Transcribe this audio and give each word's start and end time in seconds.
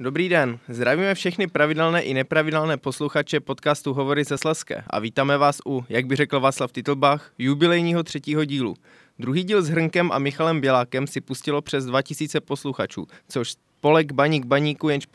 Dobrý 0.00 0.28
den, 0.28 0.58
zdravíme 0.68 1.14
všechny 1.14 1.46
pravidelné 1.46 2.02
i 2.02 2.14
nepravidelné 2.14 2.76
posluchače 2.76 3.40
podcastu 3.40 3.94
Hovory 3.94 4.24
ze 4.24 4.38
Sleské 4.38 4.84
a 4.90 4.98
vítáme 4.98 5.38
vás 5.38 5.60
u, 5.66 5.84
jak 5.88 6.06
by 6.06 6.16
řekl 6.16 6.40
Václav 6.40 6.72
Titlbach, 6.72 7.32
jubilejního 7.38 8.02
třetího 8.02 8.44
dílu. 8.44 8.74
Druhý 9.18 9.44
díl 9.44 9.62
s 9.62 9.68
Hrnkem 9.68 10.12
a 10.12 10.18
Michalem 10.18 10.60
Bělákem 10.60 11.06
si 11.06 11.20
pustilo 11.20 11.62
přes 11.62 11.84
2000 11.84 12.40
posluchačů, 12.40 13.06
což 13.28 13.52
spolek 13.52 14.12
Baník 14.12 14.46
Baníku, 14.46 14.88
jenž 14.88 15.06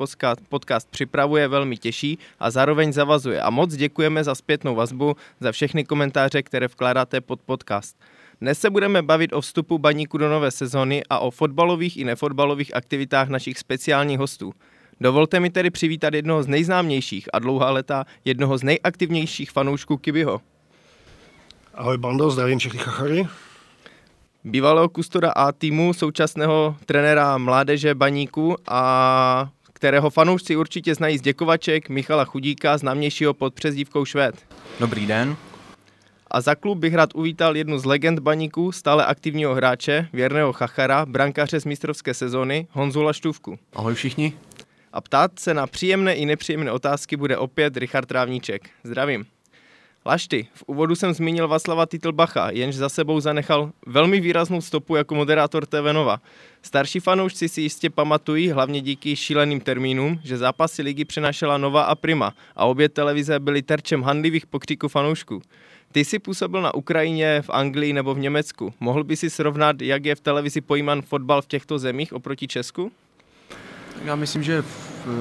podcast, 0.49 0.89
připravuje, 0.89 1.47
velmi 1.47 1.77
těší 1.77 2.19
a 2.39 2.51
zároveň 2.51 2.93
zavazuje. 2.93 3.41
A 3.41 3.49
moc 3.49 3.75
děkujeme 3.75 4.23
za 4.23 4.35
zpětnou 4.35 4.75
vazbu, 4.75 5.15
za 5.39 5.51
všechny 5.51 5.83
komentáře, 5.83 6.43
které 6.43 6.67
vkládáte 6.67 7.21
pod 7.21 7.41
podcast. 7.41 7.97
Dnes 8.41 8.59
se 8.59 8.69
budeme 8.69 9.01
bavit 9.01 9.33
o 9.33 9.41
vstupu 9.41 9.77
Baníku 9.77 10.17
do 10.17 10.29
nové 10.29 10.51
sezóny 10.51 11.03
a 11.09 11.19
o 11.19 11.31
fotbalových 11.31 11.97
i 11.97 12.03
nefotbalových 12.03 12.75
aktivitách 12.75 13.29
našich 13.29 13.59
speciálních 13.59 14.19
hostů. 14.19 14.53
Dovolte 15.01 15.39
mi 15.39 15.49
tedy 15.49 15.69
přivítat 15.69 16.13
jednoho 16.13 16.43
z 16.43 16.47
nejznámějších 16.47 17.29
a 17.33 17.39
dlouhá 17.39 17.71
leta 17.71 18.05
jednoho 18.25 18.57
z 18.57 18.63
nejaktivnějších 18.63 19.51
fanoušků 19.51 19.97
Kibyho. 19.97 20.41
Ahoj 21.73 21.97
bando, 21.97 22.29
zdravím 22.29 22.59
všechny 22.59 22.79
chachary. 22.79 23.27
Bývalého 24.43 24.89
kustoda 24.89 25.31
A 25.31 25.51
týmu, 25.51 25.93
současného 25.93 26.75
trenéra 26.85 27.37
mládeže 27.37 27.95
Baníku 27.95 28.55
a 28.67 29.49
kterého 29.73 30.09
fanoušci 30.09 30.55
určitě 30.55 30.95
znají 30.95 31.17
z 31.17 31.21
děkovaček 31.21 31.89
Michala 31.89 32.25
Chudíka, 32.25 32.77
známějšího 32.77 33.33
pod 33.33 33.53
přezdívkou 33.53 34.05
Švéd. 34.05 34.35
Dobrý 34.79 35.05
den. 35.05 35.35
A 36.31 36.41
za 36.41 36.55
klub 36.55 36.77
bych 36.77 36.93
rád 36.93 37.09
uvítal 37.15 37.57
jednu 37.57 37.79
z 37.79 37.85
legend 37.85 38.19
baníku, 38.19 38.71
stále 38.71 39.05
aktivního 39.05 39.55
hráče, 39.55 40.07
věrného 40.13 40.53
chachara, 40.53 41.05
brankáře 41.05 41.59
z 41.59 41.65
mistrovské 41.65 42.13
sezóny, 42.13 42.67
Honzu 42.71 43.01
Laštůvku. 43.01 43.59
Ahoj 43.73 43.93
všichni. 43.93 44.33
A 44.93 45.01
ptát 45.01 45.39
se 45.39 45.53
na 45.53 45.67
příjemné 45.67 46.15
i 46.15 46.25
nepříjemné 46.25 46.71
otázky 46.71 47.17
bude 47.17 47.37
opět 47.37 47.77
Richard 47.77 48.05
Trávníček. 48.05 48.69
Zdravím. 48.83 49.25
Lašty, 50.05 50.47
v 50.53 50.63
úvodu 50.67 50.95
jsem 50.95 51.13
zmínil 51.13 51.47
Václava 51.47 51.85
Titlbacha, 51.85 52.49
jenž 52.49 52.75
za 52.75 52.89
sebou 52.89 53.19
zanechal 53.19 53.71
velmi 53.85 54.19
výraznou 54.19 54.61
stopu 54.61 54.95
jako 54.95 55.15
moderátor 55.15 55.65
TV 55.65 55.93
Nova. 55.93 56.21
Starší 56.61 56.99
fanoušci 56.99 57.49
si 57.49 57.61
jistě 57.61 57.89
pamatují, 57.89 58.49
hlavně 58.49 58.81
díky 58.81 59.15
šíleným 59.15 59.59
termínům, 59.59 60.19
že 60.23 60.37
zápasy 60.37 60.81
ligy 60.81 61.05
přenášela 61.05 61.57
Nova 61.57 61.83
a 61.83 61.95
Prima 61.95 62.33
a 62.55 62.65
obě 62.65 62.89
televize 62.89 63.39
byly 63.39 63.61
terčem 63.61 64.03
handlivých 64.03 64.45
pokříků 64.45 64.87
fanoušků. 64.87 65.41
Ty 65.91 66.05
jsi 66.05 66.19
působil 66.19 66.61
na 66.61 66.73
Ukrajině, 66.73 67.41
v 67.41 67.49
Anglii 67.49 67.93
nebo 67.93 68.13
v 68.13 68.19
Německu. 68.19 68.73
Mohl 68.79 69.03
by 69.03 69.17
si 69.17 69.29
srovnat, 69.29 69.81
jak 69.81 70.05
je 70.05 70.15
v 70.15 70.21
televizi 70.21 70.61
pojímán 70.61 71.01
fotbal 71.01 71.41
v 71.41 71.47
těchto 71.47 71.79
zemích 71.79 72.13
oproti 72.13 72.47
Česku? 72.47 72.91
Já 74.01 74.15
myslím, 74.15 74.43
že 74.43 74.63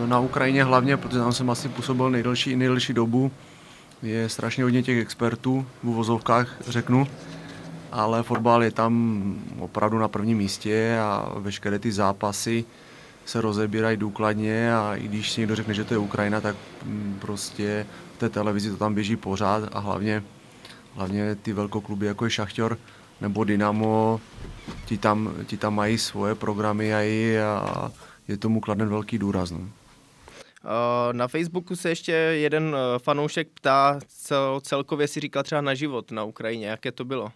na 0.07 0.21
Ukrajině 0.21 0.65
hlavně, 0.65 0.97
protože 0.97 1.19
tam 1.19 1.33
jsem 1.33 1.51
asi 1.51 1.69
působil 1.69 2.11
nejdelší, 2.11 2.57
nejdelší 2.57 2.93
dobu, 2.93 3.33
je 4.03 4.29
strašně 4.29 4.65
hodně 4.65 4.83
těch 4.83 4.99
expertů, 4.99 5.67
v 5.83 5.89
uvozovkách 5.89 6.57
řeknu, 6.69 7.07
ale 7.93 8.23
fotbal 8.23 8.63
je 8.63 8.71
tam 8.71 9.35
opravdu 9.59 9.99
na 9.99 10.09
prvním 10.09 10.39
místě 10.39 10.99
a 11.01 11.33
veškeré 11.37 11.79
ty 11.79 11.93
zápasy 11.93 12.65
se 13.25 13.41
rozebírají 13.41 13.97
důkladně 13.97 14.75
a 14.75 14.95
i 14.97 15.09
když 15.09 15.31
si 15.31 15.41
někdo 15.41 15.57
řekne, 15.57 15.75
že 15.75 15.85
to 15.85 15.95
je 15.95 15.99
Ukrajina, 15.99 16.41
tak 16.41 16.57
mm, 16.85 17.19
prostě 17.21 17.87
v 18.17 18.19
té 18.19 18.29
televizi 18.29 18.71
to 18.71 18.77
tam 18.77 18.95
běží 18.95 19.17
pořád 19.17 19.69
a 19.73 19.79
hlavně, 19.79 20.23
hlavně 20.95 21.35
ty 21.35 21.53
velkokluby 21.53 22.07
jako 22.07 22.25
je 22.25 22.31
Šachťor 22.31 22.79
nebo 23.21 23.45
Dynamo, 23.45 24.21
ti 24.85 24.99
tam, 24.99 25.35
ti 25.47 25.57
tam 25.57 25.75
mají 25.75 25.99
svoje 25.99 26.35
programy 26.35 26.95
a, 26.95 27.03
a 27.43 27.91
je 28.29 28.37
tomu 28.37 28.61
kladen 28.61 28.89
velký 28.89 29.19
důraz. 29.19 29.51
No. 29.51 29.69
Eh, 30.65 31.13
na 31.13 31.29
Facebooku 31.29 31.77
se 31.77 31.89
ještě 31.89 32.13
jeden 32.13 32.77
eh, 32.77 32.99
fanoušek 32.99 33.49
ptá, 33.55 34.01
co 34.09 34.61
celkově 34.63 35.09
si 35.09 35.21
říkal 35.21 35.43
třeba 35.43 35.61
na 35.61 35.75
život 35.75 36.11
na 36.11 36.25
Ukrajině, 36.25 36.67
jaké 36.67 36.93
to 36.93 37.05
bylo? 37.05 37.33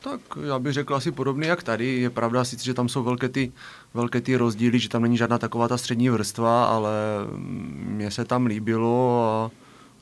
Tak 0.00 0.20
já 0.46 0.58
bych 0.58 0.72
řekl 0.72 0.94
asi 0.94 1.12
podobný 1.12 1.46
jak 1.46 1.62
tady. 1.62 1.86
Je 1.86 2.10
pravda 2.10 2.44
sice, 2.44 2.64
že 2.64 2.74
tam 2.74 2.88
jsou 2.88 3.02
velké 3.02 3.28
ty, 3.28 3.52
velké 3.94 4.20
ty 4.20 4.36
rozdíly, 4.36 4.78
že 4.78 4.88
tam 4.88 5.02
není 5.02 5.16
žádná 5.16 5.38
taková 5.38 5.68
ta 5.68 5.78
střední 5.78 6.10
vrstva, 6.10 6.64
ale 6.64 6.92
mně 7.36 8.10
se 8.10 8.24
tam 8.24 8.46
líbilo 8.46 9.24
a 9.24 9.50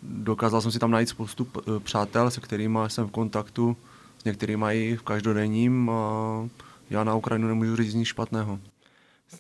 dokázal 0.03 0.61
jsem 0.61 0.71
si 0.71 0.79
tam 0.79 0.91
najít 0.91 1.09
spoustu 1.09 1.47
eh, 1.57 1.81
přátel, 1.81 2.31
se 2.31 2.41
kterými 2.41 2.79
jsem 2.87 3.07
v 3.07 3.11
kontaktu, 3.11 3.77
s 4.19 4.25
některými 4.25 4.67
i 4.73 4.97
v 4.97 5.03
každodenním 5.03 5.91
a 5.91 6.49
já 6.91 7.05
na 7.05 7.15
Ukrajinu 7.15 7.49
nemůžu 7.49 7.77
říct 7.77 7.95
nic 7.95 8.09
špatného. 8.09 8.59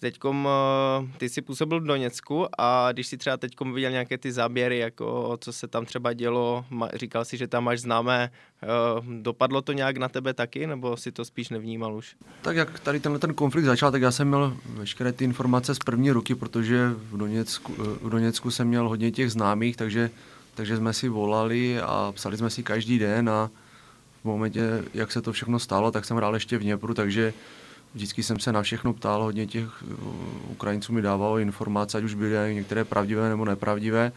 Teďkom 0.01 0.49
eh, 0.49 1.19
ty 1.19 1.29
jsi 1.29 1.43
působil 1.43 1.81
v 1.81 1.85
Doněcku 1.85 2.47
a 2.59 2.93
když 2.93 3.07
si 3.07 3.17
třeba 3.17 3.37
teďkom 3.37 3.75
viděl 3.75 3.91
nějaké 3.91 4.19
ty 4.19 4.33
záběry, 4.33 4.79
jako 4.79 5.39
co 5.41 5.53
se 5.53 5.69
tam 5.69 5.85
třeba 5.85 6.13
dělo, 6.13 6.65
říkal 6.95 7.25
si, 7.25 7.37
že 7.37 7.47
tam 7.47 7.65
máš 7.65 7.81
známé, 7.81 8.31
eh, 8.63 8.67
dopadlo 9.21 9.63
to 9.63 9.73
nějak 9.73 9.97
na 9.97 10.09
tebe 10.09 10.35
taky, 10.35 10.67
nebo 10.67 10.97
si 10.97 11.13
to 11.13 11.25
spíš 11.25 11.49
nevnímal 11.49 11.95
už? 11.95 12.17
Tak 12.43 12.57
jak 12.57 12.81
tady 12.81 13.01
tenhle 13.01 13.19
ten 13.19 13.35
konflikt 13.35 13.65
začal, 13.65 13.93
tak 13.93 14.03
já 14.03 14.11
jsem 14.11 14.29
měl 14.29 14.57
veškeré 14.67 15.13
ty 15.13 15.25
informace 15.25 15.75
z 15.75 15.79
první 15.79 16.11
ruky, 16.11 16.35
protože 16.35 16.91
v 16.97 17.17
Doněcku, 17.17 17.75
eh, 17.79 17.99
v 18.03 18.11
Doněcku 18.11 18.51
jsem 18.51 18.69
měl 18.69 18.89
hodně 18.89 19.11
těch 19.11 19.33
známých, 19.33 19.77
takže, 19.77 20.11
takže 20.55 20.77
jsme 20.77 20.93
si 20.93 21.09
volali 21.09 21.81
a 21.81 22.13
psali 22.15 22.37
jsme 22.37 22.51
si 22.51 22.63
každý 22.63 22.99
den 22.99 23.31
a 23.31 23.51
v 24.21 24.25
momentě, 24.25 24.85
jak 24.95 25.13
se 25.13 25.23
to 25.23 25.33
všechno 25.33 25.59
stalo, 25.59 25.91
tak 25.91 26.05
jsem 26.05 26.17
hrál 26.17 26.35
ještě 26.35 26.59
v 26.59 26.61
Dněpru, 26.61 26.95
takže 26.95 27.33
Vždycky 27.95 28.23
jsem 28.23 28.39
se 28.39 28.53
na 28.53 28.63
všechno 28.63 28.93
ptal, 28.93 29.23
hodně 29.23 29.47
těch 29.47 29.83
uh, 29.83 30.51
Ukrajinců 30.51 30.93
mi 30.93 31.03
dávalo 31.03 31.39
informace, 31.39 31.99
ať 31.99 32.05
už 32.05 32.15
byly 32.15 32.55
některé 32.55 32.85
pravdivé 32.85 33.29
nebo 33.29 33.45
nepravdivé, 33.45 34.13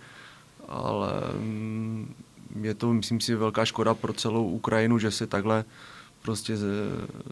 ale 0.68 1.12
mm, 1.40 2.16
je 2.62 2.74
to, 2.74 2.94
myslím 2.94 3.20
si, 3.20 3.36
velká 3.36 3.66
škoda 3.66 3.94
pro 3.94 4.14
celou 4.14 4.50
Ukrajinu, 4.50 5.00
že 5.00 5.12
se 5.12 5.28
takhle 5.28 5.66
prostě 6.22 6.58
s, 6.58 6.64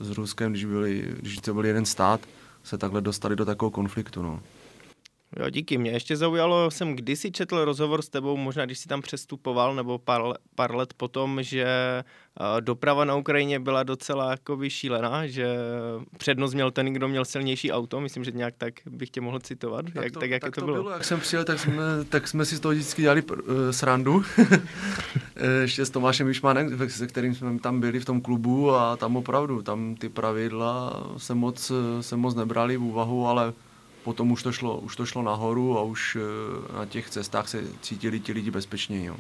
s 0.02 0.10
Ruskem, 0.10 0.52
když, 0.52 0.66
byli, 0.66 1.16
když 1.20 1.38
to 1.38 1.54
byl 1.54 1.66
jeden 1.66 1.86
stát, 1.86 2.22
se 2.64 2.78
takhle 2.78 3.02
dostali 3.02 3.36
do 3.36 3.46
takového 3.46 3.72
konfliktu. 3.72 4.22
No. 4.22 4.40
Jo, 5.40 5.50
díky. 5.50 5.78
Mě 5.78 5.92
ještě 5.92 6.18
zaujalo, 6.18 6.72
jsem 6.72 6.96
kdysi 6.96 7.32
četl 7.32 7.66
rozhovor 7.66 8.02
s 8.02 8.10
tebou, 8.10 8.38
možná 8.38 8.66
když 8.66 8.80
jsi 8.80 8.88
tam 8.88 9.02
přestupoval, 9.02 9.76
nebo 9.76 9.98
pár, 10.00 10.22
pár 10.56 10.76
let 10.76 10.94
potom, 10.94 11.44
že 11.44 11.68
doprava 12.60 13.06
na 13.06 13.16
Ukrajině 13.16 13.60
byla 13.60 13.84
docela 13.84 14.32
jako 14.32 14.58
vyšílená, 14.58 15.28
že 15.28 15.56
přednost 16.18 16.54
měl 16.54 16.72
ten, 16.72 16.94
kdo 16.94 17.08
měl 17.08 17.26
silnější 17.26 17.72
auto. 17.72 18.02
Myslím, 18.02 18.24
že 18.24 18.32
nějak 18.32 18.54
tak 18.58 18.74
bych 18.86 19.10
tě 19.10 19.22
mohl 19.22 19.40
citovat. 19.40 19.86
Tak, 19.86 20.04
jak, 20.04 20.14
to, 20.14 20.20
tak, 20.20 20.30
jak 20.30 20.42
tak 20.42 20.56
to, 20.56 20.62
to 20.62 20.66
bylo? 20.66 20.78
bylo? 20.78 20.90
Jak 20.90 21.04
jsem 21.04 21.20
přijel, 21.20 21.44
tak 21.44 21.60
jsme, 21.60 21.84
tak 22.10 22.28
jsme 22.28 22.46
si 22.46 22.56
z 22.56 22.60
toho 22.60 22.72
vždycky 22.72 23.02
dělali 23.02 23.24
uh, 23.24 23.38
srandu. 23.72 24.24
ještě 25.62 25.86
s 25.86 25.90
Tomášem 25.90 26.28
Vyšmanem, 26.28 26.90
se 26.90 27.08
kterým 27.08 27.36
jsme 27.36 27.60
tam 27.60 27.80
byli 27.80 28.00
v 28.00 28.06
tom 28.06 28.22
klubu 28.22 28.72
a 28.72 28.98
tam 28.98 29.16
opravdu, 29.16 29.62
tam 29.62 29.96
ty 29.96 30.10
pravidla 30.10 31.04
se 31.18 31.36
moc, 31.36 31.72
se 32.02 32.16
moc 32.16 32.36
nebrali 32.36 32.78
v 32.78 32.84
úvahu, 32.84 33.28
ale 33.28 33.54
potom 34.04 34.32
už 34.32 34.44
to 34.44 34.52
šlo, 34.52 34.78
už 34.78 34.96
to 34.96 35.06
šlo 35.06 35.22
nahoru 35.22 35.78
a 35.78 35.82
už 35.82 36.18
eh, 36.20 36.74
na 36.74 36.86
těch 36.86 37.10
cestách 37.10 37.50
se 37.50 37.64
cítili 37.82 38.20
ti 38.20 38.32
lidi 38.32 38.52
bezpečněji. 38.52 39.06
Jo. 39.06 39.16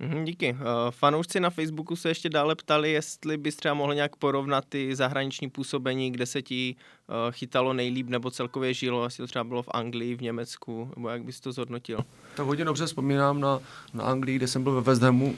Mhm, 0.00 0.24
díky. 0.24 0.52
Uh, 0.52 0.58
fanoušci 0.90 1.40
na 1.40 1.50
Facebooku 1.50 1.96
se 1.96 2.08
ještě 2.08 2.28
dále 2.28 2.54
ptali, 2.54 2.92
jestli 2.92 3.36
bys 3.36 3.56
třeba 3.56 3.74
mohl 3.74 3.94
nějak 3.94 4.16
porovnat 4.16 4.64
ty 4.68 4.96
zahraniční 4.96 5.50
působení, 5.50 6.10
kde 6.10 6.26
se 6.26 6.42
ti 6.42 6.76
uh, 7.08 7.14
chytalo 7.30 7.72
nejlíp 7.72 8.08
nebo 8.08 8.30
celkově 8.30 8.74
žilo, 8.74 9.04
jestli 9.04 9.22
to 9.22 9.26
třeba 9.26 9.44
bylo 9.44 9.62
v 9.62 9.68
Anglii, 9.70 10.14
v 10.14 10.22
Německu, 10.22 10.90
nebo 10.96 11.08
jak 11.08 11.24
bys 11.24 11.40
to 11.40 11.52
zhodnotil? 11.52 12.00
Tak 12.34 12.46
hodně 12.46 12.64
dobře 12.64 12.86
vzpomínám 12.86 13.40
na, 13.40 13.60
na 13.94 14.04
Anglii, 14.04 14.36
kde 14.36 14.46
jsem 14.46 14.62
byl 14.62 14.72
ve 14.72 14.80
West 14.80 15.02
Hamu 15.02 15.36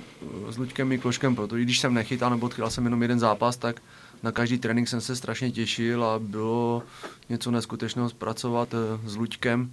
s 0.49 0.59
Luďkem 0.59 0.89
Mikloškem, 0.89 1.37
protože 1.37 1.63
když 1.63 1.79
jsem 1.79 1.95
nechytal 1.95 2.31
nebo 2.31 2.47
odchytal 2.47 2.71
jsem 2.71 2.85
jenom 2.85 3.03
jeden 3.03 3.19
zápas, 3.19 3.57
tak 3.57 3.83
na 4.23 4.33
každý 4.33 4.59
trénink 4.59 4.89
jsem 4.89 5.01
se 5.01 5.17
strašně 5.17 5.51
těšil 5.51 6.05
a 6.05 6.19
bylo 6.19 6.83
něco 7.29 7.51
neskutečného 7.51 8.09
zpracovat 8.09 8.75
eh, 8.75 9.09
s 9.09 9.17
Luďkem. 9.17 9.73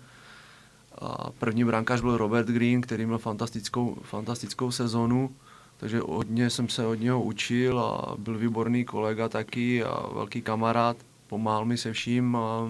A 1.01 1.29
první 1.29 1.65
brankář 1.65 2.01
byl 2.01 2.17
Robert 2.17 2.47
Green, 2.47 2.81
který 2.81 3.05
měl 3.05 3.17
fantastickou, 3.17 3.97
fantastickou 4.01 4.71
sezonu, 4.71 5.35
takže 5.77 5.99
hodně 5.99 6.49
jsem 6.49 6.69
se 6.69 6.85
od 6.85 6.95
něho 6.95 7.23
učil 7.23 7.79
a 7.79 8.15
byl 8.17 8.37
výborný 8.37 8.85
kolega 8.85 9.29
taky 9.29 9.83
a 9.83 10.09
velký 10.13 10.41
kamarád, 10.41 10.97
pomáhal 11.27 11.65
mi 11.65 11.77
se 11.77 11.93
vším 11.93 12.35
a 12.35 12.69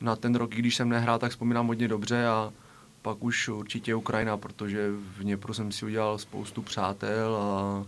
na 0.00 0.16
ten 0.16 0.34
rok, 0.34 0.50
když 0.50 0.76
jsem 0.76 0.88
nehrál, 0.88 1.18
tak 1.18 1.30
vzpomínám 1.30 1.66
hodně 1.66 1.88
dobře 1.88 2.26
a 2.26 2.52
pak 3.02 3.24
už 3.24 3.48
určitě 3.48 3.94
Ukrajina, 3.94 4.36
protože 4.36 4.90
v 4.90 5.22
Dněpru 5.22 5.54
jsem 5.54 5.72
si 5.72 5.84
udělal 5.84 6.18
spoustu 6.18 6.62
přátel 6.62 7.36
a 7.36 7.84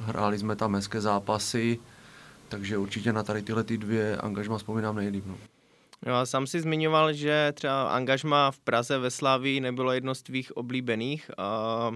hráli 0.00 0.38
jsme 0.38 0.56
tam 0.56 0.74
hezké 0.74 1.00
zápasy, 1.00 1.78
takže 2.48 2.78
určitě 2.78 3.12
na 3.12 3.22
tady 3.22 3.42
tyhle 3.42 3.64
ty 3.64 3.78
dvě 3.78 4.16
angažma 4.16 4.58
vzpomínám 4.58 4.96
nejlíp. 4.96 5.24
No. 5.26 5.36
A 6.12 6.26
sám 6.26 6.46
si 6.46 6.60
zmiňoval, 6.60 7.12
že 7.12 7.52
třeba 7.54 7.88
angažma 7.88 8.50
v 8.50 8.58
Praze 8.58 8.98
ve 8.98 9.10
Slávii 9.10 9.60
nebylo 9.60 9.92
jedno 9.92 10.14
z 10.14 10.22
tvých 10.22 10.56
oblíbených. 10.56 11.30
A 11.38 11.90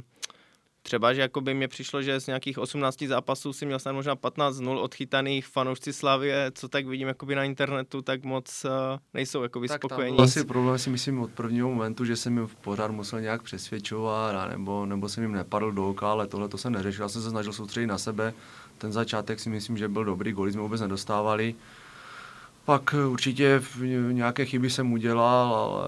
třeba, 0.89 1.15
že 1.15 1.21
jako 1.21 1.41
by 1.41 1.55
mě 1.55 1.69
přišlo, 1.69 2.03
že 2.03 2.21
z 2.21 2.27
nějakých 2.27 2.59
18 2.59 3.03
zápasů 3.03 3.53
si 3.53 3.67
měl 3.67 3.79
snad 3.79 3.93
možná 3.93 4.17
15 4.17 4.59
0 4.59 4.83
odchytaných 4.83 5.47
fanoušci 5.47 5.93
Slavie, 5.93 6.51
co 6.55 6.69
tak 6.69 6.87
vidím 6.87 7.09
jakoby 7.09 7.35
na 7.35 7.45
internetu, 7.45 8.03
tak 8.03 8.25
moc 8.25 8.65
uh, 8.65 8.71
nejsou 9.15 9.43
jakoby 9.43 9.69
tak 9.69 9.81
spokojení. 9.81 10.17
Tak 10.17 10.25
asi 10.25 10.45
problém 10.45 10.79
si 10.79 10.91
myslím 10.91 11.21
od 11.21 11.31
prvního 11.31 11.69
momentu, 11.69 12.05
že 12.05 12.17
jsem 12.17 12.37
jim 12.37 12.49
pořád 12.61 12.91
musel 12.91 13.21
nějak 13.21 13.43
přesvědčovat, 13.43 14.51
nebo, 14.51 14.87
nebo 14.87 15.09
jsem 15.09 15.23
jim 15.23 15.33
nepadl 15.33 15.73
do 15.73 15.89
oka, 15.89 16.11
ale 16.11 16.27
tohle 16.27 16.49
to 16.49 16.59
jsem 16.59 16.73
neřešil. 16.73 17.05
Já 17.05 17.09
jsem 17.09 17.23
se 17.23 17.31
snažil 17.31 17.53
soustředit 17.53 17.87
na 17.87 17.99
sebe. 17.99 18.35
Ten 18.79 18.93
začátek 18.93 19.41
si 19.41 19.51
myslím, 19.51 19.77
že 19.77 19.89
byl 19.89 20.05
dobrý, 20.05 20.33
goly 20.33 20.53
jsme 20.53 20.63
vůbec 20.63 20.81
nedostávali. 20.81 21.55
Pak 22.69 22.95
určitě 23.09 23.63
nějaké 24.13 24.45
chyby 24.45 24.71
jsem 24.71 24.93
udělal, 24.93 25.55
ale, 25.55 25.87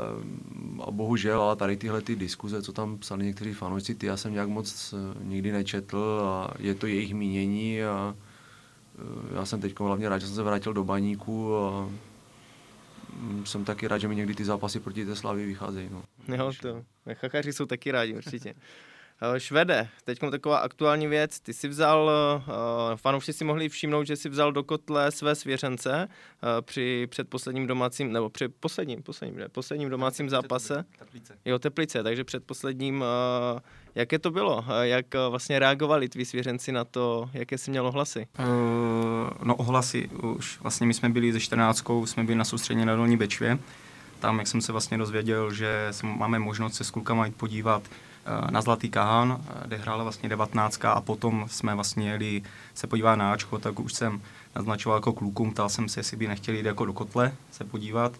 a 0.87 0.91
bohužel, 0.91 1.43
ale 1.43 1.57
tady 1.57 1.77
tyhle 1.77 2.01
ty 2.01 2.17
diskuze, 2.17 2.63
co 2.63 2.73
tam 2.73 2.99
psali 2.99 3.25
někteří 3.25 3.53
fanoušci, 3.53 3.95
ty 3.95 4.07
já 4.07 4.17
jsem 4.17 4.33
nějak 4.33 4.49
moc 4.49 4.95
eh, 4.95 5.25
nikdy 5.25 5.53
nečetl 5.53 6.21
a 6.25 6.55
je 6.59 6.75
to 6.75 6.87
jejich 6.87 7.15
mínění 7.15 7.83
a 7.83 8.15
eh, 8.99 9.37
já 9.37 9.45
jsem 9.45 9.61
teď 9.61 9.81
hlavně 9.81 10.09
rád, 10.09 10.19
že 10.19 10.27
jsem 10.27 10.37
se 10.37 10.43
vrátil 10.43 10.73
do 10.73 10.85
baníku 10.85 11.57
a 11.57 11.91
mm, 13.21 13.47
jsem 13.47 13.65
taky 13.65 13.89
rád, 13.89 13.99
že 13.99 14.09
mi 14.09 14.17
někdy 14.17 14.35
ty 14.35 14.45
zápasy 14.45 14.81
proti 14.81 15.07
té 15.07 15.17
Slavy 15.17 15.47
vycházejí. 15.47 15.89
No. 15.93 16.03
Jo, 16.37 16.53
to, 16.63 16.85
chachaři 17.15 17.53
jsou 17.53 17.67
taky 17.67 17.91
rádi 17.91 18.17
určitě. 18.17 18.55
Eh, 19.23 19.41
Švede, 19.41 19.89
teď 20.05 20.19
taková 20.31 20.59
aktuální 20.59 21.07
věc, 21.07 21.41
ty 21.41 21.53
si 21.53 21.69
vzal, 21.69 22.11
uh, 22.49 22.97
fanoušci 22.97 23.33
si 23.33 23.45
mohli 23.45 23.69
všimnout, 23.69 24.05
že 24.05 24.17
si 24.17 24.29
vzal 24.29 24.53
do 24.53 24.65
kotle 24.65 25.11
své 25.11 25.35
svěřence 25.35 26.09
uh, 26.09 26.49
při 26.61 27.07
předposledním 27.11 27.67
domácím, 27.67 28.13
nebo 28.13 28.31
při 28.31 28.49
posledním, 28.49 29.03
posledním, 29.03 29.39
ne, 29.39 29.49
posledním 29.49 29.89
domácím 29.91 30.29
zápase. 30.29 30.85
Teplice. 30.99 31.39
Jo, 31.45 31.59
Teplice, 31.59 32.03
takže 32.03 32.25
předposledním, 32.25 33.05
jaké 33.95 34.19
to 34.19 34.31
bylo? 34.31 34.65
Jak 34.83 35.07
vlastně 35.29 35.59
reagovali 35.59 36.09
tví 36.09 36.25
svěřenci 36.25 36.73
na 36.73 36.85
to, 36.85 37.31
jaké 37.33 37.59
jsi 37.59 37.71
měl 37.71 37.87
ohlasy? 37.87 38.27
Uh, 38.39 38.47
no 39.43 39.57
ohlasy, 39.57 40.09
už 40.09 40.61
vlastně 40.61 40.87
my 40.87 40.95
jsme 40.95 41.09
byli 41.09 41.33
ze 41.33 41.41
14, 41.41 41.85
jsme 42.05 42.25
byli 42.25 42.39
na 42.39 42.45
soustředění 42.45 42.87
na 42.87 42.97
Dolní 42.97 43.17
Bečvě, 43.17 43.59
tam, 44.19 44.39
jak 44.39 44.47
jsem 44.47 44.61
se 44.61 44.73
vlastně 44.73 44.99
dozvěděl, 44.99 45.53
že 45.53 45.89
máme 46.03 46.39
možnost 46.39 46.75
se 46.75 46.85
s 46.85 46.91
klukama 46.91 47.27
jít 47.27 47.37
podívat 47.37 47.83
Eh, 47.83 48.10
na 48.51 48.63
Zlatý 48.63 48.91
Kahán, 48.91 49.41
eh, 49.41 49.67
kde 49.67 49.77
hrála 49.77 50.03
vlastně 50.03 50.29
19 50.29 50.85
a 50.85 51.01
potom 51.01 51.47
jsme 51.51 51.75
vlastně 51.75 52.11
jeli 52.11 52.43
se 52.75 52.87
podívat 52.87 53.17
na 53.17 53.33
Ačko, 53.33 53.59
tak 53.59 53.81
už 53.81 53.93
jsem 53.93 54.23
naznačoval 54.57 54.99
jako 54.99 55.13
klukům, 55.13 55.53
ptal 55.53 55.69
jsem 55.69 55.89
se, 55.89 56.01
jestli 56.01 56.17
by 56.17 56.29
nechtěli 56.29 56.57
jít 56.59 56.67
jako 56.67 56.85
do 56.85 56.93
kotle 56.93 57.33
se 57.51 57.65
podívat, 57.65 58.13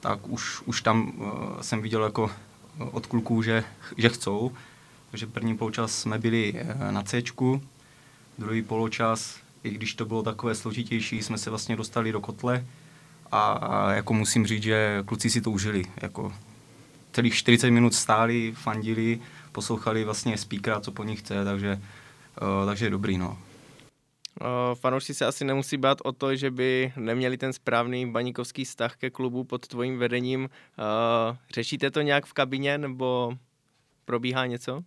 tak 0.00 0.28
už, 0.28 0.62
už 0.64 0.82
tam 0.82 1.12
uh, 1.16 1.60
jsem 1.60 1.82
viděl 1.82 2.04
jako 2.04 2.30
od 2.78 3.06
kluků, 3.06 3.42
že, 3.42 3.64
že 3.96 4.08
chcou. 4.08 4.52
Takže 5.10 5.26
první 5.26 5.56
poločas 5.56 5.92
jsme 5.92 6.18
byli 6.18 6.66
na 6.90 7.02
C, 7.02 7.22
druhý 8.38 8.62
poločas, 8.62 9.36
i 9.64 9.70
když 9.70 9.94
to 9.94 10.04
bylo 10.04 10.22
takové 10.22 10.54
složitější, 10.54 11.22
jsme 11.22 11.38
se 11.38 11.50
vlastně 11.50 11.76
dostali 11.76 12.12
do 12.12 12.20
kotle 12.20 12.64
a, 13.32 13.52
a 13.52 13.92
jako 13.92 14.14
musím 14.14 14.46
říct, 14.46 14.62
že 14.62 15.02
kluci 15.06 15.30
si 15.30 15.40
to 15.40 15.50
užili. 15.50 15.84
Jako 16.02 16.32
celých 17.16 17.34
40 17.34 17.70
minut 17.70 17.94
stáli, 17.94 18.52
fandili, 18.52 19.20
poslouchali 19.56 20.04
vlastně 20.04 20.38
speakera, 20.38 20.80
co 20.80 20.92
po 20.92 21.04
nich 21.04 21.20
chce, 21.20 21.44
takže, 21.44 21.80
uh, 22.60 22.66
takže 22.66 22.86
je 22.86 22.90
dobrý, 22.90 23.18
no. 23.18 23.38
Uh, 24.40 24.74
fanoušci 24.74 25.14
se 25.14 25.26
asi 25.26 25.44
nemusí 25.44 25.76
bát 25.76 25.98
o 26.04 26.12
to, 26.12 26.36
že 26.36 26.50
by 26.50 26.92
neměli 26.96 27.36
ten 27.36 27.52
správný 27.52 28.10
baníkovský 28.10 28.64
vztah 28.64 28.96
ke 28.96 29.10
klubu 29.10 29.44
pod 29.44 29.66
tvojím 29.66 29.98
vedením. 29.98 30.40
Uh, 30.44 31.36
řešíte 31.54 31.90
to 31.90 32.00
nějak 32.00 32.26
v 32.26 32.32
kabině 32.32 32.78
nebo 32.78 33.32
probíhá 34.04 34.46
něco? 34.46 34.84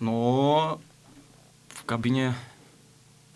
No, 0.00 0.78
v 1.68 1.82
kabině 1.82 2.34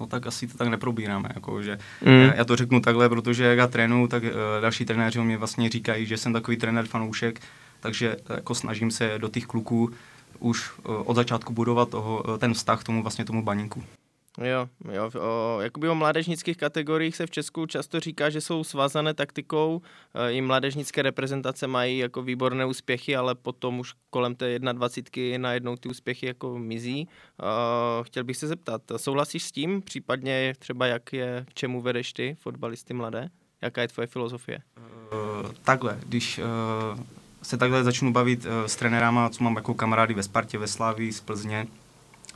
no 0.00 0.06
tak 0.06 0.26
asi 0.26 0.46
to 0.46 0.58
tak 0.58 0.68
neprobíráme. 0.68 1.28
Jako, 1.34 1.62
že 1.62 1.78
mm. 2.04 2.12
já, 2.12 2.34
já 2.34 2.44
to 2.44 2.56
řeknu 2.56 2.80
takhle, 2.80 3.08
protože 3.08 3.44
jak 3.44 3.58
já 3.58 3.66
trénuju, 3.66 4.08
tak 4.08 4.22
uh, 4.22 4.30
další 4.60 4.84
trenéři 4.84 5.20
mě 5.20 5.38
vlastně 5.38 5.70
říkají, 5.70 6.06
že 6.06 6.16
jsem 6.16 6.32
takový 6.32 6.56
trenér 6.56 6.86
fanoušek, 6.86 7.40
takže 7.82 8.16
jako 8.28 8.54
snažím 8.54 8.90
se 8.90 9.18
do 9.18 9.28
těch 9.28 9.46
kluků 9.46 9.90
už 10.38 10.78
uh, 10.78 11.02
od 11.04 11.14
začátku 11.14 11.52
budovat 11.52 11.88
toho, 11.88 12.22
uh, 12.22 12.38
ten 12.38 12.54
vztah 12.54 12.80
k 12.80 12.84
tomu 12.84 13.02
vlastně 13.02 13.24
tomu 13.24 13.42
baníku. 13.42 13.84
Jo, 14.38 14.68
jo. 14.92 15.10
O, 15.20 15.60
jakoby 15.60 15.88
o 15.88 15.94
mládežnických 15.94 16.56
kategoriích 16.56 17.16
se 17.16 17.26
v 17.26 17.30
Česku 17.30 17.66
často 17.66 18.00
říká, 18.00 18.30
že 18.30 18.40
jsou 18.40 18.64
svázané 18.64 19.14
taktikou. 19.14 19.82
E, 20.14 20.32
I 20.32 20.40
mládežnické 20.40 21.02
reprezentace 21.02 21.66
mají 21.66 21.98
jako 21.98 22.22
výborné 22.22 22.66
úspěchy, 22.66 23.16
ale 23.16 23.34
potom 23.34 23.78
už 23.78 23.94
kolem 24.10 24.34
té 24.34 24.58
21 24.58 25.38
najednou 25.38 25.76
ty 25.76 25.88
úspěchy 25.88 26.26
jako 26.26 26.58
mizí. 26.58 27.08
E, 27.08 28.04
chtěl 28.04 28.24
bych 28.24 28.36
se 28.36 28.46
zeptat, 28.46 28.82
souhlasíš 28.96 29.44
s 29.44 29.52
tím? 29.52 29.82
Případně 29.82 30.54
třeba 30.58 30.86
jak 30.86 31.12
je, 31.12 31.44
k 31.48 31.54
čemu 31.54 31.80
vedeš 31.80 32.12
ty, 32.12 32.36
fotbalisty 32.40 32.94
mladé? 32.94 33.28
Jaká 33.62 33.82
je 33.82 33.88
tvoje 33.88 34.06
filozofie? 34.06 34.58
Uh, 34.76 35.52
takhle, 35.62 35.98
když 36.06 36.40
se 37.42 37.56
takhle 37.56 37.84
začnu 37.84 38.12
bavit 38.12 38.44
uh, 38.44 38.50
s 38.66 38.76
trenérama, 38.76 39.30
co 39.30 39.44
mám 39.44 39.56
jako 39.56 39.74
kamarády 39.74 40.14
ve 40.14 40.22
Spartě, 40.22 40.58
ve 40.58 40.66
Slávii, 40.66 41.12
z 41.12 41.20
Plzně, 41.20 41.66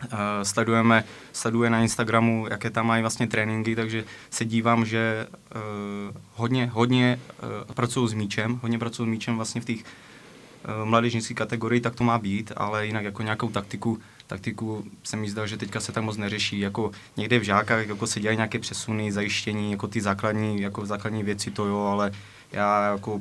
Uh, 0.05 0.19
sledujeme, 0.43 1.05
sleduje 1.33 1.71
na 1.71 1.81
Instagramu, 1.81 2.47
jaké 2.51 2.71
tam 2.71 2.87
mají 2.87 3.03
vlastně 3.03 3.27
tréninky, 3.27 3.77
takže 3.77 4.05
se 4.31 4.45
dívám, 4.45 4.85
že 4.85 5.27
uh, 5.55 6.17
hodně, 6.35 6.71
hodně 6.73 7.21
uh, 7.43 7.75
pracují 7.75 8.09
s 8.09 8.13
míčem, 8.13 8.59
hodně 8.63 8.79
pracují 8.79 9.09
s 9.09 9.11
míčem 9.11 9.37
vlastně 9.37 9.61
v 9.61 9.65
těch 9.65 9.77
uh, 9.77 10.85
mládežnických 10.85 11.37
kategorii, 11.37 11.81
tak 11.81 11.95
to 11.95 12.05
má 12.05 12.19
být, 12.19 12.53
ale 12.57 12.87
jinak 12.87 13.05
jako 13.05 13.23
nějakou 13.23 13.49
taktiku, 13.49 13.99
taktiku 14.27 14.85
se 15.03 15.17
mi 15.17 15.31
zdá, 15.31 15.47
že 15.47 15.57
teďka 15.57 15.81
se 15.81 15.93
tak 15.93 16.05
moc 16.05 16.17
neřeší, 16.17 16.61
jako 16.61 16.91
někde 17.17 17.39
v 17.39 17.43
žákách 17.43 17.87
jako 17.87 18.07
se 18.07 18.21
dělají 18.21 18.37
nějaké 18.37 18.59
přesuny, 18.59 19.13
zajištění, 19.13 19.73
jako 19.73 19.89
ty 19.89 20.01
základní, 20.01 20.61
jako 20.61 20.87
základní 20.87 21.23
věci 21.23 21.51
to 21.51 21.67
jo, 21.67 21.81
ale 21.81 22.13
já 22.53 22.93
jako 22.93 23.21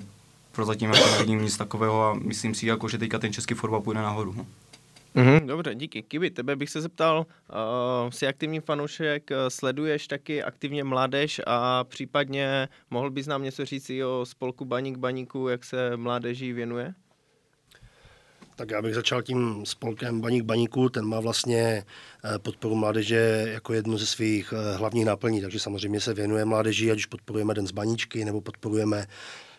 prozatím 0.55 0.89
jako 0.93 1.11
nevidím 1.11 1.41
nic 1.41 1.57
takového 1.57 2.03
a 2.03 2.13
myslím 2.13 2.53
si, 2.53 2.67
jako, 2.67 2.87
že 2.87 2.97
teďka 2.97 3.19
ten 3.19 3.33
český 3.33 3.53
fotbal 3.53 3.81
půjde 3.81 4.01
nahoru. 4.01 4.33
No. 4.37 4.45
Mm-hmm, 5.15 5.45
dobře, 5.45 5.75
díky. 5.75 6.01
Kiby, 6.01 6.29
tebe 6.29 6.55
bych 6.55 6.69
se 6.69 6.81
zeptal, 6.81 7.25
uh, 7.49 8.09
jsi 8.09 8.27
aktivní 8.27 8.59
fanoušek, 8.59 9.29
uh, 9.31 9.37
sleduješ 9.47 10.07
taky 10.07 10.43
aktivně 10.43 10.83
mládež 10.83 11.41
a 11.47 11.83
případně 11.83 12.67
mohl 12.89 13.11
bys 13.11 13.27
nám 13.27 13.43
něco 13.43 13.65
říct 13.65 13.89
i 13.89 14.03
o 14.03 14.25
spolku 14.25 14.65
Baník 14.65 14.97
Baníku, 14.97 15.47
jak 15.47 15.65
se 15.65 15.97
mládeží 15.97 16.53
věnuje? 16.53 16.93
Tak 18.55 18.71
já 18.71 18.81
bych 18.81 18.95
začal 18.95 19.21
tím 19.21 19.65
spolkem 19.65 20.21
Baník 20.21 20.43
Baníku, 20.43 20.89
ten 20.89 21.05
má 21.05 21.19
vlastně 21.19 21.83
eh, 22.35 22.39
podporu 22.39 22.75
mládeže 22.75 23.45
jako 23.47 23.73
jednu 23.73 23.97
ze 23.97 24.05
svých 24.05 24.53
hlavních 24.77 25.05
náplní, 25.05 25.41
takže 25.41 25.59
samozřejmě 25.59 25.99
se 25.99 26.13
věnuje 26.13 26.45
mládeži, 26.45 26.91
ať 26.91 26.97
už 26.97 27.05
podporujeme 27.05 27.53
Den 27.53 27.67
z 27.67 27.71
Baníčky, 27.71 28.25
nebo 28.25 28.41
podporujeme 28.41 29.07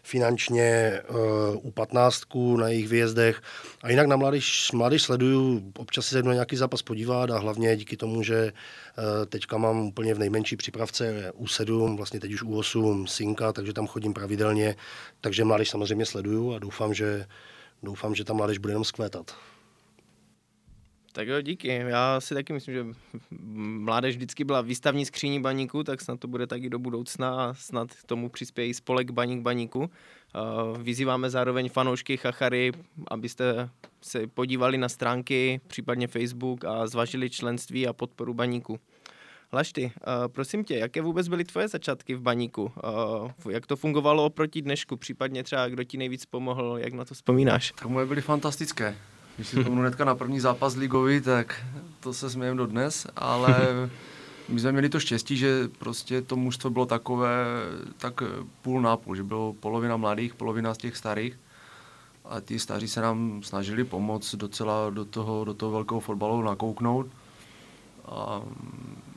finančně 0.06 1.00
uh, 1.08 1.66
u 1.66 1.70
15 1.70 2.22
na 2.56 2.68
jejich 2.68 2.88
výjezdech. 2.88 3.42
A 3.82 3.90
jinak 3.90 4.06
na 4.06 4.16
mládež, 4.16 4.72
mládež 4.72 5.02
sleduju, 5.02 5.72
občas 5.78 6.06
se 6.06 6.18
jednou 6.18 6.32
nějaký 6.32 6.56
zápas 6.56 6.82
podívat 6.82 7.30
a 7.30 7.38
hlavně 7.38 7.76
díky 7.76 7.96
tomu, 7.96 8.22
že 8.22 8.52
uh, 8.52 9.04
teďka 9.26 9.58
mám 9.58 9.80
úplně 9.80 10.14
v 10.14 10.18
nejmenší 10.18 10.56
přípravce 10.56 11.32
U7, 11.40 11.96
vlastně 11.96 12.20
teď 12.20 12.32
už 12.32 12.42
U8 12.42 13.06
synka, 13.06 13.52
takže 13.52 13.72
tam 13.72 13.86
chodím 13.86 14.14
pravidelně, 14.14 14.76
takže 15.20 15.44
mládež 15.44 15.70
samozřejmě 15.70 16.06
sleduju 16.06 16.54
a 16.54 16.58
doufám, 16.58 16.94
že, 16.94 17.26
doufám, 17.82 18.14
že 18.14 18.24
ta 18.24 18.32
mládež 18.32 18.58
bude 18.58 18.70
jenom 18.70 18.84
skvétat. 18.84 19.34
Tak 21.16 21.28
jo, 21.28 21.40
díky. 21.40 21.68
Já 21.68 22.20
si 22.20 22.34
taky 22.34 22.52
myslím, 22.52 22.74
že 22.74 22.86
mládež 23.78 24.16
vždycky 24.16 24.44
byla 24.44 24.60
výstavní 24.60 25.06
skříní 25.06 25.40
baníku, 25.40 25.84
tak 25.84 26.00
snad 26.00 26.20
to 26.20 26.28
bude 26.28 26.46
taky 26.46 26.70
do 26.70 26.78
budoucna 26.78 27.44
a 27.44 27.54
snad 27.54 27.88
tomu 28.06 28.28
přispějí 28.28 28.74
spolek 28.74 29.10
Baník 29.10 29.40
Baníku. 29.40 29.90
Vyzýváme 30.78 31.30
zároveň 31.30 31.68
fanoušky 31.68 32.16
Chachary, 32.16 32.72
abyste 33.10 33.70
se 34.02 34.26
podívali 34.26 34.78
na 34.78 34.88
stránky, 34.88 35.60
případně 35.66 36.06
Facebook 36.06 36.64
a 36.64 36.86
zvažili 36.86 37.30
členství 37.30 37.86
a 37.86 37.92
podporu 37.92 38.34
baníku. 38.34 38.80
Lašty, 39.52 39.92
prosím 40.26 40.64
tě, 40.64 40.76
jaké 40.78 41.02
vůbec 41.02 41.28
byly 41.28 41.44
tvoje 41.44 41.68
začátky 41.68 42.14
v 42.14 42.20
baníku? 42.20 42.72
Jak 43.50 43.66
to 43.66 43.76
fungovalo 43.76 44.24
oproti 44.24 44.62
dnešku? 44.62 44.96
Případně 44.96 45.42
třeba 45.42 45.68
kdo 45.68 45.84
ti 45.84 45.98
nejvíc 45.98 46.26
pomohl, 46.26 46.78
jak 46.78 46.92
na 46.92 47.04
to 47.04 47.14
vzpomínáš? 47.14 47.72
Tak 47.78 47.88
moje 47.88 48.06
byly 48.06 48.20
fantastické. 48.20 48.96
Když 49.36 49.48
si 49.48 49.64
tomu 49.64 49.80
hnedka 49.80 50.04
na 50.04 50.14
první 50.14 50.40
zápas 50.40 50.76
ligový, 50.76 51.20
tak 51.20 51.64
to 52.00 52.14
se 52.14 52.30
smějem 52.30 52.56
do 52.56 52.66
dnes, 52.66 53.06
ale 53.16 53.56
my 54.48 54.60
jsme 54.60 54.72
měli 54.72 54.88
to 54.88 55.00
štěstí, 55.00 55.36
že 55.36 55.68
prostě 55.78 56.22
to 56.22 56.36
mužstvo 56.36 56.70
bylo 56.70 56.86
takové, 56.86 57.44
tak 57.98 58.22
půl 58.62 58.80
na 58.80 58.96
půl, 58.96 59.16
že 59.16 59.22
bylo 59.22 59.52
polovina 59.52 59.96
mladých, 59.96 60.34
polovina 60.34 60.74
z 60.74 60.78
těch 60.78 60.96
starých 60.96 61.38
a 62.24 62.40
ty 62.40 62.58
staří 62.58 62.88
se 62.88 63.00
nám 63.00 63.42
snažili 63.42 63.84
pomoct 63.84 64.34
docela 64.34 64.90
do 64.90 65.04
toho, 65.04 65.44
do 65.44 65.54
toho 65.54 65.72
velkého 65.72 66.00
fotbalu 66.00 66.42
nakouknout. 66.42 67.06
A, 68.04 68.42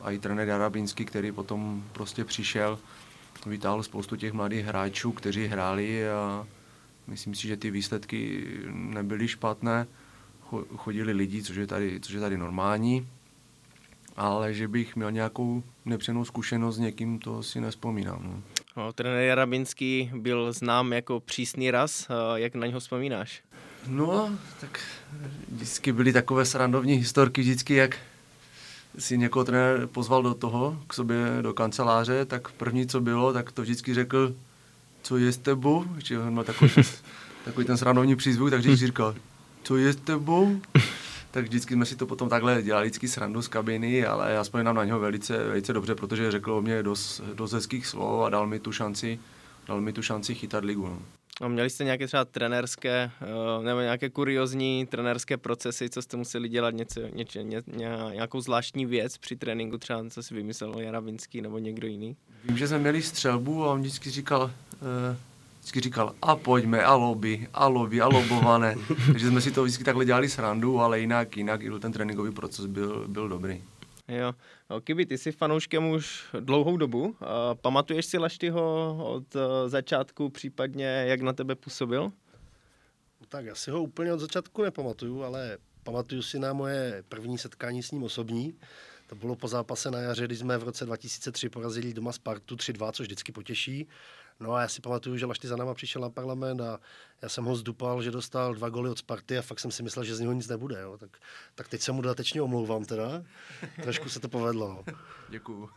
a 0.02 0.12
i 0.12 0.20
trenér 0.20 0.48
Jarabinský, 0.48 1.06
který 1.06 1.32
potom 1.32 1.84
prostě 1.92 2.26
přišel, 2.26 2.80
vytáhl 3.46 3.84
spoustu 3.84 4.16
těch 4.16 4.34
mladých 4.34 4.66
hráčů, 4.66 5.12
kteří 5.12 5.48
hráli 5.48 6.10
a 6.10 6.48
myslím 7.08 7.36
si, 7.36 7.48
že 7.48 7.58
ty 7.58 7.72
výsledky 7.72 8.48
nebyly 8.72 9.28
špatné 9.28 9.88
chodili 10.76 11.12
lidi, 11.12 11.44
což 11.44 11.56
je 11.56 11.68
tady, 11.68 12.00
což 12.00 12.14
je 12.14 12.20
tady 12.20 12.38
normální, 12.38 13.08
ale 14.18 14.54
že 14.54 14.68
bych 14.68 14.96
měl 14.96 15.12
nějakou 15.12 15.64
nepřenou 15.86 16.26
zkušenost 16.26 16.76
s 16.76 16.80
někým, 16.80 17.20
to 17.20 17.44
si 17.44 17.62
nespomínám. 17.62 18.20
No. 18.24 18.44
No, 18.78 18.94
trenér 18.94 19.24
Jarabinský 19.24 20.12
byl 20.14 20.54
znám 20.54 20.94
jako 20.94 21.20
přísný 21.20 21.72
raz, 21.72 22.08
jak 22.36 22.56
na 22.56 22.68
něho 22.68 22.80
vzpomínáš? 22.80 23.42
No, 23.88 24.30
tak 24.60 24.80
vždycky 25.52 25.92
byly 25.92 26.14
takové 26.14 26.46
srandovní 26.46 26.94
historky, 26.94 27.42
vždycky 27.42 27.76
jak 27.76 27.98
si 28.98 29.18
někoho 29.18 29.46
trenér 29.46 29.88
pozval 29.88 30.24
do 30.24 30.34
toho, 30.34 30.82
k 30.88 30.94
sobě 30.94 31.18
do 31.42 31.54
kanceláře, 31.54 32.26
tak 32.26 32.52
první, 32.52 32.88
co 32.88 33.02
bylo, 33.02 33.34
tak 33.34 33.52
to 33.52 33.62
vždycky 33.62 33.94
řekl, 33.94 34.36
co 35.02 35.18
je 35.18 35.32
s 35.32 35.38
tebou, 35.38 35.86
že 35.98 36.20
on 36.20 36.34
má 36.34 36.44
takový, 36.44 36.72
takový 37.46 37.66
ten 37.66 37.78
srandovní 37.78 38.16
přízvuk, 38.16 38.50
takže 38.50 38.70
vždycky 38.70 38.86
říkal, 38.86 39.16
co 39.64 39.78
je 39.78 39.94
s 39.94 39.96
tebou, 39.96 40.62
tak 41.32 41.44
vždycky 41.44 41.74
jsme 41.74 41.86
si 41.86 41.96
to 41.96 42.06
potom 42.06 42.30
takhle 42.30 42.62
dělali 42.62 42.88
vždycky 42.88 43.08
srandu 43.08 43.42
z 43.42 43.48
kabiny, 43.48 44.06
ale 44.06 44.32
já 44.32 44.44
vzpomínám 44.44 44.76
na 44.76 44.86
něho 44.86 45.00
velice, 45.00 45.44
velice 45.44 45.74
dobře, 45.74 45.96
protože 45.96 46.32
řekl 46.32 46.52
o 46.52 46.62
mě 46.62 46.84
dost, 46.84 47.22
dost 47.34 47.54
hezkých 47.54 47.88
slov 47.88 48.26
a 48.26 48.30
dal 48.30 48.48
mi 48.48 48.60
tu 48.60 48.72
šanci, 48.72 49.20
dal 49.68 49.82
mi 49.82 49.94
tu 49.94 50.02
šanci 50.02 50.36
chytat 50.36 50.64
ligu. 50.64 50.88
No. 50.88 51.00
A 51.42 51.48
měli 51.48 51.70
jste 51.70 51.84
nějaké 51.84 52.08
třeba 52.08 52.26
trenérské 52.26 53.12
eh, 53.22 53.64
nebo 53.64 53.82
nějaké 53.82 54.10
kuriozní 54.10 54.86
trenérské 54.86 55.38
procesy, 55.38 55.90
co 55.90 56.02
jste 56.02 56.18
museli 56.18 56.50
dělat 56.50 56.74
něco, 56.74 57.02
něco, 57.14 57.40
ně, 57.40 57.64
nějakou 58.12 58.42
zvláštní 58.42 58.86
věc 58.86 59.18
při 59.18 59.36
tréninku, 59.36 59.78
třeba 59.78 60.10
co 60.10 60.24
si 60.24 60.34
vymyslel 60.34 60.80
Jaravinský 60.80 61.42
nebo 61.42 61.60
někdo 61.60 61.88
jiný? 61.88 62.16
Vím, 62.46 62.58
že 62.58 62.68
jsme 62.68 62.80
měli 62.80 63.02
střelbu 63.02 63.66
a 63.66 63.74
on 63.74 63.82
vždycky 63.82 64.10
říkal, 64.10 64.44
uh, 64.44 65.18
vždycky 65.70 65.90
říkal, 65.90 66.16
a 66.22 66.36
pojďme, 66.36 66.84
a 66.84 66.96
lobby, 66.96 67.48
a 67.54 67.68
lobby, 67.68 68.02
a 68.02 68.08
lobované. 68.08 68.76
Takže 69.06 69.28
jsme 69.28 69.42
si 69.42 69.52
to 69.52 69.64
vždycky 69.64 69.84
takhle 69.84 70.06
dělali 70.06 70.30
srandu, 70.30 70.80
ale 70.80 71.00
jinak, 71.00 71.38
jinak 71.38 71.62
ten 71.82 71.92
tréninkový 71.92 72.32
proces 72.32 72.66
byl, 72.66 73.08
byl 73.08 73.30
dobrý. 73.30 73.64
Jo, 74.08 74.34
no, 74.70 74.82
Kibi, 74.82 75.06
ty 75.06 75.18
jsi 75.18 75.32
fanouškem 75.32 75.90
už 75.90 76.24
dlouhou 76.40 76.78
dobu. 76.78 77.16
Pamatuješ 77.62 78.06
si 78.06 78.18
Laštyho 78.18 78.98
od 79.00 79.36
e, 79.36 79.70
začátku, 79.70 80.30
případně 80.30 80.86
jak 80.86 81.22
na 81.22 81.34
tebe 81.34 81.56
působil? 81.56 82.04
No 83.22 83.28
tak 83.28 83.46
já 83.46 83.56
si 83.56 83.72
ho 83.72 83.84
úplně 83.84 84.14
od 84.14 84.20
začátku 84.20 84.64
nepamatuju, 84.64 85.24
ale 85.24 85.58
pamatuju 85.84 86.22
si 86.22 86.40
na 86.40 86.54
moje 86.54 87.04
první 87.10 87.38
setkání 87.38 87.84
s 87.84 87.92
ním 87.92 88.04
osobní. 88.04 88.54
To 89.08 89.16
bylo 89.16 89.36
po 89.36 89.48
zápase 89.48 89.92
na 89.92 90.00
jaře, 90.00 90.26
kdy 90.26 90.36
jsme 90.36 90.58
v 90.58 90.64
roce 90.64 90.86
2003 90.86 91.50
porazili 91.50 91.94
doma 91.94 92.12
Spartu 92.12 92.56
3-2, 92.56 92.92
což 92.92 93.06
vždycky 93.06 93.32
potěší. 93.32 93.88
No 94.40 94.54
a 94.54 94.62
já 94.62 94.68
si 94.68 94.82
pamatuju, 94.82 95.18
že 95.18 95.26
Lašty 95.26 95.48
za 95.48 95.56
náma 95.56 95.74
přišel 95.74 96.02
na 96.02 96.10
parlament 96.10 96.62
a 96.62 96.80
já 97.22 97.30
jsem 97.30 97.46
ho 97.46 97.56
zdupal, 97.56 98.02
že 98.02 98.12
dostal 98.12 98.54
dva 98.54 98.70
goly 98.70 98.90
od 98.90 98.98
Sparty 98.98 99.38
a 99.38 99.42
fakt 99.42 99.60
jsem 99.60 99.72
si 99.72 99.84
myslel, 99.84 100.06
že 100.06 100.16
z 100.16 100.20
něho 100.20 100.34
nic 100.34 100.48
nebude. 100.48 100.82
Jo. 100.82 100.98
Tak, 100.98 101.10
tak 101.56 101.68
teď 101.68 101.82
se 101.82 101.92
mu 101.92 102.02
dodatečně 102.02 102.42
omlouvám 102.42 102.86
teda. 102.86 103.24
Trošku 103.84 104.10
se 104.10 104.20
to 104.20 104.30
povedlo. 104.30 104.84
No. 104.88 104.94
Děkuju. 105.30 105.70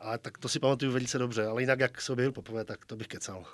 A 0.00 0.18
tak 0.18 0.38
to 0.38 0.48
si 0.48 0.58
pamatuju 0.58 0.92
velice 0.92 1.18
dobře, 1.18 1.46
ale 1.46 1.62
jinak 1.62 1.80
jak 1.80 2.00
se 2.00 2.12
objevil 2.12 2.32
poprvé, 2.32 2.64
tak 2.64 2.84
to 2.86 2.96
bych 2.96 3.08
kecal. 3.08 3.44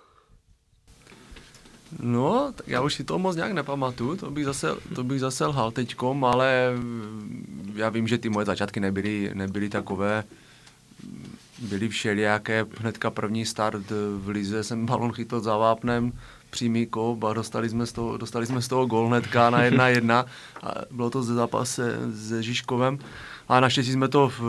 No, 2.00 2.52
tak 2.56 2.68
já 2.68 2.82
už 2.82 2.94
si 2.94 3.04
to 3.04 3.18
moc 3.18 3.36
nějak 3.36 3.52
nepamatuju, 3.52 4.16
to 4.16 4.30
bych 4.30 4.44
zase, 4.44 4.68
to 4.94 5.04
bych 5.04 5.20
zase 5.20 5.46
lhal 5.46 5.70
teďkom, 5.70 6.24
ale 6.24 6.72
já 7.74 7.88
vím, 7.88 8.08
že 8.08 8.18
ty 8.18 8.28
moje 8.28 8.46
začátky 8.46 8.80
nebyly, 8.80 9.30
nebyly 9.34 9.68
takové, 9.68 10.24
byly 11.58 11.88
všelijaké, 11.88 12.66
hnedka 12.78 13.10
první 13.10 13.46
start 13.46 13.82
v 14.16 14.28
Lize 14.28 14.64
jsem 14.64 14.86
balon 14.86 15.12
chytil 15.12 15.40
za 15.40 15.56
vápnem, 15.56 16.12
přímý 16.50 16.86
kop 16.86 17.24
a 17.24 17.32
dostali 17.32 17.68
jsme 17.68 17.86
z 17.86 17.92
toho, 17.92 18.16
dostali 18.16 18.46
jsme 18.46 18.62
z 18.62 18.68
toho 18.68 18.86
gol 18.86 19.08
hnedka 19.08 19.50
na 19.50 19.62
jedna 19.62 19.88
jedna. 19.98 20.26
A 20.62 20.74
bylo 20.90 21.10
to 21.10 21.22
ze 21.22 21.34
zápase 21.34 21.98
se 22.28 22.42
Žižkovem. 22.42 22.98
A 23.48 23.60
naštěstí 23.60 23.92
jsme 23.92 24.08
to, 24.08 24.28
v, 24.28 24.40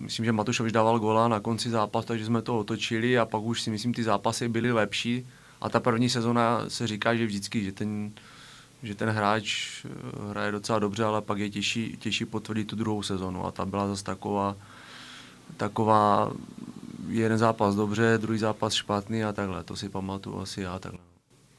myslím, 0.00 0.24
že 0.24 0.32
Matušovič 0.32 0.72
dával 0.72 0.98
gola 0.98 1.28
na 1.28 1.40
konci 1.40 1.70
zápasu, 1.70 2.06
takže 2.06 2.26
jsme 2.26 2.42
to 2.42 2.58
otočili 2.58 3.18
a 3.18 3.24
pak 3.24 3.42
už 3.42 3.62
si 3.62 3.70
myslím, 3.70 3.94
ty 3.94 4.02
zápasy 4.02 4.48
byly 4.48 4.72
lepší. 4.72 5.26
A 5.60 5.68
ta 5.68 5.80
první 5.80 6.08
sezona 6.08 6.64
se 6.68 6.86
říká, 6.86 7.14
že 7.14 7.26
vždycky, 7.26 7.64
že 7.64 7.72
ten, 7.72 8.12
že 8.82 8.94
ten 8.94 9.08
hráč 9.10 9.68
eh, 9.84 9.88
hraje 10.30 10.52
docela 10.52 10.78
dobře, 10.78 11.04
ale 11.04 11.22
pak 11.22 11.38
je 11.38 11.50
těžší, 11.50 11.96
těžší 12.00 12.24
potvrdit 12.24 12.64
tu 12.64 12.76
druhou 12.76 13.02
sezonu. 13.02 13.46
A 13.46 13.50
ta 13.50 13.66
byla 13.66 13.88
zase 13.88 14.04
taková, 14.04 14.56
taková 15.56 16.32
jeden 17.08 17.38
zápas 17.38 17.74
dobře, 17.74 18.18
druhý 18.20 18.38
zápas 18.38 18.74
špatný 18.74 19.24
a 19.24 19.32
takhle, 19.32 19.64
to 19.64 19.76
si 19.76 19.88
pamatuju 19.88 20.40
asi 20.40 20.60
já 20.60 20.78
takhle. 20.78 21.00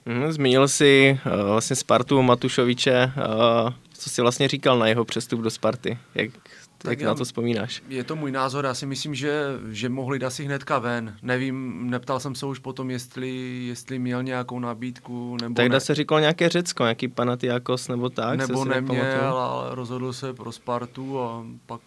Mm, 0.05 0.31
zmínil 0.31 0.67
jsi 0.67 1.19
uh, 1.25 1.49
vlastně 1.49 1.75
Spartu 1.75 2.21
Matušoviče, 2.21 3.11
uh, 3.17 3.73
co 3.93 4.09
jsi 4.09 4.21
vlastně 4.21 4.47
říkal 4.47 4.79
na 4.79 4.87
jeho 4.87 5.05
přestup 5.05 5.41
do 5.41 5.49
Sparty, 5.49 5.97
jak, 6.15 6.31
tak 6.77 6.89
jak 6.91 6.99
já, 6.99 7.07
na 7.07 7.15
to 7.15 7.23
vzpomínáš? 7.25 7.83
Je 7.87 8.03
to 8.03 8.15
můj 8.15 8.31
názor, 8.31 8.65
já 8.65 8.73
si 8.73 8.85
myslím, 8.85 9.15
že, 9.15 9.43
že 9.69 9.89
mohli 9.89 10.19
dát 10.19 10.29
si 10.29 10.45
hnedka 10.45 10.79
ven. 10.79 11.15
Nevím, 11.21 11.89
neptal 11.89 12.19
jsem 12.19 12.35
se 12.35 12.45
už 12.45 12.59
potom, 12.59 12.89
jestli, 12.89 13.65
jestli 13.65 13.99
měl 13.99 14.23
nějakou 14.23 14.59
nabídku, 14.59 15.37
nebo 15.41 15.55
Tak 15.55 15.67
ne. 15.67 15.79
se 15.79 15.95
říkal 15.95 16.19
nějaké 16.19 16.49
Řecko, 16.49 16.83
nějaký 16.83 17.07
Panatiakos 17.07 17.87
nebo 17.87 18.09
tak? 18.09 18.37
Nebo 18.37 18.65
neměl, 18.65 19.37
ale 19.37 19.75
rozhodl 19.75 20.13
se 20.13 20.33
pro 20.33 20.51
Spartu 20.51 21.19
a 21.21 21.45
pak, 21.65 21.81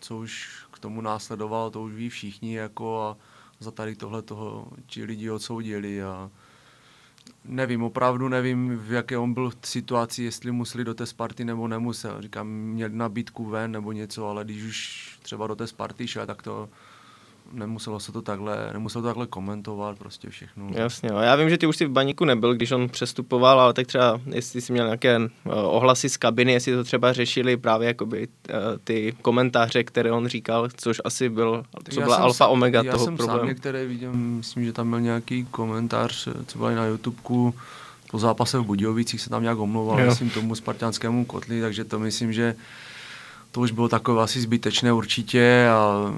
co 0.00 0.16
už 0.16 0.48
k 0.76 0.78
tomu 0.78 1.00
následovalo, 1.00 1.70
to 1.70 1.82
už 1.82 1.92
ví 1.92 2.08
všichni, 2.08 2.54
jako 2.54 3.02
a 3.02 3.16
za 3.60 3.70
tady 3.70 3.96
tohle 3.96 4.22
toho 4.22 4.68
ti 4.86 5.04
lidi 5.04 5.30
odsoudili 5.30 6.02
a 6.02 6.30
nevím, 7.44 7.82
opravdu 7.82 8.28
nevím, 8.28 8.78
v 8.78 8.92
jaké 8.92 9.18
on 9.18 9.34
byl 9.34 9.52
situaci, 9.64 10.22
jestli 10.22 10.52
museli 10.52 10.84
do 10.84 10.94
té 10.94 11.06
Sparty 11.06 11.44
nebo 11.44 11.68
nemusel. 11.68 12.22
Říkám, 12.22 12.48
měl 12.48 12.88
nabídku 12.88 13.44
ven 13.44 13.72
nebo 13.72 13.92
něco, 13.92 14.28
ale 14.28 14.44
když 14.44 14.62
už 14.62 15.18
třeba 15.22 15.46
do 15.46 15.56
té 15.56 15.66
Sparty 15.66 16.08
šel, 16.08 16.26
tak 16.26 16.42
to 16.42 16.68
nemuselo 17.52 18.00
se 18.00 18.12
to 18.12 18.22
takhle, 18.22 18.70
nemuselo 18.72 19.02
to 19.02 19.08
takhle 19.08 19.26
komentovat, 19.26 19.98
prostě 19.98 20.30
všechno. 20.30 20.68
Jasně, 20.72 21.10
a 21.10 21.22
já 21.22 21.36
vím, 21.36 21.50
že 21.50 21.58
ty 21.58 21.66
už 21.66 21.76
si 21.76 21.86
v 21.86 21.90
baníku 21.90 22.24
nebyl, 22.24 22.54
když 22.54 22.70
on 22.70 22.88
přestupoval, 22.88 23.60
ale 23.60 23.72
tak 23.72 23.86
třeba, 23.86 24.20
jestli 24.26 24.60
jsi 24.60 24.72
měl 24.72 24.84
nějaké 24.84 25.18
uh, 25.18 25.28
ohlasy 25.44 26.08
z 26.08 26.16
kabiny, 26.16 26.52
jestli 26.52 26.72
to 26.72 26.84
třeba 26.84 27.12
řešili 27.12 27.56
právě 27.56 27.88
jakoby 27.88 28.28
uh, 28.28 28.54
ty 28.84 29.16
komentáře, 29.22 29.84
které 29.84 30.12
on 30.12 30.26
říkal, 30.26 30.68
což 30.76 31.00
asi 31.04 31.28
byl, 31.28 31.64
co 31.90 32.00
byla 32.00 32.16
alfa 32.16 32.46
omega 32.46 32.82
já 32.82 32.92
toho 32.92 33.04
jsem 33.04 33.16
problému. 33.16 33.38
Já 33.38 33.40
jsem 33.40 33.48
některé 33.48 33.86
viděl, 33.86 34.12
myslím, 34.12 34.64
že 34.64 34.72
tam 34.72 34.90
byl 34.90 35.00
nějaký 35.00 35.44
komentář, 35.44 36.28
co 36.46 36.58
byl 36.58 36.74
na 36.74 36.86
YouTubeku, 36.86 37.54
po 38.10 38.18
zápase 38.18 38.58
v 38.58 38.64
Budějovicích 38.64 39.20
se 39.20 39.30
tam 39.30 39.42
nějak 39.42 39.58
omlouval, 39.58 40.00
jo. 40.00 40.06
myslím, 40.06 40.30
tomu 40.30 40.54
spartianskému 40.54 41.24
kotli, 41.24 41.60
takže 41.60 41.84
to 41.84 41.98
myslím, 41.98 42.32
že 42.32 42.54
to 43.52 43.60
už 43.60 43.70
bylo 43.70 43.88
takové 43.88 44.22
asi 44.22 44.40
zbytečné 44.40 44.92
určitě 44.92 45.68
a 45.70 46.12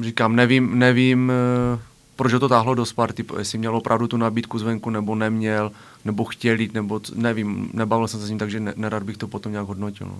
říkám, 0.00 0.36
nevím, 0.36 0.78
nevím, 0.78 1.32
eh, 1.74 1.80
proč 2.16 2.32
to 2.40 2.48
táhlo 2.48 2.74
do 2.74 2.86
Sparty, 2.86 3.24
jestli 3.38 3.58
měl 3.58 3.76
opravdu 3.76 4.06
tu 4.06 4.16
nabídku 4.16 4.58
zvenku, 4.58 4.90
nebo 4.90 5.14
neměl, 5.14 5.72
nebo 6.04 6.24
chtěl 6.24 6.60
jít, 6.60 6.74
nebo 6.74 7.00
nevím, 7.14 7.70
nebavil 7.72 8.08
jsem 8.08 8.20
se 8.20 8.26
s 8.26 8.30
ním, 8.30 8.38
takže 8.38 8.60
nerad 8.60 9.02
bych 9.02 9.16
to 9.16 9.28
potom 9.28 9.52
nějak 9.52 9.66
hodnotil. 9.66 10.06
No. 10.06 10.18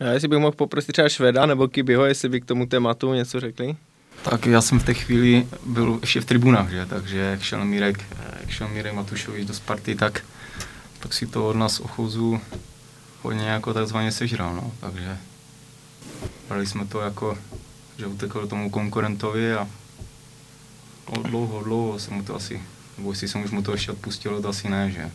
Já 0.00 0.12
jestli 0.12 0.28
bych 0.28 0.38
mohl 0.38 0.52
poprosit 0.52 0.92
třeba 0.92 1.08
Šveda 1.08 1.46
nebo 1.46 1.68
Kibyho, 1.68 2.04
jestli 2.04 2.28
by 2.28 2.40
k 2.40 2.44
tomu 2.44 2.66
tématu 2.66 3.14
něco 3.14 3.40
řekli? 3.40 3.76
Tak 4.22 4.46
já 4.46 4.60
jsem 4.60 4.80
v 4.80 4.84
té 4.84 4.94
chvíli 4.94 5.46
byl 5.66 5.98
ještě 6.00 6.20
v 6.20 6.24
tribunách, 6.24 6.70
že? 6.70 6.86
takže 6.86 7.18
jak 7.18 7.42
šel 7.42 7.64
Mírek, 7.64 8.04
jak 8.40 8.50
šel 8.50 8.68
Mírek 8.68 8.94
Matušovič 8.94 9.46
do 9.46 9.54
Sparty, 9.54 9.94
tak, 9.94 10.24
tak 10.98 11.14
si 11.14 11.26
to 11.26 11.48
od 11.48 11.56
nás 11.56 11.80
ochouzu 11.80 12.40
hodně 13.22 13.46
jako 13.46 13.74
takzvaně 13.74 14.12
sežral, 14.12 14.54
no. 14.54 14.72
takže 14.80 15.16
brali 16.48 16.66
jsme 16.66 16.86
to 16.86 17.00
jako 17.00 17.38
že 18.00 18.06
utekl 18.06 18.46
tomu 18.46 18.70
konkurentovi 18.70 19.54
a 19.54 19.68
dlouho, 21.22 21.62
dlouho 21.62 21.98
jsem 21.98 22.14
mu 22.14 22.22
to 22.22 22.34
asi, 22.34 22.62
nebo 22.98 23.12
jestli 23.12 23.28
jsem 23.28 23.44
už 23.44 23.50
mu 23.50 23.62
to 23.62 23.72
ještě 23.72 23.92
odpustil, 23.92 24.42
to 24.42 24.48
asi 24.48 24.68
ne, 24.68 24.90
že? 24.90 25.10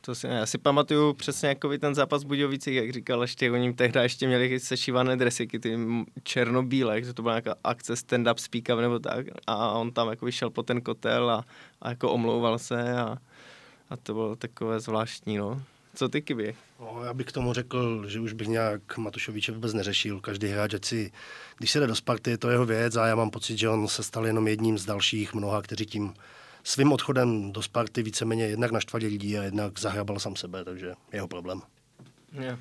To 0.00 0.14
si, 0.14 0.26
já 0.26 0.46
si 0.46 0.58
pamatuju 0.58 1.12
přesně 1.12 1.48
jako 1.48 1.78
ten 1.78 1.94
zápas 1.94 2.24
v 2.24 2.26
Budějovicích, 2.26 2.74
jak 2.74 2.92
říkal, 2.92 3.22
ještě 3.22 3.50
oni 3.50 3.72
tehdy 3.72 4.00
ještě 4.00 4.26
měli 4.26 4.60
sešívané 4.60 5.16
dresy, 5.16 5.46
ty 5.46 5.78
černobílé, 6.22 7.02
že 7.02 7.14
to 7.14 7.22
byla 7.22 7.34
nějaká 7.34 7.54
akce 7.64 7.94
stand-up 7.94 8.36
speak 8.36 8.68
nebo 8.80 8.98
tak 8.98 9.26
a 9.46 9.70
on 9.70 9.92
tam 9.92 10.08
jako 10.08 10.26
vyšel 10.26 10.50
po 10.50 10.62
ten 10.62 10.80
kotel 10.80 11.30
a, 11.30 11.44
a 11.82 11.88
jako 11.88 12.12
omlouval 12.12 12.58
se 12.58 12.92
a, 12.96 13.16
a 13.90 13.96
to 13.96 14.14
bylo 14.14 14.36
takové 14.36 14.80
zvláštní, 14.80 15.36
no. 15.36 15.62
Co 15.94 16.08
ty, 16.08 16.22
Kiby? 16.22 16.54
No, 16.80 17.04
já 17.04 17.14
bych 17.14 17.26
k 17.26 17.32
tomu 17.32 17.52
řekl, 17.52 18.08
že 18.08 18.20
už 18.20 18.32
bych 18.32 18.48
nějak 18.48 18.96
Matušoviče 18.96 19.52
vůbec 19.52 19.74
neřešil. 19.74 20.20
Každý 20.20 20.46
hráč, 20.46 20.74
si, 20.84 21.12
když 21.58 21.70
se 21.70 21.80
jde 21.80 21.86
do 21.86 21.94
Sparty, 21.94 22.30
je 22.30 22.38
to 22.38 22.50
jeho 22.50 22.66
věc 22.66 22.96
a 22.96 23.06
já 23.06 23.14
mám 23.14 23.30
pocit, 23.30 23.58
že 23.58 23.68
on 23.68 23.88
se 23.88 24.02
stal 24.02 24.26
jenom 24.26 24.48
jedním 24.48 24.78
z 24.78 24.84
dalších 24.84 25.34
mnoha, 25.34 25.62
kteří 25.62 25.86
tím 25.86 26.14
svým 26.64 26.92
odchodem 26.92 27.52
do 27.52 27.62
Sparty 27.62 28.02
víceméně 28.02 28.46
jednak 28.46 28.70
naštvali 28.70 29.06
lidi 29.06 29.38
a 29.38 29.42
jednak 29.42 29.78
zahrabal 29.78 30.18
sám 30.18 30.36
sebe, 30.36 30.64
takže 30.64 30.94
jeho 31.12 31.28
problém. 31.28 31.60
Yeah. 32.40 32.58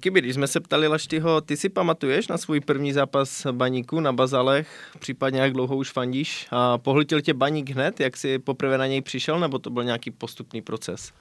Kiby, 0.00 0.20
když 0.20 0.34
jsme 0.34 0.46
se 0.46 0.60
ptali 0.60 0.88
Laštyho, 0.88 1.40
ty 1.40 1.56
si 1.56 1.68
pamatuješ 1.68 2.28
na 2.28 2.38
svůj 2.38 2.60
první 2.60 2.92
zápas 2.92 3.46
baníku 3.52 4.00
na 4.00 4.12
Bazalech, 4.12 4.96
případně 4.98 5.40
jak 5.40 5.52
dlouho 5.52 5.76
už 5.76 5.92
fandíš? 5.92 6.46
A 6.50 6.78
pohltil 6.78 7.20
tě 7.20 7.34
baník 7.34 7.70
hned, 7.70 8.00
jak 8.00 8.16
jsi 8.16 8.38
poprvé 8.38 8.78
na 8.78 8.86
něj 8.86 9.02
přišel, 9.02 9.40
nebo 9.40 9.58
to 9.58 9.70
byl 9.70 9.84
nějaký 9.84 10.10
postupný 10.10 10.62
proces? 10.62 11.12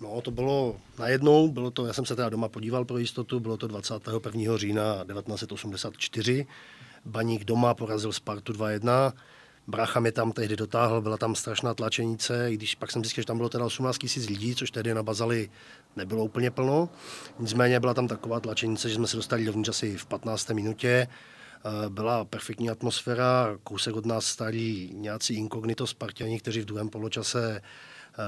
No, 0.00 0.20
to 0.20 0.30
bylo 0.30 0.76
najednou, 0.98 1.48
bylo 1.48 1.70
to, 1.70 1.86
já 1.86 1.92
jsem 1.92 2.06
se 2.06 2.16
teda 2.16 2.28
doma 2.28 2.48
podíval 2.48 2.84
pro 2.84 2.98
jistotu, 2.98 3.40
bylo 3.40 3.56
to 3.56 3.66
21. 3.66 4.56
října 4.56 5.04
1984. 5.04 6.46
Baník 7.04 7.44
doma 7.44 7.74
porazil 7.74 8.12
Spartu 8.12 8.52
2-1. 8.52 9.12
Bracha 9.66 10.00
mě 10.00 10.12
tam 10.12 10.32
tehdy 10.32 10.56
dotáhl, 10.56 11.00
byla 11.00 11.16
tam 11.16 11.34
strašná 11.34 11.74
tlačenice, 11.74 12.52
i 12.52 12.54
když 12.54 12.74
pak 12.74 12.90
jsem 12.90 13.04
zjistil, 13.04 13.22
že 13.22 13.26
tam 13.26 13.36
bylo 13.36 13.48
teda 13.48 13.64
18 13.64 13.98
000 14.16 14.26
lidí, 14.28 14.54
což 14.54 14.70
tehdy 14.70 14.94
na 14.94 15.02
Bazali 15.02 15.50
nebylo 15.96 16.24
úplně 16.24 16.50
plno. 16.50 16.88
Nicméně 17.38 17.80
byla 17.80 17.94
tam 17.94 18.08
taková 18.08 18.40
tlačenice, 18.40 18.88
že 18.88 18.94
jsme 18.94 19.06
se 19.06 19.16
dostali 19.16 19.44
dovnitř 19.44 19.68
asi 19.68 19.96
v 19.96 20.06
15. 20.06 20.50
minutě. 20.50 21.08
Eh, 21.64 21.88
byla 21.88 22.24
perfektní 22.24 22.70
atmosféra, 22.70 23.58
kousek 23.64 23.96
od 23.96 24.06
nás 24.06 24.26
starý 24.26 24.90
nějací 24.94 25.34
inkognito 25.34 25.86
Spartiani, 25.86 26.40
kteří 26.40 26.60
v 26.60 26.64
druhém 26.64 26.88
poločase 26.88 27.62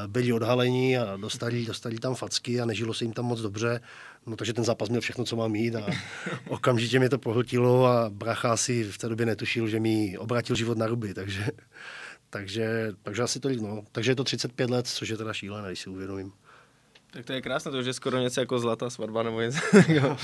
byli 0.06 0.32
odhaleni 0.32 0.98
a 0.98 1.16
dostali, 1.16 1.66
dostali 1.66 1.98
tam 1.98 2.14
facky 2.14 2.60
a 2.60 2.64
nežilo 2.64 2.94
se 2.94 3.04
jim 3.04 3.12
tam 3.12 3.24
moc 3.24 3.40
dobře. 3.40 3.80
No 4.26 4.36
takže 4.36 4.52
ten 4.52 4.64
zápas 4.64 4.88
měl 4.88 5.00
všechno, 5.00 5.24
co 5.24 5.36
má 5.36 5.48
mít 5.48 5.76
a 5.76 5.86
okamžitě 6.48 6.98
mě 6.98 7.08
to 7.08 7.18
pohltilo 7.18 7.86
a 7.86 8.10
bracha 8.10 8.56
si 8.56 8.84
v 8.84 8.98
té 8.98 9.08
době 9.08 9.26
netušil, 9.26 9.68
že 9.68 9.80
mi 9.80 10.18
obratil 10.18 10.56
život 10.56 10.78
na 10.78 10.86
ruby, 10.86 11.14
takže, 11.14 11.46
takže, 12.30 12.92
takže 13.02 13.22
asi 13.22 13.40
tolik, 13.40 13.60
no. 13.60 13.84
Takže 13.92 14.10
je 14.10 14.16
to 14.16 14.24
35 14.24 14.70
let, 14.70 14.86
což 14.86 15.08
je 15.08 15.16
teda 15.16 15.32
šílené, 15.32 15.68
když 15.68 15.80
si 15.80 15.90
uvědomím. 15.90 16.32
Tak 17.12 17.24
to 17.24 17.32
je 17.32 17.42
krásné, 17.42 17.70
to 17.70 17.78
už 17.78 17.86
je 17.86 17.92
skoro 17.92 18.18
něco 18.18 18.40
jako 18.40 18.58
zlatá 18.58 18.90
svatba 18.90 19.22
nebo 19.22 19.40
něco. 19.40 19.58
uh, 19.76 20.16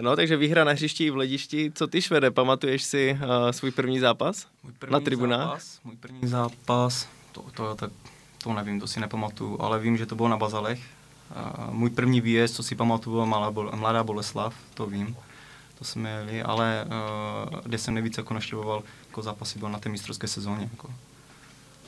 no, 0.00 0.16
takže 0.16 0.36
výhra 0.36 0.64
na 0.64 0.72
hřišti 0.72 1.04
i 1.04 1.10
v 1.10 1.16
ledišti. 1.16 1.72
Co 1.74 1.86
ty, 1.86 2.02
Švede, 2.02 2.30
pamatuješ 2.30 2.82
si 2.82 3.18
uh, 3.22 3.50
svůj 3.50 3.70
první 3.70 3.98
zápas 3.98 4.46
můj 4.62 4.72
první 4.72 4.92
na 4.92 5.00
tribunách? 5.00 5.40
Zápas, 5.40 5.80
můj 5.84 5.96
první 5.96 6.28
zápas, 6.28 7.08
to, 7.32 7.42
to, 7.56 7.74
to, 7.74 7.90
to 8.42 8.52
nevím, 8.52 8.80
to 8.80 8.86
si 8.86 9.00
nepamatuju, 9.00 9.60
ale 9.60 9.78
vím, 9.78 9.96
že 9.96 10.06
to 10.06 10.14
bylo 10.14 10.28
na 10.28 10.36
Bazalech. 10.36 10.80
Můj 11.70 11.90
první 11.90 12.20
výjezd, 12.20 12.54
co 12.54 12.62
si 12.62 12.74
pamatuju, 12.74 13.26
Mladá, 13.26 13.50
Mladá 13.74 14.04
Boleslav, 14.04 14.54
to 14.74 14.86
vím. 14.86 15.16
To 15.78 15.84
jsme 15.84 16.10
jeli, 16.10 16.42
ale 16.42 16.84
uh, 16.86 17.60
kde 17.62 17.78
jsem 17.78 17.94
nejvíc 17.94 18.18
jako 18.18 18.34
naštěvoval 18.34 18.82
jako 19.08 19.22
zápasy, 19.22 19.58
byl 19.58 19.68
na 19.68 19.78
té 19.78 19.88
mistrovské 19.88 20.28
sezóně. 20.28 20.68
Jako. 20.72 20.90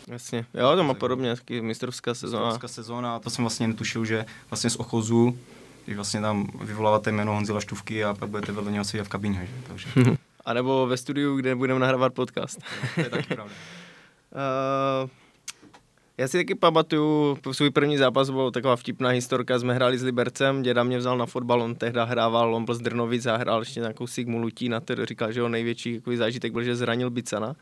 Jasně, 0.06 0.46
jo, 0.54 0.76
to 0.76 0.84
má 0.84 0.94
podobně, 0.94 1.36
taky 1.36 1.60
mistrovská 1.60 2.14
sezóna. 2.14 2.44
Mistrovská 2.44 2.68
sezóna, 2.68 3.18
to 3.18 3.30
jsem 3.30 3.44
vlastně 3.44 3.68
netušil, 3.68 4.04
že 4.04 4.26
vlastně 4.50 4.70
z 4.70 4.76
Ochozu, 4.76 5.38
když 5.84 5.96
vlastně 5.96 6.20
tam 6.20 6.48
vyvoláváte 6.60 7.12
jméno 7.12 7.32
Honzila 7.32 7.60
Štůvky 7.60 8.04
a 8.04 8.14
pak 8.14 8.28
budete 8.28 8.52
vedle 8.52 8.72
něho 8.72 8.84
sedět 8.84 9.04
v 9.04 9.08
kabině, 9.08 9.48
že? 9.50 9.68
takže... 9.68 9.88
a 10.44 10.52
nebo 10.52 10.86
ve 10.86 10.96
studiu, 10.96 11.36
kde 11.36 11.54
budeme 11.54 11.80
nahrávat 11.80 12.14
podcast. 12.14 12.58
to 12.94 13.00
je 13.00 13.10
taky 13.10 13.34
pravda. 13.34 13.54
uh, 15.04 15.10
já 16.18 16.28
si 16.28 16.38
taky 16.38 16.54
pamatuju, 16.54 17.38
svůj 17.52 17.70
první 17.70 17.98
zápas 17.98 18.30
byl 18.30 18.50
taková 18.50 18.76
vtipná 18.76 19.08
historka, 19.08 19.58
jsme 19.58 19.74
hráli 19.74 19.98
s 19.98 20.02
Libercem, 20.02 20.62
děda 20.62 20.82
mě 20.82 20.98
vzal 20.98 21.18
na 21.18 21.26
fotbal, 21.26 21.62
on 21.62 21.74
tehdy 21.74 22.00
hrával, 22.04 22.54
on 22.54 22.64
byl 22.64 22.74
z 22.74 22.80
Drnovic 22.80 23.26
a 23.26 23.36
hrál 23.36 23.60
ještě 23.60 23.80
nějakou 23.80 24.06
Sigmu 24.06 24.38
Lutí, 24.38 24.68
na 24.68 24.80
to 24.80 25.06
říkal, 25.06 25.32
že 25.32 25.40
jeho 25.40 25.48
největší 25.48 26.02
zážitek 26.14 26.52
byl, 26.52 26.62
že 26.62 26.76
zranil 26.76 27.10
Bicana. 27.10 27.56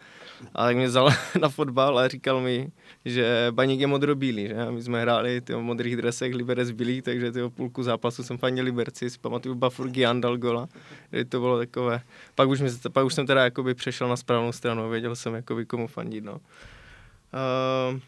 A 0.54 0.64
tak 0.64 0.76
mě 0.76 0.86
vzal 0.86 1.10
na 1.40 1.48
fotbal 1.48 1.98
a 1.98 2.08
říkal 2.08 2.40
mi, 2.40 2.68
že 3.04 3.46
baník 3.50 3.80
je 3.80 3.86
modrobílý, 3.86 4.48
že? 4.48 4.70
My 4.70 4.82
jsme 4.82 5.00
hráli 5.00 5.40
ty 5.40 5.54
modrých 5.54 5.96
dresech, 5.96 6.34
Liberec 6.34 6.70
bílý, 6.70 7.02
takže 7.02 7.32
tyho 7.32 7.50
půlku 7.50 7.82
zápasu 7.82 8.22
jsem 8.22 8.38
fandil 8.38 8.64
Liberci, 8.64 9.10
si 9.10 9.18
pamatuju, 9.18 9.54
Bafurgian 9.54 10.20
dal 10.20 10.36
gola, 10.36 10.68
to 11.28 11.40
bylo 11.40 11.58
takové. 11.58 12.00
Pak 12.34 12.48
už, 12.48 12.60
mi, 12.60 12.68
pak 12.92 13.06
už 13.06 13.14
jsem 13.14 13.26
teda 13.26 13.44
jakoby 13.44 13.74
přešel 13.74 14.08
na 14.08 14.16
správnou 14.16 14.52
stranu, 14.52 14.90
věděl 14.90 15.16
jsem 15.16 15.34
jakoby 15.34 15.66
komu 15.66 15.86
fandit, 15.86 16.24
no. 16.24 16.40
Uh, 17.32 17.98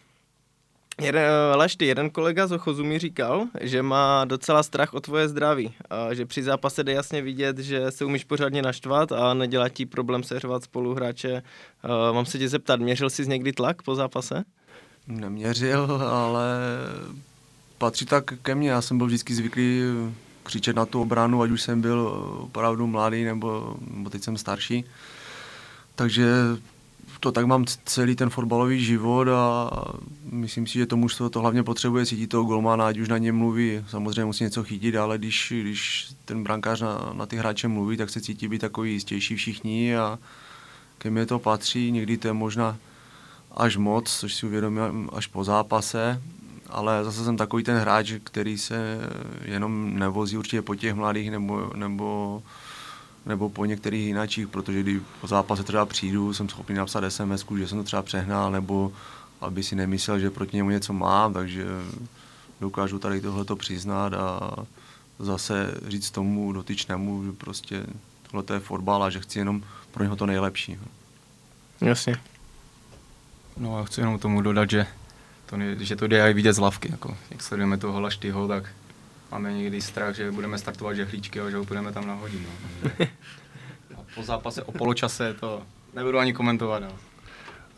Jeden, 1.01 1.23
Lešty, 1.55 1.87
jeden 1.87 2.11
kolega 2.11 2.47
z 2.47 2.53
Ochozu 2.53 2.85
mi 2.85 2.99
říkal, 2.99 3.47
že 3.61 3.83
má 3.83 4.25
docela 4.25 4.63
strach 4.63 4.95
o 4.95 5.01
tvoje 5.01 5.29
zdraví. 5.29 5.75
A 5.91 6.15
že 6.15 6.27
při 6.27 6.43
zápase 6.43 6.85
jde 6.85 6.93
jasně 6.93 7.23
vidět, 7.23 7.59
že 7.59 7.91
se 7.91 8.05
umíš 8.05 8.25
pořádně 8.25 8.63
naštvat 8.63 9.13
a 9.13 9.35
nedělá 9.35 9.69
ti 9.69 9.87
problém 9.87 10.23
seřvat 10.23 10.65
spoluhráče. 10.65 11.43
A 11.83 12.13
mám 12.13 12.27
se 12.27 12.39
tě 12.39 12.49
zeptat, 12.49 12.81
měřil 12.81 13.11
jsi 13.11 13.27
někdy 13.27 13.53
tlak 13.53 13.83
po 13.83 13.95
zápase? 13.95 14.45
Neměřil, 15.07 16.03
ale 16.11 16.59
patří 17.79 18.07
tak 18.07 18.25
ke 18.43 18.55
mně. 18.55 18.71
Já 18.71 18.83
jsem 18.83 18.99
byl 18.99 19.07
vždycky 19.07 19.35
zvyklý 19.35 19.83
křičet 20.43 20.77
na 20.77 20.87
tu 20.87 21.01
obranu, 21.01 21.43
ať 21.43 21.51
už 21.51 21.63
jsem 21.63 21.81
byl 21.81 22.01
opravdu 22.39 22.87
mladý 22.87 23.25
nebo, 23.25 23.77
nebo 23.91 24.11
teď 24.11 24.23
jsem 24.23 24.37
starší. 24.37 24.85
Takže 25.95 26.27
to 27.21 27.33
tak 27.33 27.47
mám 27.47 27.65
celý 27.85 28.17
ten 28.17 28.31
fotbalový 28.31 28.85
život 28.85 29.29
a 29.29 29.71
myslím 30.35 30.67
si, 30.67 30.79
že 30.79 30.87
to 30.87 30.97
mužstvo 30.97 31.31
to 31.31 31.41
hlavně 31.41 31.63
potřebuje 31.63 32.07
cítit 32.07 32.27
toho 32.27 32.45
golmana, 32.45 32.87
ať 32.87 32.99
už 32.99 33.09
na 33.09 33.19
něm 33.19 33.37
mluví, 33.37 33.85
samozřejmě 33.89 34.25
musí 34.25 34.45
něco 34.45 34.65
chytit, 34.65 34.97
ale 34.97 35.19
když, 35.19 35.53
když 35.61 36.09
ten 36.25 36.45
brankář 36.45 36.81
na, 36.81 37.13
na 37.13 37.27
ty 37.27 37.37
hráče 37.37 37.69
mluví, 37.69 37.97
tak 37.97 38.11
se 38.11 38.21
cítí 38.21 38.49
být 38.49 38.59
takový 38.59 38.93
jistější 38.93 39.37
všichni 39.37 39.97
a 39.97 40.19
ke 40.99 41.11
mně 41.11 41.27
to 41.27 41.39
patří, 41.39 41.91
někdy 41.91 42.17
to 42.17 42.29
je 42.29 42.33
možná 42.33 42.77
až 43.57 43.77
moc, 43.77 44.19
což 44.19 44.35
si 44.35 44.47
uvědomím 44.47 45.11
až 45.13 45.27
po 45.27 45.45
zápase, 45.45 46.23
ale 46.69 47.05
zase 47.05 47.25
jsem 47.25 47.37
takový 47.37 47.65
ten 47.65 47.77
hráč, 47.77 48.13
který 48.25 48.59
se 48.59 48.99
jenom 49.45 49.99
nevozí 49.99 50.39
určitě 50.39 50.63
po 50.63 50.75
těch 50.75 50.95
mladých 50.95 51.31
nebo, 51.31 51.71
nebo 51.77 52.43
nebo 53.27 53.49
po 53.49 53.65
některých 53.65 54.07
jináčích, 54.07 54.49
protože 54.49 54.81
když 54.81 54.99
po 55.21 55.27
zápase 55.27 55.63
třeba 55.63 55.87
přijdu, 55.87 56.35
jsem 56.35 56.49
schopný 56.49 56.75
napsat 56.75 57.05
SMS, 57.09 57.45
že 57.59 57.69
jsem 57.69 57.79
to 57.79 57.85
třeba 57.85 58.03
přehnal, 58.03 58.53
nebo 58.53 58.93
aby 59.45 59.63
si 59.63 59.77
nemyslel, 59.77 60.19
že 60.19 60.31
proti 60.31 60.57
němu 60.57 60.71
něco 60.71 60.93
mám, 60.93 61.35
takže 61.35 61.67
dokážu 62.61 62.99
tady 62.99 63.21
tohleto 63.21 63.57
přiznat 63.57 64.15
a 64.15 64.51
zase 65.19 65.75
říct 65.89 66.11
tomu 66.11 66.53
dotyčnému, 66.53 67.25
že 67.25 67.33
prostě 67.33 67.87
tohle 68.31 68.57
je 68.57 68.61
fotbal 68.61 69.03
a 69.03 69.11
že 69.11 69.21
chci 69.21 69.39
jenom 69.39 69.63
pro 69.91 70.03
něho 70.03 70.17
to 70.17 70.27
nejlepší. 70.27 70.79
Jasně. 71.81 72.17
No 73.57 73.79
a 73.79 73.85
chci 73.85 74.01
jenom 74.01 74.19
tomu 74.19 74.41
dodat, 74.41 74.71
že 74.71 74.87
to, 75.47 75.57
že 75.79 75.97
to 75.97 76.07
jde 76.07 76.31
i 76.31 76.35
vidět 76.35 76.53
z 76.53 76.59
lavky. 76.59 76.91
Jako, 76.91 77.17
jak 77.31 77.43
sledujeme 77.43 77.79
toho 77.79 78.01
Laštyho, 78.01 78.49
tak 78.49 78.65
máme 79.31 79.53
někdy 79.53 79.81
strach, 79.81 80.15
že 80.15 80.31
budeme 80.31 80.59
startovat 80.59 80.97
žehlíčky 80.97 81.41
a 81.41 81.51
že 81.51 81.57
ho 81.57 81.65
budeme 81.65 81.93
tam 81.93 82.07
nahodit. 82.07 82.41
No. 82.43 82.91
A 83.99 84.01
po 84.15 84.23
zápase 84.23 84.63
o 84.63 84.73
poločase 84.73 85.35
to 85.35 85.63
nebudu 85.95 86.19
ani 86.19 86.33
komentovat. 86.33 86.83
No. 86.83 87.14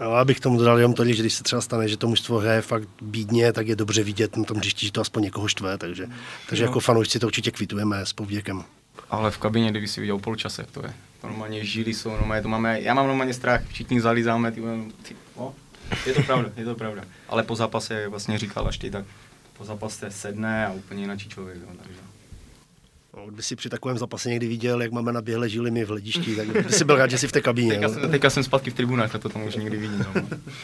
No, 0.01 0.15
abych 0.15 0.41
tomu 0.41 0.59
dodal 0.59 0.79
jenom 0.79 0.95
tolik, 0.95 1.17
že 1.17 1.23
když 1.23 1.35
se 1.35 1.43
třeba 1.43 1.61
stane, 1.63 1.89
že 1.89 1.97
to 1.97 2.09
mužstvo 2.09 2.39
hraje 2.39 2.63
fakt 2.63 2.89
bídně, 3.03 3.53
tak 3.53 3.69
je 3.69 3.77
dobře 3.77 4.03
vidět 4.03 4.37
na 4.37 4.45
tom 4.45 4.57
hřišti, 4.57 4.87
že 4.87 4.93
to 4.93 5.01
aspoň 5.01 5.23
někoho 5.23 5.49
štve, 5.49 5.79
takže, 5.79 6.07
takže 6.49 6.65
jako 6.65 6.81
fanoušci 6.81 7.19
to 7.19 7.27
určitě 7.27 7.51
kvitujeme 7.51 8.07
s 8.07 8.13
pověkem. 8.13 8.65
Ale 9.11 9.31
v 9.31 9.39
kabině, 9.39 9.71
kdyby 9.71 9.89
si 9.89 10.01
viděl 10.01 10.19
poločase, 10.19 10.63
jak 10.63 10.71
to 10.71 10.87
je. 10.87 10.95
To 11.21 11.27
normálně 11.27 11.65
žíly 11.65 11.95
jsou, 11.95 12.11
normálně 12.11 12.43
to 12.43 12.49
máme, 12.49 12.81
já 12.81 12.95
mám 12.95 13.07
normálně 13.07 13.35
strach, 13.35 13.67
všichni 13.69 14.01
zalízáme, 14.01 14.53
ty, 14.53 14.63
ty, 15.03 15.17
no, 15.37 15.55
je 16.07 16.15
to 16.15 16.23
pravda, 16.23 16.51
je 16.57 16.65
to 16.65 16.75
pravda. 16.75 17.03
Ale 17.29 17.43
po 17.43 17.57
zápase, 17.57 17.95
jak 17.95 18.11
vlastně 18.11 18.39
říkal 18.39 18.69
až 18.69 18.79
ty, 18.79 18.91
tak 18.91 19.05
po 19.59 19.65
zápase 19.65 20.11
sedne 20.11 20.67
a 20.67 20.73
úplně 20.73 21.03
jiný 21.03 21.19
člověk. 21.19 21.59
Jo, 21.61 21.69
takže. 21.83 22.01
No, 23.17 23.27
kdyby 23.27 23.43
si 23.43 23.57
při 23.57 23.69
takovém 23.69 23.99
zápase 23.99 24.31
někdy 24.31 24.49
viděl, 24.49 24.83
jak 24.83 24.93
máme 24.93 25.13
naběhle 25.13 25.49
žili 25.49 25.71
my 25.71 25.85
v 25.85 25.89
hledišti, 25.89 26.37
tak 26.37 26.49
by 26.49 26.73
si 26.73 26.85
byl 26.85 26.97
rád, 26.97 27.11
že 27.11 27.19
jsi 27.19 27.29
v 27.29 27.33
té 27.33 27.41
kabině. 27.41 27.73
Teďka, 27.73 27.89
jsem, 27.89 28.11
teďka 28.11 28.31
jsem 28.31 28.45
zpátky 28.45 28.71
v 28.71 28.75
tribunách, 28.75 29.13
tak 29.13 29.23
to 29.23 29.29
tam 29.29 29.43
už 29.43 29.57
někdy 29.57 29.77
vidím. 29.77 30.07
No. 30.15 30.23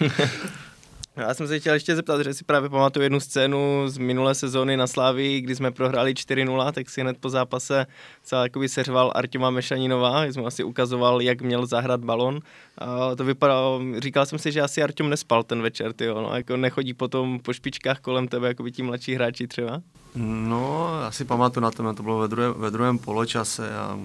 Já 1.16 1.34
jsem 1.34 1.48
se 1.48 1.60
chtěl 1.60 1.74
ještě 1.74 1.96
zeptat, 1.96 2.22
že 2.22 2.34
si 2.34 2.44
právě 2.44 2.68
pamatuju 2.68 3.02
jednu 3.02 3.20
scénu 3.20 3.88
z 3.88 3.98
minulé 3.98 4.34
sezóny 4.34 4.76
na 4.76 4.86
Slávii, 4.86 5.40
kdy 5.40 5.56
jsme 5.56 5.70
prohráli 5.70 6.12
4-0, 6.12 6.72
tak 6.72 6.90
si 6.90 7.00
hned 7.00 7.16
po 7.20 7.30
zápase 7.30 7.86
celá 8.22 8.42
jakoby 8.42 8.68
seřval 8.68 9.12
Artěma 9.14 9.50
Mešaninová, 9.50 10.24
jsme 10.24 10.42
asi 10.42 10.64
ukazoval, 10.64 11.22
jak 11.22 11.42
měl 11.42 11.66
zahrát 11.66 12.04
balon. 12.04 12.40
A 12.78 13.14
to 13.14 13.24
vypadalo, 13.24 13.80
říkal 13.98 14.26
jsem 14.26 14.38
si, 14.38 14.52
že 14.52 14.62
asi 14.62 14.82
Artěm 14.82 15.10
nespal 15.10 15.42
ten 15.42 15.62
večer, 15.62 15.92
ty 15.92 16.06
no, 16.06 16.36
jako 16.36 16.56
nechodí 16.56 16.94
potom 16.94 17.40
po 17.40 17.52
špičkách 17.52 18.00
kolem 18.00 18.28
tebe, 18.28 18.48
jako 18.48 18.62
by 18.62 18.72
ti 18.72 18.82
mladší 18.82 19.14
hráči 19.14 19.46
třeba. 19.46 19.82
No, 20.14 20.88
asi 21.06 21.24
pamatuju 21.24 21.64
na 21.64 21.70
to, 21.70 21.94
to 21.94 22.02
bylo 22.02 22.18
ve, 22.18 22.28
druhé, 22.28 22.50
ve 22.52 22.70
druhém 22.70 22.98
poločase 22.98 23.76
a 23.76 23.98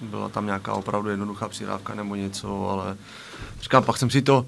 byla 0.00 0.28
tam 0.28 0.46
nějaká 0.46 0.74
opravdu 0.74 1.08
jednoduchá 1.08 1.48
přidávka 1.48 1.94
nebo 1.94 2.14
něco, 2.14 2.68
ale 2.68 2.96
říkám, 3.60 3.84
pak 3.84 3.96
jsem 3.96 4.10
si 4.10 4.22
to 4.22 4.46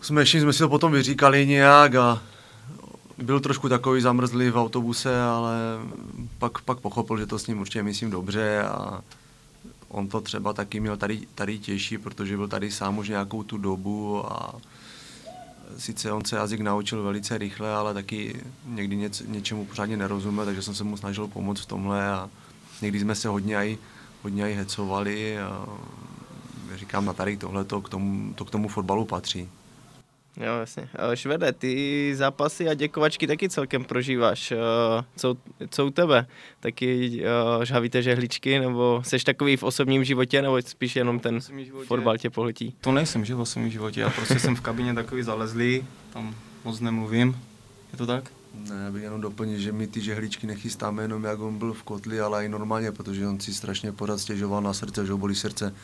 jsme, 0.00 0.26
jsme 0.26 0.52
si 0.52 0.58
to 0.58 0.68
potom 0.68 0.92
vyříkali 0.92 1.46
nějak 1.46 1.94
a 1.94 2.22
byl 3.18 3.40
trošku 3.40 3.68
takový 3.68 4.00
zamrzlý 4.00 4.50
v 4.50 4.58
autobuse, 4.58 5.22
ale 5.22 5.56
pak, 6.38 6.60
pak 6.60 6.78
pochopil, 6.78 7.18
že 7.18 7.26
to 7.26 7.38
s 7.38 7.46
ním 7.46 7.60
určitě 7.60 7.82
myslím 7.82 8.10
dobře 8.10 8.62
a 8.62 9.00
on 9.88 10.08
to 10.08 10.20
třeba 10.20 10.52
taky 10.52 10.80
měl 10.80 10.96
tady, 10.96 11.20
tady 11.34 11.58
těžší, 11.58 11.98
protože 11.98 12.36
byl 12.36 12.48
tady 12.48 12.70
sám 12.70 12.98
už 12.98 13.08
nějakou 13.08 13.42
tu 13.42 13.58
dobu 13.58 14.32
a 14.32 14.54
sice 15.78 16.12
on 16.12 16.24
se 16.24 16.36
jazyk 16.36 16.60
naučil 16.60 17.02
velice 17.02 17.38
rychle, 17.38 17.74
ale 17.74 17.94
taky 17.94 18.40
někdy 18.64 18.96
něc, 18.96 19.22
něčemu 19.26 19.64
pořádně 19.64 19.96
nerozume, 19.96 20.44
takže 20.44 20.62
jsem 20.62 20.74
se 20.74 20.84
mu 20.84 20.96
snažil 20.96 21.28
pomoct 21.28 21.60
v 21.60 21.66
tomhle 21.66 22.08
a 22.08 22.30
někdy 22.82 23.00
jsme 23.00 23.14
se 23.14 23.28
hodně 23.28 23.56
aj, 23.56 23.76
hodně 24.22 24.44
aj 24.44 24.54
hecovali 24.54 25.38
a 25.38 25.66
říkám, 26.74 27.04
na 27.04 27.12
tady 27.12 27.36
tohle 27.36 27.64
to 27.64 27.80
k 27.80 27.88
tomu, 27.88 28.34
to 28.34 28.44
k 28.44 28.50
tomu 28.50 28.68
fotbalu 28.68 29.04
patří. 29.04 29.48
Jo, 30.36 30.58
jasně. 30.60 30.88
Eh, 31.12 31.16
Švede, 31.16 31.52
ty 31.52 32.12
zápasy 32.16 32.68
a 32.68 32.74
děkovačky 32.74 33.26
taky 33.26 33.48
celkem 33.48 33.84
prožíváš. 33.84 34.52
Eh, 34.52 34.56
Co, 35.16 35.36
co 35.70 35.86
u 35.86 35.90
tebe? 35.90 36.26
Taky 36.60 37.22
eh, 37.60 37.66
žhavíte 37.66 38.02
žehličky, 38.02 38.58
nebo 38.58 39.02
jsi 39.04 39.18
takový 39.18 39.56
v 39.56 39.62
osobním 39.62 40.04
životě, 40.04 40.42
nebo 40.42 40.62
spíš 40.62 40.96
jenom 40.96 41.20
ten 41.20 41.38
fotbal 41.86 42.18
tě 42.18 42.30
pohltí? 42.30 42.74
To 42.80 42.92
nejsem, 42.92 43.24
že 43.24 43.34
v 43.34 43.40
osobním 43.40 43.70
životě. 43.72 44.00
Já 44.00 44.10
prostě 44.10 44.38
jsem 44.38 44.56
v 44.56 44.60
kabině 44.60 44.94
takový 44.94 45.22
zalezlý, 45.22 45.84
tam 46.12 46.34
moc 46.64 46.80
nemluvím. 46.80 47.36
Je 47.92 47.98
to 47.98 48.06
tak? 48.06 48.24
Ne, 48.68 48.84
já 48.84 48.90
bych 48.90 49.02
jenom 49.02 49.20
doplnil, 49.20 49.58
že 49.58 49.72
my 49.72 49.86
ty 49.86 50.00
žehličky 50.00 50.46
nechystáme 50.46 51.02
jenom 51.02 51.24
jak 51.24 51.40
on 51.40 51.58
byl 51.58 51.72
v 51.72 51.82
kotli, 51.82 52.20
ale 52.20 52.44
i 52.44 52.48
normálně, 52.48 52.92
protože 52.92 53.26
on 53.26 53.40
si 53.40 53.54
strašně 53.54 53.92
pořád 53.92 54.18
stěžoval 54.18 54.62
na 54.62 54.72
srdce, 54.72 55.06
že 55.06 55.12
ho 55.12 55.18
bolí 55.18 55.34
srdce. 55.34 55.74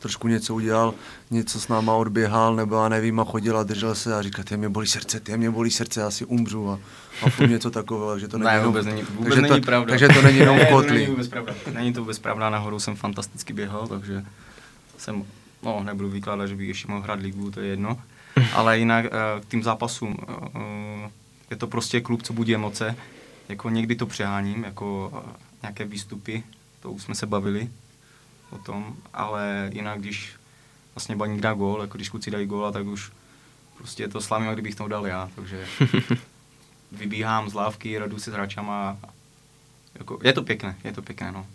Trošku 0.00 0.28
něco 0.28 0.54
udělal, 0.54 0.94
něco 1.30 1.60
s 1.60 1.68
náma 1.68 1.94
odběhal, 1.94 2.56
nebo 2.56 2.76
já 2.76 2.88
nevím, 2.88 3.20
a 3.20 3.24
chodil 3.24 3.58
a 3.58 3.62
držel 3.62 3.94
se 3.94 4.14
a 4.14 4.22
říkal, 4.22 4.44
ty 4.44 4.56
mě 4.56 4.68
bolí 4.68 4.86
srdce, 4.86 5.20
ty 5.20 5.36
mě 5.36 5.50
bolí 5.50 5.70
srdce, 5.70 6.02
asi 6.02 6.24
umřu 6.24 6.70
a, 6.70 6.78
a 7.22 7.30
furt 7.30 7.48
něco 7.48 7.70
takového, 7.70 8.10
takže 8.10 8.28
to 8.28 8.38
není 8.38 8.50
ne, 8.50 8.54
jenom, 8.56 8.66
vůbec 8.66 8.86
není, 8.86 9.02
vůbec 9.02 9.28
takže 9.28 9.42
není 9.42 9.60
to, 9.60 9.66
pravda. 9.66 9.90
Takže 9.90 10.08
to 10.08 10.22
není 10.22 10.38
jenom 10.38 10.56
Ne, 10.58 10.64
to 10.66 10.74
kotli. 10.74 10.94
není 10.94 11.06
vůbec 11.06 11.28
pravda. 11.28 11.54
Není 11.72 11.92
to 11.92 12.00
vůbec 12.00 12.18
pravda, 12.18 12.50
nahoru 12.50 12.80
jsem 12.80 12.96
fantasticky 12.96 13.52
běhal, 13.52 13.86
takže 13.86 14.24
jsem, 14.98 15.24
no 15.62 15.82
nebudu 15.84 16.10
vykládat, 16.10 16.46
že 16.46 16.56
bych 16.56 16.68
ještě 16.68 16.88
mohl 16.88 17.00
hrát 17.02 17.20
ligu, 17.20 17.50
to 17.50 17.60
je 17.60 17.66
jedno. 17.66 17.98
Ale 18.52 18.78
jinak 18.78 19.04
eh, 19.06 19.40
k 19.40 19.44
tým 19.44 19.62
zápasům, 19.62 20.16
eh, 20.28 21.10
je 21.50 21.56
to 21.56 21.66
prostě 21.66 22.00
klub, 22.00 22.22
co 22.22 22.32
budí 22.32 22.54
emoce. 22.54 22.96
Jako 23.48 23.70
někdy 23.70 23.96
to 23.96 24.06
přeháním, 24.06 24.64
jako 24.64 25.12
eh, 25.26 25.36
nějaké 25.62 25.84
výstupy, 25.84 26.42
to 26.80 26.92
už 26.92 27.02
jsme 27.02 27.14
se 27.14 27.26
bavili 27.26 27.68
o 28.50 28.58
tom, 28.58 28.96
ale 29.12 29.70
jinak, 29.72 30.00
když 30.00 30.32
vlastně 30.94 31.16
baník 31.16 31.40
dá 31.40 31.54
gól, 31.54 31.80
jako 31.80 31.98
když 31.98 32.08
kluci 32.08 32.30
dají 32.30 32.46
góla, 32.46 32.72
tak 32.72 32.86
už 32.86 33.12
prostě 33.76 34.08
to 34.08 34.20
slavím, 34.20 34.46
jak 34.46 34.54
kdybych 34.54 34.74
to 34.74 34.88
dal 34.88 35.06
já, 35.06 35.30
takže 35.34 35.66
vybíhám 36.92 37.50
z 37.50 37.54
lávky, 37.54 37.98
radu 37.98 38.18
se 38.18 38.30
s 38.30 38.34
hráčama, 38.34 38.98
jako, 39.94 40.18
je 40.22 40.32
to 40.32 40.42
pěkné, 40.42 40.76
je 40.84 40.92
to 40.92 41.02
pěkné, 41.02 41.32
no. 41.32 41.46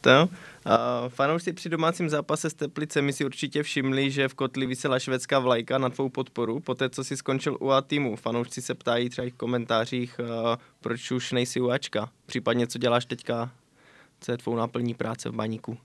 To? 0.00 0.28
A 0.64 1.08
fanoušci 1.08 1.52
při 1.52 1.68
domácím 1.68 2.08
zápase 2.08 2.50
s 2.50 2.54
Teplicemi 2.54 3.12
si 3.12 3.24
určitě 3.24 3.62
všimli, 3.62 4.10
že 4.10 4.28
v 4.28 4.34
kotli 4.34 4.66
vysela 4.66 4.98
švédská 4.98 5.38
vlajka 5.38 5.78
na 5.78 5.88
tvou 5.88 6.08
podporu, 6.08 6.60
poté 6.60 6.90
co 6.90 7.04
si 7.04 7.16
skončil 7.16 7.56
u 7.60 7.70
A 7.70 7.80
týmu. 7.80 8.16
Fanoušci 8.16 8.62
se 8.62 8.74
ptají 8.74 9.08
třeba 9.08 9.28
v 9.28 9.36
komentářích, 9.36 10.20
a 10.20 10.58
proč 10.80 11.10
už 11.10 11.32
nejsi 11.32 11.60
u 11.60 11.70
Ačka, 11.70 12.10
případně 12.26 12.66
co 12.66 12.78
děláš 12.78 13.04
teďka, 13.04 13.50
co 14.20 14.32
je 14.32 14.38
tvou 14.38 14.56
náplní 14.56 14.94
práce 14.94 15.28
v 15.28 15.32
baníku. 15.32 15.78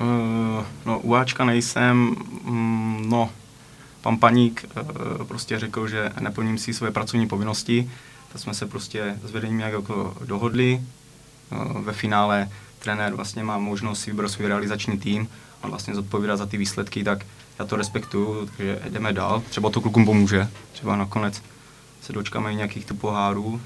Uh, 0.00 0.64
no, 0.86 1.16
Ačka 1.16 1.44
nejsem, 1.44 2.16
mm, 2.44 3.06
no, 3.08 3.30
pan 4.00 4.16
Paník 4.16 4.64
uh, 4.76 5.24
prostě 5.24 5.58
řekl, 5.58 5.88
že 5.88 6.12
neplním 6.20 6.58
si 6.58 6.74
své 6.74 6.90
pracovní 6.90 7.28
povinnosti, 7.28 7.90
tak 8.32 8.42
jsme 8.42 8.54
se 8.54 8.66
prostě 8.66 9.16
s 9.24 9.30
vedením 9.30 9.58
nějak 9.58 9.72
jako 9.72 10.16
dohodli. 10.26 10.82
Uh, 11.52 11.80
ve 11.80 11.92
finále 11.92 12.50
trenér 12.78 13.14
vlastně 13.14 13.44
má 13.44 13.58
možnost 13.58 14.00
si 14.00 14.10
vybrat 14.10 14.28
svůj 14.28 14.46
realizační 14.48 14.98
tým 14.98 15.28
a 15.62 15.68
vlastně 15.68 15.94
zodpovídat 15.94 16.36
za 16.36 16.46
ty 16.46 16.56
výsledky, 16.56 17.04
tak 17.04 17.26
já 17.58 17.64
to 17.64 17.76
respektuju, 17.76 18.46
takže 18.46 18.82
jdeme 18.90 19.12
dál. 19.12 19.42
Třeba 19.50 19.70
to 19.70 19.80
klukům 19.80 20.04
pomůže, 20.04 20.48
třeba 20.72 20.96
nakonec 20.96 21.42
se 22.00 22.12
dočkáme 22.12 22.52
i 22.52 22.56
nějakých 22.56 22.84
tu 22.86 22.94
pohárů. 22.94 23.60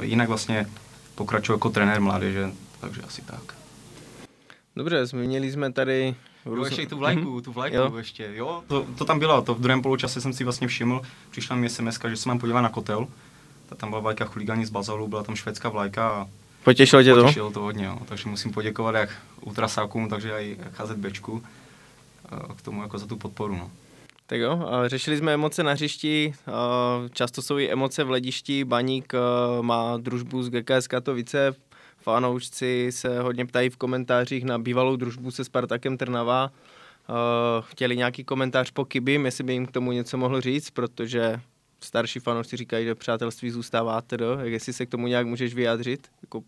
Jinak 0.00 0.28
vlastně 0.28 0.66
pokračuju 1.14 1.56
jako 1.56 1.70
trenér 1.70 2.00
mládeže, 2.00 2.50
takže 2.80 3.02
asi 3.02 3.22
tak. 3.22 3.54
Dobře, 4.76 5.06
zmínili 5.06 5.52
jsme 5.52 5.72
tady... 5.72 6.14
Jo, 6.46 6.64
ještě 6.64 6.86
tu 6.86 6.96
vlajku, 6.96 7.40
tu 7.40 7.52
vlajku 7.52 7.76
Jo. 7.76 7.96
ještě, 7.96 8.30
jo. 8.34 8.62
To, 8.66 8.86
to, 8.98 9.04
tam 9.04 9.18
bylo, 9.18 9.42
to 9.42 9.54
v 9.54 9.60
druhém 9.60 9.82
poločase 9.82 10.20
jsem 10.20 10.32
si 10.32 10.44
vlastně 10.44 10.68
všiml, 10.68 11.02
přišla 11.30 11.56
mi 11.56 11.68
SMS, 11.68 12.00
že 12.08 12.16
se 12.16 12.28
mám 12.28 12.38
podívat 12.38 12.60
na 12.60 12.68
kotel, 12.68 13.06
ta 13.68 13.74
tam 13.74 13.88
byla 13.88 14.00
vlajka 14.00 14.24
chuligání 14.24 14.64
z 14.64 14.70
bazolu, 14.70 15.08
byla 15.08 15.22
tam 15.22 15.36
švédská 15.36 15.68
vlajka 15.68 16.08
a 16.08 16.26
Potěšilo 16.64 17.02
tě 17.02 17.14
to? 17.14 17.20
potěšilo 17.22 17.50
to 17.50 17.60
hodně, 17.60 17.84
jo. 17.84 17.98
takže 18.06 18.28
musím 18.28 18.52
poděkovat 18.52 18.94
jak 18.94 19.08
ultrasákům, 19.40 20.08
takže 20.08 20.30
i 20.42 20.58
HZBčku 20.78 21.42
eh, 22.32 22.54
k 22.56 22.62
tomu 22.62 22.82
jako 22.82 22.98
za 22.98 23.06
tu 23.06 23.16
podporu, 23.16 23.56
no. 23.56 23.70
Tak 24.26 24.40
jo, 24.40 24.68
řešili 24.86 25.16
jsme 25.16 25.34
emoce 25.34 25.62
na 25.62 25.72
hřišti, 25.72 26.34
a 26.52 26.78
často 27.12 27.42
jsou 27.42 27.58
i 27.58 27.70
emoce 27.72 28.04
v 28.04 28.06
hledišti, 28.06 28.64
Baník 28.64 29.14
a, 29.14 29.18
má 29.62 29.96
družbu 29.96 30.42
z 30.42 30.50
GKS 30.50 30.86
Katovice, 30.86 31.54
fanoušci 32.06 32.88
se 32.90 33.20
hodně 33.20 33.46
ptají 33.46 33.70
v 33.70 33.76
komentářích 33.76 34.44
na 34.44 34.58
bývalou 34.58 34.96
družbu 34.96 35.30
se 35.30 35.44
Spartakem 35.44 35.98
Trnava, 35.98 36.44
A, 36.44 36.52
chtěli 37.60 37.96
nějaký 37.96 38.24
komentář 38.24 38.70
po 38.70 38.84
Kybim, 38.84 39.24
jestli 39.24 39.44
by 39.44 39.52
jim 39.52 39.66
k 39.66 39.72
tomu 39.72 39.92
něco 39.92 40.16
mohl 40.16 40.40
říct, 40.40 40.70
protože 40.70 41.40
starší 41.80 42.20
fanoušci 42.20 42.56
říkají, 42.56 42.86
že 42.86 42.94
přátelství 42.94 43.50
zůstává 43.50 44.00
tedy, 44.02 44.24
jak 44.38 44.52
jestli 44.52 44.72
se 44.72 44.86
k 44.86 44.90
tomu 44.90 45.06
nějak 45.06 45.26
můžeš 45.26 45.54
vyjádřit, 45.54 46.08
jako 46.22 46.42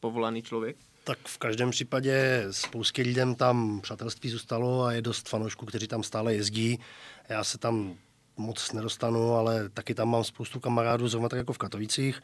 povolaný 0.00 0.42
člověk. 0.42 0.76
Tak 1.04 1.18
v 1.24 1.38
každém 1.38 1.70
případě 1.70 2.46
spoustě 2.50 3.02
lidem 3.02 3.34
tam 3.34 3.80
přátelství 3.80 4.30
zůstalo 4.30 4.82
a 4.82 4.92
je 4.92 5.02
dost 5.02 5.28
fanoušků, 5.28 5.66
kteří 5.66 5.86
tam 5.86 6.02
stále 6.02 6.34
jezdí. 6.34 6.78
Já 7.28 7.44
se 7.44 7.58
tam 7.58 7.94
moc 8.36 8.72
nedostanu, 8.72 9.34
ale 9.34 9.68
taky 9.68 9.94
tam 9.94 10.08
mám 10.08 10.24
spoustu 10.24 10.60
kamarádů, 10.60 11.08
zrovna 11.08 11.28
tak 11.28 11.36
jako 11.36 11.52
v 11.52 11.58
Katovicích. 11.58 12.22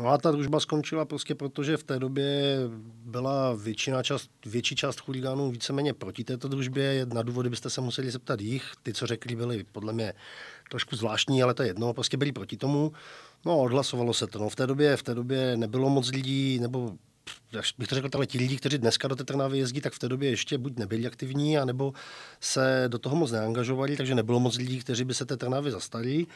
No 0.00 0.08
a 0.08 0.18
ta 0.18 0.30
družba 0.30 0.60
skončila 0.60 1.04
prostě 1.04 1.34
proto, 1.34 1.64
že 1.64 1.76
v 1.76 1.82
té 1.82 1.98
době 1.98 2.56
byla 3.04 3.54
většina 3.54 4.02
část, 4.02 4.30
větší 4.46 4.76
část 4.76 5.00
chuligánů 5.00 5.50
víceméně 5.50 5.94
proti 5.94 6.24
této 6.24 6.48
družbě. 6.48 7.06
Na 7.12 7.22
důvody 7.22 7.50
byste 7.50 7.70
se 7.70 7.80
museli 7.80 8.10
zeptat 8.10 8.40
jich. 8.40 8.72
Ty, 8.82 8.92
co 8.92 9.06
řekli, 9.06 9.36
byli 9.36 9.64
podle 9.72 9.92
mě 9.92 10.12
trošku 10.70 10.96
zvláštní, 10.96 11.42
ale 11.42 11.54
to 11.54 11.62
je 11.62 11.68
jedno, 11.68 11.94
prostě 11.94 12.16
byli 12.16 12.32
proti 12.32 12.56
tomu. 12.56 12.92
No, 13.44 13.58
odhlasovalo 13.58 14.14
se 14.14 14.26
to. 14.26 14.38
No, 14.38 14.48
v 14.48 14.56
té 14.56 14.66
době, 14.66 14.96
v 14.96 15.02
té 15.02 15.14
době 15.14 15.56
nebylo 15.56 15.90
moc 15.90 16.10
lidí, 16.10 16.58
nebo 16.60 16.92
jak 17.52 17.64
bych 17.78 17.88
to 17.88 17.94
řekl, 17.94 18.24
ti 18.26 18.38
lidi, 18.38 18.56
kteří 18.56 18.78
dneska 18.78 19.08
do 19.08 19.16
té 19.16 19.24
Trnavy 19.24 19.58
jezdí, 19.58 19.80
tak 19.80 19.92
v 19.92 19.98
té 19.98 20.08
době 20.08 20.30
ještě 20.30 20.58
buď 20.58 20.78
nebyli 20.78 21.06
aktivní, 21.06 21.58
anebo 21.58 21.92
se 22.40 22.84
do 22.88 22.98
toho 22.98 23.16
moc 23.16 23.32
neangažovali, 23.32 23.96
takže 23.96 24.14
nebylo 24.14 24.40
moc 24.40 24.56
lidí, 24.56 24.78
kteří 24.78 25.04
by 25.04 25.14
se 25.14 25.24
té 25.24 25.36
Trnavy 25.36 25.70
zastali. 25.70 26.26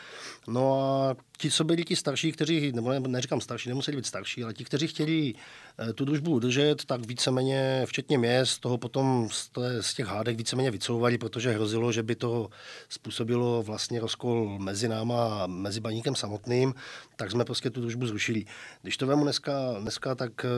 No 0.49 0.83
a 0.83 1.17
ti, 1.39 1.51
co 1.51 1.65
byli 1.65 1.85
ti 1.85 1.97
starší, 1.97 2.33
kteří, 2.33 2.73
nebo 2.73 2.91
ne, 2.91 3.01
neříkám 3.01 3.41
starší, 3.41 3.69
nemuseli 3.69 3.97
být 3.97 4.07
starší, 4.07 4.45
ale 4.45 4.55
ti, 4.55 4.65
kteří 4.65 4.87
chtěli 4.87 5.35
eh, 5.79 5.93
tu 5.93 6.05
družbu 6.05 6.31
udržet, 6.31 6.85
tak 6.85 7.07
víceméně, 7.07 7.83
včetně 7.87 8.19
mě, 8.19 8.47
z 8.47 8.59
toho 8.59 8.79
potom 8.79 9.29
z, 9.31 9.49
té, 9.49 9.83
z 9.83 9.95
těch 9.95 10.07
hádek 10.07 10.37
víceméně 10.37 10.71
vycouvali, 10.71 11.19
protože 11.19 11.51
hrozilo, 11.51 11.93
že 11.93 12.03
by 12.03 12.15
to 12.15 12.49
způsobilo 12.89 13.63
vlastně 13.63 14.01
rozkol 14.01 14.59
mezi 14.59 14.89
náma 14.89 15.43
a 15.43 15.47
mezi 15.47 15.81
baníkem 15.81 16.15
samotným, 16.15 16.75
tak 17.17 17.31
jsme 17.31 17.45
prostě 17.45 17.71
tu 17.71 17.81
družbu 17.81 18.07
zrušili. 18.07 18.45
Když 18.83 18.97
to 18.97 19.07
vemu 19.07 19.23
dneska, 19.23 19.53
dneska 19.81 20.15
tak 20.15 20.45
eh, 20.45 20.49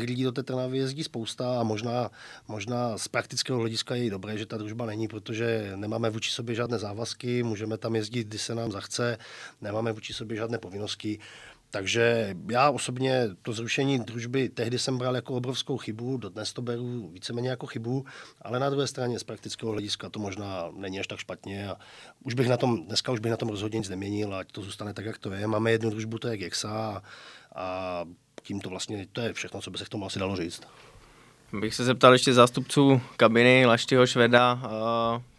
těch 0.00 0.08
lidí 0.08 0.24
do 0.24 0.32
té 0.32 0.42
Trnavy 0.42 0.78
jezdí 0.78 1.04
spousta 1.04 1.60
a 1.60 1.62
možná, 1.62 2.10
možná 2.48 2.98
z 2.98 3.08
praktického 3.08 3.58
hlediska 3.58 3.94
je 3.94 4.10
dobré, 4.10 4.38
že 4.38 4.46
ta 4.46 4.56
družba 4.56 4.86
není, 4.86 5.08
protože 5.08 5.72
nemáme 5.76 6.10
vůči 6.10 6.30
sobě 6.30 6.54
žádné 6.54 6.78
závazky, 6.78 7.42
můžeme 7.42 7.78
tam 7.78 7.96
jezdit, 7.96 8.26
kdy 8.26 8.38
se 8.38 8.54
nám 8.54 8.72
zachce, 8.72 9.18
nemáme 9.60 9.92
vůči 9.92 10.14
sobě 10.14 10.36
žádné 10.36 10.58
povinnosti. 10.58 11.18
Takže 11.70 12.36
já 12.50 12.70
osobně 12.70 13.28
to 13.42 13.52
zrušení 13.52 13.98
družby 13.98 14.48
tehdy 14.48 14.78
jsem 14.78 14.98
bral 14.98 15.14
jako 15.14 15.34
obrovskou 15.34 15.76
chybu, 15.76 16.16
dodnes 16.16 16.52
to 16.52 16.62
beru 16.62 17.10
víceméně 17.12 17.48
jako 17.48 17.66
chybu, 17.66 18.04
ale 18.42 18.58
na 18.58 18.70
druhé 18.70 18.86
straně 18.86 19.18
z 19.18 19.24
praktického 19.24 19.72
hlediska 19.72 20.08
to 20.08 20.18
možná 20.18 20.70
není 20.76 21.00
až 21.00 21.06
tak 21.06 21.18
špatně 21.18 21.68
a 21.68 21.76
už 22.24 22.34
bych 22.34 22.48
na 22.48 22.56
tom, 22.56 22.86
dneska 22.86 23.12
už 23.12 23.20
bych 23.20 23.30
na 23.30 23.36
tom 23.36 23.48
rozhodně 23.48 23.78
nic 23.78 23.88
neměnil, 23.88 24.34
ať 24.34 24.52
to 24.52 24.62
zůstane 24.62 24.94
tak, 24.94 25.04
jak 25.04 25.18
to 25.18 25.32
je. 25.32 25.46
Máme 25.46 25.70
jednu 25.70 25.90
družbu, 25.90 26.18
to 26.18 26.28
je 26.28 26.36
Gexa 26.36 27.02
a 27.54 28.04
tím 28.42 28.60
to 28.60 28.68
vlastně, 28.70 29.06
to 29.12 29.20
je 29.20 29.32
všechno, 29.32 29.60
co 29.60 29.70
by 29.70 29.78
se 29.78 29.84
k 29.84 29.88
tomu 29.88 30.06
asi 30.06 30.18
dalo 30.18 30.36
říct. 30.36 30.62
Bych 31.60 31.74
se 31.74 31.84
zeptal 31.84 32.12
ještě 32.12 32.32
zástupců 32.32 33.00
kabiny 33.16 33.66
Laštyho 33.66 34.06
Šveda, 34.06 34.60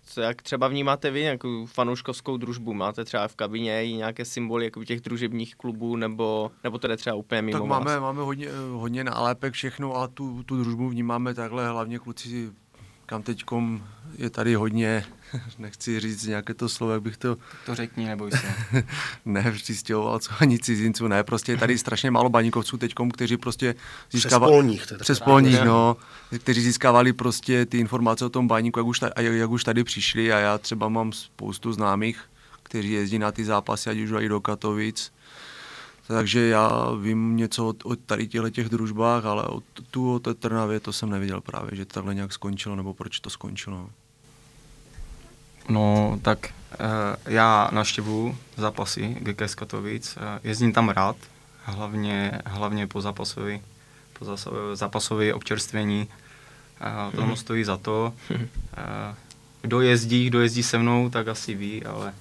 co, 0.06 0.22
jak 0.22 0.42
třeba 0.42 0.68
vnímáte 0.68 1.12
vy 1.12 1.22
nějakou 1.22 1.66
fanouškovskou 1.66 2.38
družbu? 2.38 2.74
Máte 2.74 3.06
třeba 3.06 3.28
v 3.28 3.36
kabině 3.36 3.86
i 3.86 3.94
nějaké 3.94 4.26
symboly 4.26 4.66
jako 4.66 4.84
těch 4.84 5.02
družebních 5.02 5.56
klubů, 5.56 5.96
nebo, 5.96 6.52
nebo 6.64 6.78
to 6.78 6.88
jde 6.88 6.98
třeba 6.98 7.16
úplně 7.16 7.42
mimo 7.42 7.60
Tak 7.60 7.68
vás? 7.70 7.84
máme, 7.84 8.00
máme 8.00 8.22
hodně, 8.22 8.48
hodně 8.72 9.04
nálepek 9.04 9.54
všechno 9.54 9.96
a 9.96 10.08
tu, 10.08 10.44
tu 10.44 10.64
družbu 10.64 10.90
vnímáme 10.90 11.34
takhle, 11.34 11.70
hlavně 11.70 12.00
kluci, 12.00 12.50
kam 13.12 13.24
teďkom 13.24 13.84
je 14.18 14.30
tady 14.30 14.56
hodně, 14.56 15.06
nechci 15.58 16.00
říct 16.00 16.26
nějaké 16.26 16.54
to 16.54 16.70
slovo, 16.70 16.94
jak 16.94 17.02
bych 17.02 17.18
to, 17.18 17.38
To 17.66 17.76
řekni, 17.76 18.06
neboj 18.06 18.32
se. 18.32 18.54
ne 19.26 19.52
přistěhovalců 19.52 20.32
ani 20.40 20.60
cizinců, 20.60 21.08
ne, 21.08 21.24
prostě 21.24 21.52
je 21.52 21.58
tady 21.58 21.78
strašně 21.86 22.12
málo 22.12 22.30
baníkovců 22.30 22.78
teďkom, 22.78 23.12
kteří 23.12 23.38
prostě 23.38 23.76
získávali... 24.12 24.52
Přespolních, 24.52 24.88
to 24.88 24.94
je 24.94 24.98
Přes 24.98 25.20
polních, 25.20 25.62
no, 25.64 25.98
kteří 26.40 26.62
získávali 26.62 27.14
prostě 27.14 27.66
ty 27.66 27.80
informace 27.80 28.26
o 28.26 28.30
tom 28.30 28.48
baníku, 28.48 28.80
jak 28.80 28.88
už, 28.88 29.00
tady, 29.00 29.14
a 29.14 29.22
jak 29.22 29.52
už 29.52 29.64
tady 29.64 29.84
přišli 29.84 30.34
a 30.34 30.40
já 30.40 30.58
třeba 30.58 30.90
mám 30.90 31.12
spoustu 31.12 31.74
známých, 31.74 32.22
kteří 32.64 32.92
jezdí 32.92 33.20
na 33.20 33.32
ty 33.32 33.46
zápasy, 33.46 33.90
ať 33.90 33.98
už 33.98 34.12
i 34.20 34.30
do 34.30 34.42
Katovic, 34.42 35.12
takže 36.08 36.48
já 36.48 36.92
vím 37.02 37.38
něco 37.38 37.70
o, 37.70 37.74
o 37.84 37.96
tady 37.96 38.28
těchto 38.28 38.50
těch 38.50 38.70
družbách, 38.70 39.26
ale 39.26 39.44
o 39.44 39.62
tu 39.92 40.14
o 40.14 40.20
té 40.20 40.34
Trnavě 40.34 40.80
to 40.80 40.94
jsem 40.94 41.10
neviděl 41.10 41.42
právě, 41.42 41.76
že 41.76 41.86
to 41.86 41.94
takhle 41.94 42.16
nějak 42.16 42.34
skončilo, 42.34 42.76
nebo 42.76 42.94
proč 42.94 43.20
to 43.20 43.30
skončilo. 43.30 43.90
No, 45.70 46.20
tak 46.22 46.54
uh, 46.72 46.86
já 47.26 47.70
naštěvuju 47.72 48.38
zápasy 48.58 49.18
GKS 49.20 49.56
Katovic, 49.56 50.18
uh, 50.18 50.24
jezdím 50.44 50.74
tam 50.74 50.90
rád, 50.90 51.16
hlavně, 51.64 52.42
hlavně 52.46 52.88
po 52.88 53.02
zápasovi, 53.02 53.62
po 54.20 54.26
zápasovi 54.74 55.34
občerstvení. 55.34 56.08
Uh, 57.08 57.16
tomu 57.16 57.30
mm. 57.30 57.36
stojí 57.36 57.64
za 57.64 57.78
to. 57.78 58.14
Uh, 58.30 58.38
kdo 59.62 59.82
jezdí, 59.82 60.28
kdo 60.28 60.42
jezdí 60.42 60.64
se 60.64 60.78
mnou, 60.78 61.10
tak 61.10 61.28
asi 61.28 61.56
ví, 61.56 61.86
ale 61.86 62.14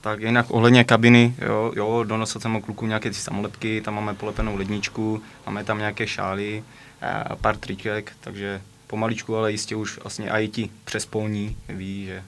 tak 0.00 0.20
jinak 0.20 0.46
ohledně 0.50 0.84
kabiny, 0.84 1.34
jo, 1.46 1.72
jo 1.76 2.04
donosil 2.04 2.40
jsem 2.40 2.60
kluku 2.60 2.86
nějaké 2.86 3.10
ty 3.10 3.16
samolepky, 3.16 3.80
tam 3.80 3.94
máme 3.94 4.14
polepenou 4.14 4.56
ledničku, 4.56 5.22
máme 5.46 5.64
tam 5.64 5.78
nějaké 5.78 6.06
šály, 6.06 6.64
pár 7.40 7.56
triček, 7.56 8.12
takže 8.20 8.62
pomaličku, 8.86 9.36
ale 9.36 9.52
jistě 9.52 9.76
už 9.76 9.98
vlastně 9.98 10.30
i 10.30 10.48
ti 10.48 10.70
přespolní 10.84 11.56
ví, 11.68 12.06
že 12.06 12.22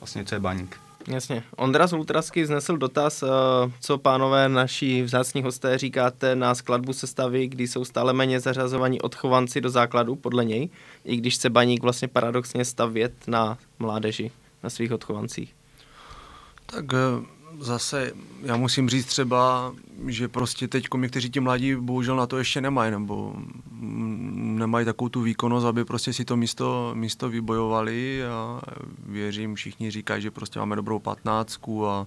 vlastně 0.00 0.24
co 0.24 0.34
je 0.34 0.40
baník. 0.40 0.80
Jasně. 1.08 1.42
Ondra 1.56 1.86
z 1.86 1.92
Ultrasky 1.92 2.46
znesl 2.46 2.76
dotaz, 2.76 3.22
eh, 3.22 3.26
co 3.80 3.98
pánové 3.98 4.48
naši 4.48 5.02
vzácní 5.02 5.42
hosté 5.42 5.78
říkáte 5.78 6.36
na 6.36 6.54
skladbu 6.54 6.92
sestavy, 6.92 7.46
kdy 7.46 7.68
jsou 7.68 7.84
stále 7.84 8.12
méně 8.12 8.40
zařazovaní 8.40 9.00
odchovanci 9.00 9.60
do 9.60 9.70
základu, 9.70 10.16
podle 10.16 10.44
něj, 10.44 10.68
i 11.04 11.16
když 11.16 11.36
se 11.36 11.50
baník 11.50 11.82
vlastně 11.82 12.08
paradoxně 12.08 12.64
stavět 12.64 13.12
na 13.26 13.58
mládeži, 13.78 14.30
na 14.62 14.70
svých 14.70 14.92
odchovancích. 14.92 15.54
Tak 16.74 16.84
eh, 16.94 17.24
zase 17.60 18.12
já 18.42 18.56
musím 18.56 18.88
říct 18.88 19.06
třeba, 19.06 19.74
že 20.06 20.28
prostě 20.28 20.68
teď 20.68 20.86
někteří 20.96 21.30
ti 21.30 21.40
mladí 21.40 21.74
bohužel 21.74 22.16
na 22.16 22.26
to 22.26 22.38
ještě 22.38 22.60
nemají, 22.60 22.90
nebo 22.90 23.34
nemají 23.80 24.84
takovou 24.84 25.08
tu 25.08 25.22
výkonnost, 25.22 25.66
aby 25.66 25.84
prostě 25.84 26.12
si 26.12 26.24
to 26.24 26.36
místo, 26.36 26.90
místo 26.94 27.28
vybojovali 27.28 28.24
a 28.24 28.60
věřím, 29.06 29.54
všichni 29.54 29.90
říkají, 29.90 30.22
že 30.22 30.30
prostě 30.30 30.58
máme 30.58 30.76
dobrou 30.76 30.98
patnáctku 30.98 31.86
a 31.86 32.06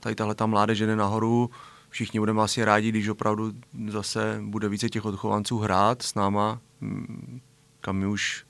tady 0.00 0.14
tahle 0.14 0.34
ta 0.34 0.46
mládež 0.46 0.78
jde 0.78 0.96
nahoru. 0.96 1.50
Všichni 1.90 2.20
budeme 2.20 2.42
asi 2.42 2.64
rádi, 2.64 2.88
když 2.88 3.08
opravdu 3.08 3.52
zase 3.88 4.40
bude 4.42 4.68
více 4.68 4.88
těch 4.88 5.04
odchovanců 5.04 5.58
hrát 5.58 6.02
s 6.02 6.14
náma, 6.14 6.60
kam 7.80 7.96
my 7.96 8.06
už 8.06 8.44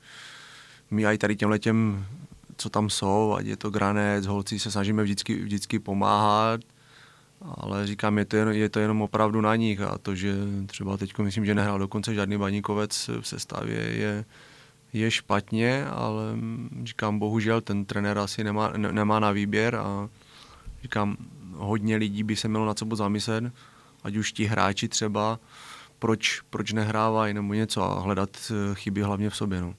my 0.90 1.07
i 1.07 1.18
tady 1.18 1.37
těm 1.59 2.07
co 2.59 2.71
tam 2.71 2.90
jsou, 2.90 3.35
ať 3.38 3.47
je 3.47 3.57
to 3.57 3.71
granec, 3.71 4.27
holci 4.27 4.59
se 4.59 4.71
snažíme 4.71 5.03
vždycky, 5.03 5.35
vždycky 5.35 5.79
pomáhat, 5.79 6.61
ale 7.40 7.87
říkám, 7.87 8.18
je 8.18 8.25
to, 8.25 8.37
jen, 8.37 8.49
je 8.49 8.68
to 8.68 8.81
jenom 8.81 9.03
opravdu 9.03 9.40
na 9.40 9.57
nich 9.57 9.81
a 9.81 9.99
to, 9.99 10.14
že 10.14 10.35
třeba 10.66 10.97
teď 10.97 11.18
myslím, 11.18 11.47
že 11.47 11.55
nehrál 11.55 11.79
dokonce 11.79 12.14
žádný 12.14 12.38
baníkovec 12.38 13.11
v 13.21 13.29
sestavě, 13.29 13.81
je, 13.81 14.25
je 14.92 15.11
špatně, 15.11 15.87
ale 15.87 16.23
říkám, 16.85 17.18
bohužel 17.18 17.61
ten 17.61 17.85
trenér 17.85 18.18
asi 18.18 18.44
nemá, 18.44 18.73
ne, 18.77 18.92
nemá 18.92 19.21
na 19.21 19.31
výběr 19.31 19.75
a 19.75 20.09
říkám, 20.83 21.16
hodně 21.55 21.97
lidí 21.97 22.23
by 22.23 22.37
se 22.37 22.49
mělo 22.49 22.66
na 22.66 22.75
co 22.75 22.87
zamyslet, 22.92 23.44
ať 24.05 24.16
už 24.16 24.33
ti 24.33 24.44
hráči 24.44 24.88
třeba, 24.88 25.38
proč, 25.99 26.40
proč 26.51 26.73
nehrávají 26.73 27.35
nebo 27.35 27.55
něco 27.55 27.83
a 27.83 28.01
hledat 28.01 28.53
chyby 28.75 29.03
hlavně 29.03 29.31
v 29.31 29.37
sobě. 29.37 29.61
No 29.61 29.75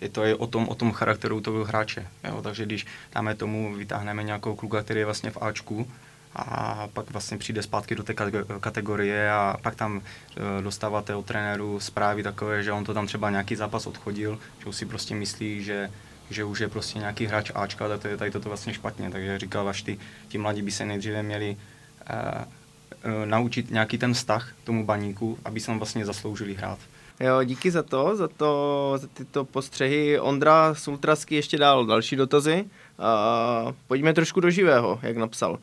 je 0.00 0.08
to 0.08 0.24
i 0.24 0.34
o 0.34 0.46
tom, 0.46 0.68
o 0.68 0.74
tom 0.74 0.92
charakteru 0.92 1.40
toho 1.40 1.64
hráče. 1.64 2.06
Jo? 2.24 2.42
Takže 2.42 2.66
když 2.66 2.86
dáme 3.14 3.34
tomu, 3.34 3.74
vytáhneme 3.74 4.22
nějakou 4.22 4.54
kluka, 4.54 4.82
který 4.82 5.00
je 5.00 5.04
vlastně 5.04 5.30
v 5.30 5.42
Ačku, 5.42 5.88
a 6.36 6.88
pak 6.92 7.10
vlastně 7.10 7.38
přijde 7.38 7.62
zpátky 7.62 7.94
do 7.94 8.02
té 8.02 8.14
kategorie 8.60 9.30
a 9.30 9.56
pak 9.62 9.74
tam 9.74 10.00
e, 10.00 10.62
dostáváte 10.62 11.14
od 11.14 11.26
trenéru 11.26 11.80
zprávy 11.80 12.22
takové, 12.22 12.62
že 12.62 12.72
on 12.72 12.84
to 12.84 12.94
tam 12.94 13.06
třeba 13.06 13.30
nějaký 13.30 13.56
zápas 13.56 13.86
odchodil, 13.86 14.38
že 14.58 14.66
už 14.66 14.76
si 14.76 14.86
prostě 14.86 15.14
myslí, 15.14 15.64
že, 15.64 15.90
že 16.30 16.44
už 16.44 16.60
je 16.60 16.68
prostě 16.68 16.98
nějaký 16.98 17.26
hráč 17.26 17.50
Ačka, 17.54 17.88
tak 17.88 18.02
to 18.02 18.08
je 18.08 18.16
tady 18.16 18.30
toto 18.30 18.48
vlastně 18.48 18.74
špatně. 18.74 19.10
Takže 19.10 19.38
říkal 19.38 19.64
Vaš, 19.64 19.82
ty, 19.82 19.98
ti 20.28 20.38
mladí 20.38 20.62
by 20.62 20.70
se 20.70 20.84
nejdříve 20.84 21.22
měli 21.22 21.56
uh, 21.56 22.42
uh, 22.42 23.26
naučit 23.26 23.70
nějaký 23.70 23.98
ten 23.98 24.14
vztah 24.14 24.52
tomu 24.64 24.84
baníku, 24.84 25.38
aby 25.44 25.60
se 25.60 25.74
vlastně 25.74 26.04
zasloužili 26.04 26.54
hrát. 26.54 26.78
Jo, 27.20 27.44
díky 27.44 27.70
za 27.70 27.82
to, 27.82 28.16
za, 28.16 28.28
to, 28.28 28.92
za 28.96 29.06
tyto 29.06 29.44
postřehy. 29.44 30.20
Ondra 30.20 30.74
z 30.74 30.88
Ultrasky 30.88 31.34
ještě 31.34 31.58
dal 31.58 31.86
další 31.86 32.16
dotazy. 32.16 32.64
Uh, 32.64 33.72
pojďme 33.86 34.14
trošku 34.14 34.40
do 34.40 34.50
živého, 34.50 34.98
jak 35.02 35.16
napsal. 35.16 35.52
Uh, 35.52 35.58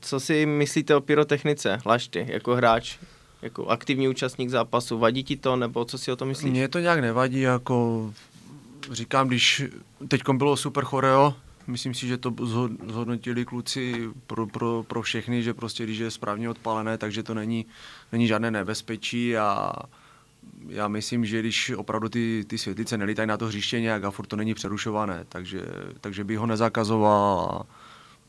co 0.00 0.20
si 0.20 0.46
myslíte 0.46 0.96
o 0.96 1.00
pyrotechnice, 1.00 1.78
Lašty, 1.86 2.26
jako 2.28 2.54
hráč, 2.54 2.98
jako 3.42 3.66
aktivní 3.66 4.08
účastník 4.08 4.50
zápasu? 4.50 4.98
Vadí 4.98 5.24
ti 5.24 5.36
to, 5.36 5.56
nebo 5.56 5.84
co 5.84 5.98
si 5.98 6.12
o 6.12 6.16
to 6.16 6.24
myslíš? 6.24 6.50
Mně 6.50 6.68
to 6.68 6.78
nějak 6.78 7.00
nevadí, 7.00 7.40
jako 7.40 8.10
říkám, 8.90 9.28
když 9.28 9.62
teď 10.08 10.22
bylo 10.32 10.56
super 10.56 10.84
choreo, 10.84 11.34
myslím 11.66 11.94
si, 11.94 12.06
že 12.06 12.18
to 12.18 12.34
zhodnotili 12.86 13.44
kluci 13.44 14.08
pro, 14.26 14.46
pro, 14.46 14.84
pro 14.88 15.02
všechny, 15.02 15.42
že 15.42 15.54
prostě 15.54 15.84
když 15.84 15.98
je 15.98 16.10
správně 16.10 16.50
odpalené, 16.50 16.98
takže 16.98 17.22
to 17.22 17.34
není, 17.34 17.66
není 18.12 18.26
žádné 18.26 18.50
nebezpečí 18.50 19.36
a 19.36 19.72
já 20.68 20.88
myslím, 20.88 21.24
že 21.24 21.40
když 21.40 21.72
opravdu 21.76 22.08
ty, 22.08 22.44
ty 22.46 22.58
světlice 22.58 22.98
nelítají 22.98 23.28
na 23.28 23.36
to 23.36 23.46
hřiště 23.46 23.80
nějak 23.80 24.04
a 24.04 24.10
furt 24.10 24.26
to 24.26 24.36
není 24.36 24.54
přerušované, 24.54 25.24
takže, 25.28 25.62
takže 26.00 26.24
by 26.24 26.36
ho 26.36 26.46
nezakazoval 26.46 27.66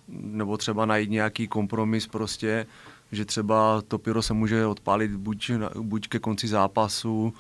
nebo 0.08 0.58
třeba 0.58 0.86
najít 0.86 1.10
nějaký 1.10 1.48
kompromis 1.48 2.08
prostě, 2.08 2.66
že 3.12 3.26
třeba 3.26 3.82
to 3.88 3.98
pyro 3.98 4.22
se 4.22 4.34
může 4.34 4.66
odpálit 4.66 5.12
buď, 5.12 5.52
buď 5.82 6.08
ke 6.08 6.20
konci 6.20 6.48
zápasu, 6.48 7.34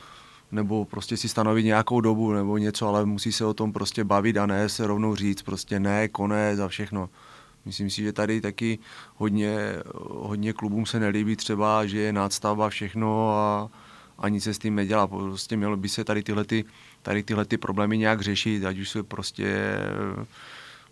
nebo 0.51 0.85
prostě 0.85 1.17
si 1.17 1.29
stanovit 1.29 1.65
nějakou 1.65 2.01
dobu 2.01 2.31
nebo 2.33 2.57
něco, 2.57 2.87
ale 2.87 3.05
musí 3.05 3.31
se 3.31 3.45
o 3.45 3.53
tom 3.53 3.73
prostě 3.73 4.03
bavit 4.03 4.37
a 4.37 4.45
ne 4.45 4.69
se 4.69 4.87
rovnou 4.87 5.15
říct 5.15 5.41
prostě 5.41 5.79
ne, 5.79 6.07
konec 6.07 6.59
a 6.59 6.67
všechno. 6.67 7.09
Myslím 7.65 7.89
si, 7.89 8.01
že 8.01 8.13
tady 8.13 8.41
taky 8.41 8.79
hodně, 9.15 9.57
hodně 10.09 10.53
klubům 10.53 10.85
se 10.85 10.99
nelíbí 10.99 11.35
třeba, 11.35 11.85
že 11.85 11.99
je 11.99 12.13
nadstavba 12.13 12.69
všechno 12.69 13.31
a, 13.31 13.69
a 14.21 14.29
nic 14.29 14.43
se 14.43 14.53
s 14.53 14.59
tím 14.59 14.75
nedělá. 14.75 15.07
Prostě 15.07 15.57
mělo 15.57 15.77
by 15.77 15.89
se 15.89 16.03
tady 16.03 16.23
tyhle, 16.23 16.45
ty, 16.45 16.65
tady 17.01 17.23
tyhle 17.23 17.45
ty 17.45 17.57
problémy 17.57 17.97
nějak 17.97 18.21
řešit, 18.21 18.65
ať 18.65 18.79
už 18.79 18.89
se 18.89 19.03
prostě 19.03 19.77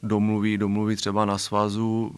domluví, 0.04 0.58
domluví 0.58 0.96
třeba 0.96 1.26
na 1.26 1.38
svazu 1.38 2.12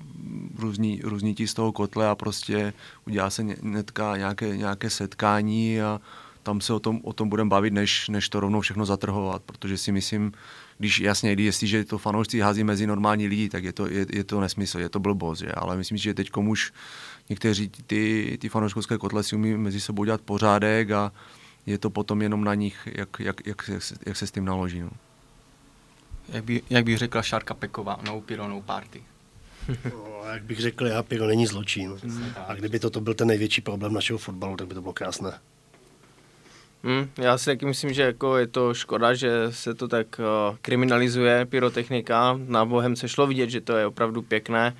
různí, 0.59 1.01
různí 1.03 1.35
ti 1.35 1.47
z 1.47 1.53
toho 1.53 1.71
kotle 1.71 2.07
a 2.07 2.15
prostě 2.15 2.73
udělá 3.07 3.29
se 3.29 3.43
netka 3.61 4.17
nějaké, 4.17 4.57
nějaké 4.57 4.89
setkání 4.89 5.81
a 5.81 6.01
tam 6.43 6.61
se 6.61 6.73
o 6.73 6.79
tom, 6.79 6.99
o 7.03 7.13
tom 7.13 7.29
budeme 7.29 7.49
bavit, 7.49 7.73
než, 7.73 8.09
než 8.09 8.29
to 8.29 8.39
rovnou 8.39 8.61
všechno 8.61 8.85
zatrhovat, 8.85 9.41
protože 9.45 9.77
si 9.77 9.91
myslím, 9.91 10.31
když 10.77 10.99
jasně, 10.99 11.33
když 11.33 11.45
jestliže 11.45 11.85
to 11.85 11.97
fanoušci 11.97 12.39
hází 12.39 12.63
mezi 12.63 12.87
normální 12.87 13.27
lidi, 13.27 13.49
tak 13.49 13.63
je 13.63 13.73
to, 13.73 13.87
je, 13.87 14.05
je 14.09 14.23
to 14.23 14.41
nesmysl, 14.41 14.79
je 14.79 14.89
to 14.89 14.99
blbost, 14.99 15.39
že? 15.39 15.51
ale 15.51 15.77
myslím, 15.77 15.97
že 15.97 16.13
teď 16.13 16.29
už 16.37 16.73
někteří 17.29 17.69
ty, 17.69 18.37
ty 18.41 18.49
fanouškovské 18.49 18.97
kotle 18.97 19.23
si 19.23 19.35
umí 19.35 19.57
mezi 19.57 19.81
sebou 19.81 20.03
dělat 20.03 20.21
pořádek 20.21 20.91
a 20.91 21.11
je 21.65 21.77
to 21.77 21.89
potom 21.89 22.21
jenom 22.21 22.43
na 22.43 22.55
nich, 22.55 22.87
jak, 22.95 23.09
jak, 23.19 23.47
jak, 23.47 23.67
jak, 23.67 23.81
se, 23.81 23.95
jak 24.05 24.17
se 24.17 24.27
s 24.27 24.31
tím 24.31 24.45
naloží. 24.45 24.81
No. 24.81 24.89
Jak, 26.29 26.43
by, 26.43 26.61
jak 26.69 26.85
bych 26.85 26.97
řekla 26.97 27.21
Šárka 27.21 27.53
Peková, 27.53 27.99
no 28.05 28.21
pyro, 28.21 28.47
no 28.47 28.61
party. 28.61 29.03
No, 29.91 30.21
jak 30.33 30.43
bych 30.43 30.59
řekl 30.59 30.87
já, 30.87 31.03
pyro 31.03 31.27
není 31.27 31.47
zločin. 31.47 31.97
A 32.47 32.53
kdyby 32.53 32.79
toto 32.79 33.01
byl 33.01 33.13
ten 33.13 33.27
největší 33.27 33.61
problém 33.61 33.93
našeho 33.93 34.19
fotbalu, 34.19 34.57
tak 34.57 34.67
by 34.67 34.73
to 34.73 34.81
bylo 34.81 34.93
krásné. 34.93 35.39
Hmm, 36.83 37.09
já 37.17 37.37
si 37.37 37.45
taky 37.45 37.65
myslím, 37.65 37.93
že 37.93 38.01
jako 38.01 38.37
je 38.37 38.47
to 38.47 38.73
škoda, 38.73 39.13
že 39.13 39.31
se 39.49 39.73
to 39.73 39.87
tak 39.87 40.19
uh, 40.19 40.55
kriminalizuje, 40.61 41.45
pyrotechnika. 41.45 42.39
Na 42.47 42.65
bohem 42.65 42.95
se 42.95 43.09
šlo 43.09 43.27
vidět, 43.27 43.49
že 43.49 43.61
to 43.61 43.77
je 43.77 43.85
opravdu 43.85 44.21
pěkné. 44.21 44.75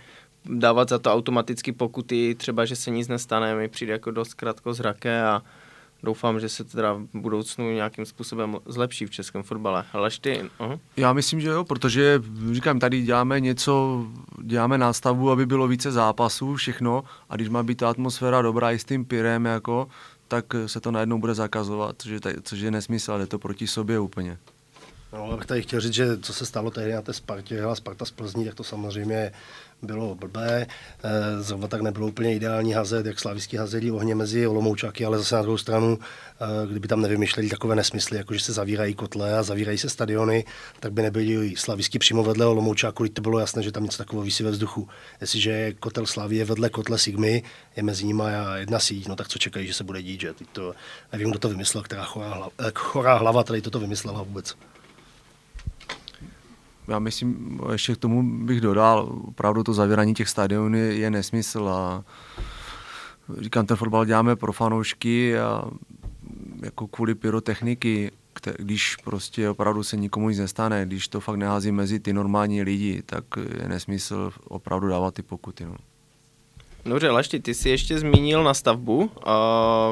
Dávat 0.45 0.89
za 0.89 0.99
to 0.99 1.13
automaticky 1.13 1.71
pokuty, 1.71 2.36
třeba, 2.36 2.65
že 2.65 2.75
se 2.75 2.91
nic 2.91 3.08
nestane, 3.08 3.56
mi 3.56 3.67
přijde 3.67 3.93
jako 3.93 4.12
dost 4.12 4.34
krátko 4.34 4.73
zraké 4.73 5.23
a 5.23 5.41
doufám, 6.04 6.39
že 6.39 6.49
se 6.49 6.63
teda 6.63 6.93
v 6.93 7.08
budoucnu 7.13 7.71
nějakým 7.71 8.06
způsobem 8.06 8.58
zlepší 8.65 9.06
v 9.06 9.10
českém 9.10 9.43
fotbale. 9.43 9.86
Ale 9.93 10.10
ty... 10.21 10.49
Uh-huh. 10.60 10.80
Já 10.97 11.13
myslím, 11.13 11.41
že 11.41 11.49
jo, 11.49 11.63
protože 11.63 12.21
říkám, 12.51 12.80
tady 12.80 13.01
děláme 13.01 13.39
něco, 13.39 14.06
děláme 14.41 14.77
nástavu, 14.77 15.32
aby 15.32 15.45
bylo 15.45 15.67
více 15.67 15.91
zápasů, 15.91 16.56
všechno 16.56 17.04
a 17.30 17.36
když 17.36 17.49
má 17.49 17.63
být 17.63 17.77
ta 17.77 17.89
atmosféra 17.89 18.41
dobrá 18.41 18.71
i 18.71 18.80
s 18.80 18.86
tím 18.86 19.06
pirem, 19.06 19.45
jako, 19.45 19.88
tak 20.27 20.45
se 20.65 20.80
to 20.80 20.91
najednou 20.91 21.19
bude 21.19 21.34
zakazovat, 21.34 21.95
což 21.97 22.12
je, 22.12 22.19
což 22.43 22.60
je 22.60 22.71
nesmysl, 22.71 23.12
ale 23.12 23.23
je 23.23 23.27
to 23.27 23.39
proti 23.39 23.67
sobě 23.67 23.99
úplně. 23.99 24.38
No, 25.13 25.23
ale 25.23 25.38
bych 25.38 25.45
tady 25.45 25.62
chtěl 25.62 25.82
říct, 25.82 25.93
že 25.93 26.17
co 26.17 26.34
se 26.34 26.45
stalo 26.45 26.71
tehdy 26.71 26.93
na 26.93 27.01
té 27.01 27.13
Spartě, 27.13 27.62
hra 27.62 27.75
Sparta 27.75 28.06
z 28.06 28.12
Plzní, 28.12 28.45
tak 28.45 28.56
to 28.56 28.63
samozřejmě 28.63 29.32
bylo 29.82 30.15
blbé. 30.15 30.67
Eh, 31.04 31.41
zrovna 31.41 31.67
tak 31.67 31.82
nebylo 31.82 32.08
úplně 32.08 32.36
ideální 32.36 32.74
hazet, 32.74 33.06
jak 33.06 33.20
slavický 33.20 33.58
hazeli 33.58 33.91
ohně 33.91 34.15
mezi 34.15 34.48
Olomoučáky, 34.48 35.06
ale 35.06 35.17
zase 35.17 35.36
na 35.36 35.41
druhou 35.41 35.58
stranu, 35.58 36.00
eh, 36.41 36.67
kdyby 36.67 36.88
tam 36.88 37.02
nevymýšleli 37.02 37.50
takové 37.50 37.76
nesmysly, 37.76 38.17
jako 38.17 38.34
že 38.34 38.39
se 38.39 38.54
zavírají 38.54 38.94
kotle 38.94 39.38
a 39.38 39.44
zavírají 39.44 39.78
se 39.78 39.89
stadiony, 39.89 40.46
tak 40.80 40.94
by 40.94 41.02
nebyli 41.02 41.56
slavický 41.58 42.00
přímo 42.00 42.24
vedle 42.24 42.46
Olomoučáku, 42.46 43.08
to 43.08 43.22
bylo 43.22 43.39
jasné, 43.39 43.63
že 43.63 43.72
tam 43.72 43.84
něco 43.84 43.98
takového 43.98 44.26
vysí 44.26 44.44
ve 44.44 44.52
vzduchu. 44.52 44.88
Jestliže 45.22 45.52
je 45.52 45.74
kotel 45.74 46.06
Slavy 46.06 46.36
je 46.36 46.46
vedle 46.46 46.70
kotle 46.70 46.98
Sigmy, 46.98 47.44
je 47.76 47.84
mezi 47.84 48.06
nimi 48.06 48.24
jedna 48.56 48.80
síť, 48.80 49.08
no 49.08 49.15
tak 49.15 49.28
co 49.28 49.39
čekají, 49.39 49.67
že 49.67 49.74
se 49.74 49.84
bude 49.84 50.02
dít, 50.02 50.22
že? 50.22 50.34
To, 50.52 50.74
nevím, 51.12 51.30
kdo 51.30 51.39
to 51.39 51.50
vymyslel, 51.50 51.84
která 51.84 52.04
chorá 52.04 52.34
hlava, 52.34 52.52
eh, 52.67 52.72
chorá 52.76 53.17
hlava 53.17 53.44
tady 53.44 53.62
toto 53.62 53.80
vymyslela 53.80 54.24
vůbec. 54.24 54.56
Já 56.88 57.00
myslím, 57.00 57.60
ještě 57.72 57.96
k 57.96 57.98
tomu 57.98 58.46
bych 58.46 58.62
dodal, 58.62 59.20
opravdu 59.28 59.63
to 59.63 59.74
zavírání 59.74 60.13
těch 60.13 60.30
stadionů 60.30 60.78
je, 60.78 60.96
je 60.96 61.12
nesmysl 61.12 61.67
a 61.67 62.04
říkám, 63.39 63.65
ten 63.65 63.78
fotbal 63.78 64.06
děláme 64.06 64.36
pro 64.36 64.54
fanoušky 64.54 65.39
a 65.39 65.63
jako 66.63 66.88
kvůli 66.88 67.15
pyrotechniky, 67.15 68.12
když 68.58 68.96
prostě 68.96 69.50
opravdu 69.50 69.84
se 69.84 69.98
nikomu 69.98 70.30
nic 70.30 70.39
nestane, 70.39 70.86
když 70.86 71.08
to 71.08 71.20
fakt 71.20 71.36
nehází 71.36 71.72
mezi 71.72 72.00
ty 72.00 72.13
normální 72.13 72.63
lidi, 72.63 73.02
tak 73.06 73.24
je 73.62 73.67
nesmysl 73.67 74.32
opravdu 74.44 74.88
dávat 74.88 75.13
ty 75.13 75.22
pokuty. 75.22 75.65
No. 75.65 75.76
Dobře, 76.86 77.10
Lašti, 77.10 77.39
ty 77.39 77.54
jsi 77.54 77.70
ještě 77.70 78.00
zmínil 78.00 78.44
na 78.44 78.54
stavbu. 78.54 79.12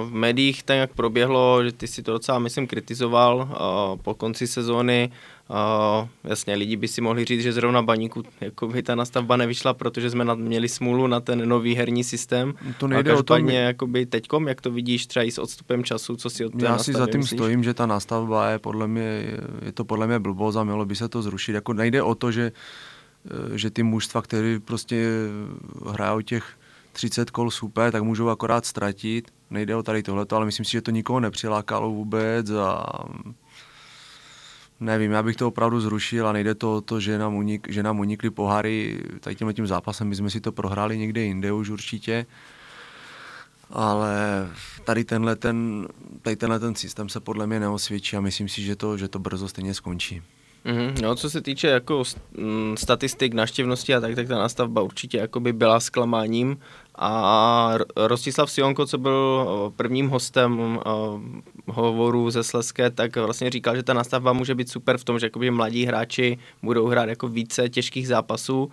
v 0.03 0.09
médiích 0.11 0.63
tak 0.63 0.77
jak 0.77 0.93
proběhlo, 0.93 1.63
že 1.63 1.71
ty 1.71 1.87
si 1.87 2.03
to 2.03 2.11
docela, 2.11 2.39
myslím, 2.39 2.67
kritizoval 2.67 3.49
po 4.01 4.13
konci 4.13 4.47
sezóny. 4.47 5.11
Jasně, 6.23 6.55
lidi 6.55 6.75
by 6.75 6.87
si 6.87 7.01
mohli 7.01 7.25
říct, 7.25 7.41
že 7.41 7.53
zrovna 7.53 7.81
baníku 7.81 8.23
jako 8.41 8.67
by 8.67 8.83
ta 8.83 8.95
nastavba 8.95 9.37
nevyšla, 9.37 9.73
protože 9.73 10.09
jsme 10.09 10.35
měli 10.35 10.69
smůlu 10.69 11.07
na 11.07 11.19
ten 11.19 11.49
nový 11.49 11.75
herní 11.75 12.03
systém. 12.03 12.53
To 12.77 12.87
nejde 12.87 13.13
o 13.13 13.23
tom, 13.23 13.49
jakoby 13.49 14.05
teďkom, 14.05 14.47
jak 14.47 14.61
to 14.61 14.71
vidíš 14.71 15.07
třeba 15.07 15.23
i 15.23 15.31
s 15.31 15.37
odstupem 15.37 15.83
času, 15.83 16.15
co 16.15 16.29
si 16.29 16.45
od 16.45 16.61
Já 16.61 16.77
si 16.77 16.93
za 16.93 17.07
tím 17.07 17.19
myslíš? 17.19 17.37
stojím, 17.37 17.63
že 17.63 17.73
ta 17.73 17.85
nastavba 17.85 18.49
je 18.49 18.59
podle 18.59 18.87
mě, 18.87 19.23
je 19.65 19.71
to 19.73 19.85
podle 19.85 20.07
mě 20.07 20.19
blbost 20.19 20.55
a 20.55 20.63
mělo 20.63 20.85
by 20.85 20.95
se 20.95 21.09
to 21.09 21.21
zrušit. 21.21 21.53
Jako 21.53 21.73
nejde 21.73 22.03
o 22.03 22.15
to, 22.15 22.31
že 22.31 22.51
že 23.55 23.69
ty 23.69 23.83
mužstva, 23.83 24.21
které 24.21 24.59
prostě 24.65 25.09
hrajou 25.89 26.21
těch 26.21 26.45
30 26.91 27.31
kol 27.31 27.51
super, 27.51 27.91
tak 27.91 28.03
můžou 28.03 28.29
akorát 28.29 28.65
ztratit. 28.65 29.31
Nejde 29.49 29.75
o 29.75 29.83
tady 29.83 30.03
tohleto, 30.03 30.35
ale 30.35 30.45
myslím 30.45 30.65
si, 30.65 30.71
že 30.71 30.81
to 30.81 30.91
nikoho 30.91 31.19
nepřilákalo 31.19 31.89
vůbec 31.89 32.49
a 32.49 32.85
nevím, 34.79 35.11
já 35.11 35.23
bych 35.23 35.35
to 35.35 35.47
opravdu 35.47 35.81
zrušil 35.81 36.27
a 36.27 36.33
nejde 36.33 36.55
to 36.55 36.75
o 36.75 36.81
to, 36.81 36.99
že 36.99 37.17
nám, 37.17 37.35
unik, 37.35 37.67
že 37.69 37.83
nám 37.83 37.99
unikly 37.99 38.29
pohary 38.29 38.99
tady 39.19 39.35
tímhle 39.35 39.53
tím 39.53 39.67
zápasem, 39.67 40.07
my 40.07 40.15
jsme 40.15 40.29
si 40.29 40.41
to 40.41 40.51
prohráli 40.51 40.97
někde 40.97 41.21
jinde 41.21 41.51
už 41.51 41.69
určitě, 41.69 42.25
ale 43.69 44.49
tady 44.83 45.03
tenhle 45.03 45.35
ten, 45.35 45.87
tady 46.21 46.35
tenhle 46.35 46.59
ten 46.59 46.75
systém 46.75 47.09
se 47.09 47.19
podle 47.19 47.47
mě 47.47 47.59
neosvědčí 47.59 48.17
a 48.17 48.21
myslím 48.21 48.49
si, 48.49 48.61
že 48.61 48.75
to, 48.75 48.97
že 48.97 49.07
to 49.07 49.19
brzo 49.19 49.47
stejně 49.47 49.73
skončí. 49.73 50.21
Mm-hmm. 50.65 51.01
No, 51.01 51.15
co 51.15 51.29
se 51.29 51.41
týče 51.41 51.67
jako 51.67 52.03
statistik 52.75 53.33
návštěvnosti 53.33 53.95
a 53.95 53.99
tak, 53.99 54.15
tak 54.15 54.27
ta 54.27 54.37
nastavba 54.37 54.81
určitě 54.81 55.17
jako 55.17 55.39
by 55.39 55.53
byla 55.53 55.79
zklamáním 55.79 56.57
a 57.01 57.77
Rostislav 57.95 58.51
Sionko, 58.51 58.85
co 58.85 58.97
byl 58.97 59.47
prvním 59.75 60.09
hostem 60.09 60.79
hovoru 61.67 62.29
ze 62.29 62.43
Sleské, 62.43 62.89
tak 62.89 63.15
vlastně 63.15 63.49
říkal, 63.49 63.75
že 63.75 63.83
ta 63.83 63.93
nastavba 63.93 64.33
může 64.33 64.55
být 64.55 64.69
super 64.69 64.97
v 64.97 65.03
tom, 65.03 65.19
že 65.19 65.25
jakoby 65.25 65.51
mladí 65.51 65.85
hráči 65.85 66.37
budou 66.63 66.87
hrát 66.87 67.09
jako 67.09 67.27
více 67.27 67.69
těžkých 67.69 68.07
zápasů. 68.07 68.71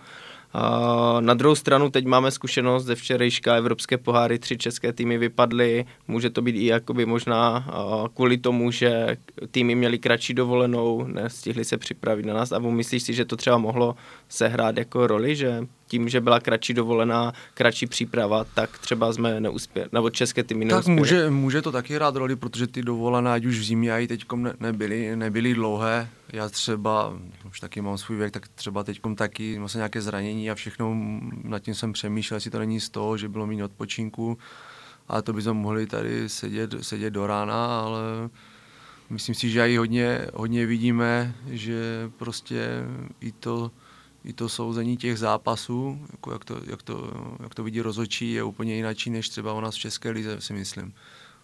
Na 1.19 1.33
druhou 1.33 1.55
stranu 1.55 1.89
teď 1.89 2.05
máme 2.05 2.31
zkušenost 2.31 2.85
ze 2.85 2.95
včerejška 2.95 3.55
Evropské 3.55 3.97
poháry, 3.97 4.39
tři 4.39 4.57
české 4.57 4.93
týmy 4.93 5.17
vypadly, 5.17 5.85
může 6.07 6.29
to 6.29 6.41
být 6.41 6.55
i 6.55 6.65
jakoby 6.65 7.05
možná 7.05 7.67
kvůli 8.13 8.37
tomu, 8.37 8.71
že 8.71 9.17
týmy 9.51 9.75
měli 9.75 9.99
kratší 9.99 10.33
dovolenou, 10.33 11.03
nestihli 11.07 11.65
se 11.65 11.77
připravit 11.77 12.25
na 12.25 12.33
nás. 12.33 12.51
A 12.51 12.59
myslíš 12.59 13.03
si, 13.03 13.13
že 13.13 13.25
to 13.25 13.35
třeba 13.35 13.57
mohlo 13.57 13.95
sehrát 14.29 14.77
jako 14.77 15.07
roli, 15.07 15.35
že 15.35 15.67
tím, 15.87 16.09
že 16.09 16.21
byla 16.21 16.39
kratší 16.39 16.73
dovolená, 16.73 17.33
kratší 17.53 17.85
příprava, 17.85 18.43
tak 18.43 18.77
třeba 18.77 19.13
jsme 19.13 19.39
neuspěli, 19.39 19.89
nebo 19.91 20.09
české 20.09 20.43
týmy 20.43 20.65
neuspěly. 20.65 20.95
Tak 20.95 20.99
může, 20.99 21.29
může 21.29 21.61
to 21.61 21.71
taky 21.71 21.95
hrát 21.95 22.15
roli, 22.15 22.35
protože 22.35 22.67
ty 22.67 22.81
dovolené, 22.81 23.31
ať 23.31 23.45
už 23.45 23.59
v 23.59 23.63
zimě, 23.63 23.91
i 23.91 24.07
teď 24.07 24.25
ne, 24.35 24.53
nebyly, 24.59 25.15
nebyly 25.15 25.53
dlouhé. 25.53 26.09
Já 26.33 26.49
třeba, 26.49 27.13
už 27.49 27.59
taky 27.59 27.81
mám 27.81 27.97
svůj 27.97 28.17
věk, 28.17 28.31
tak 28.31 28.47
třeba 28.47 28.83
teď 28.83 29.01
taky 29.15 29.59
mám 29.59 29.69
se 29.69 29.77
nějaké 29.77 30.01
zranění 30.01 30.51
a 30.51 30.55
všechno, 30.55 30.97
nad 31.43 31.59
tím 31.59 31.73
jsem 31.73 31.93
přemýšlel, 31.93 32.35
jestli 32.35 32.51
to 32.51 32.59
není 32.59 32.79
z 32.79 32.89
toho, 32.89 33.17
že 33.17 33.29
bylo 33.29 33.47
méně 33.47 33.63
odpočinku, 33.63 34.37
a 35.07 35.21
to 35.21 35.33
bychom 35.33 35.57
mohli 35.57 35.87
tady 35.87 36.29
sedět, 36.29 36.75
sedět 36.81 37.09
do 37.09 37.27
rána, 37.27 37.81
ale 37.81 37.99
myslím 39.09 39.35
si, 39.35 39.49
že 39.49 39.69
i 39.71 39.77
hodně, 39.77 40.27
hodně 40.33 40.65
vidíme, 40.65 41.35
že 41.49 42.09
prostě 42.17 42.69
i 43.21 43.31
to, 43.31 43.71
i 44.27 44.33
to 44.33 44.49
souzení 44.49 44.97
těch 44.97 45.19
zápasů, 45.19 46.07
jako 46.11 46.31
jak, 46.31 46.45
to, 46.45 46.59
jak, 46.65 46.83
to, 46.83 47.11
jak 47.39 47.55
to 47.55 47.63
vidí 47.63 47.81
rozhodčí, 47.81 48.31
je 48.31 48.43
úplně 48.43 48.75
jináčí 48.75 49.09
než 49.09 49.29
třeba 49.29 49.53
u 49.53 49.61
nás 49.61 49.75
v 49.75 49.79
České 49.79 50.09
lize, 50.09 50.41
si 50.41 50.53
myslím. 50.53 50.93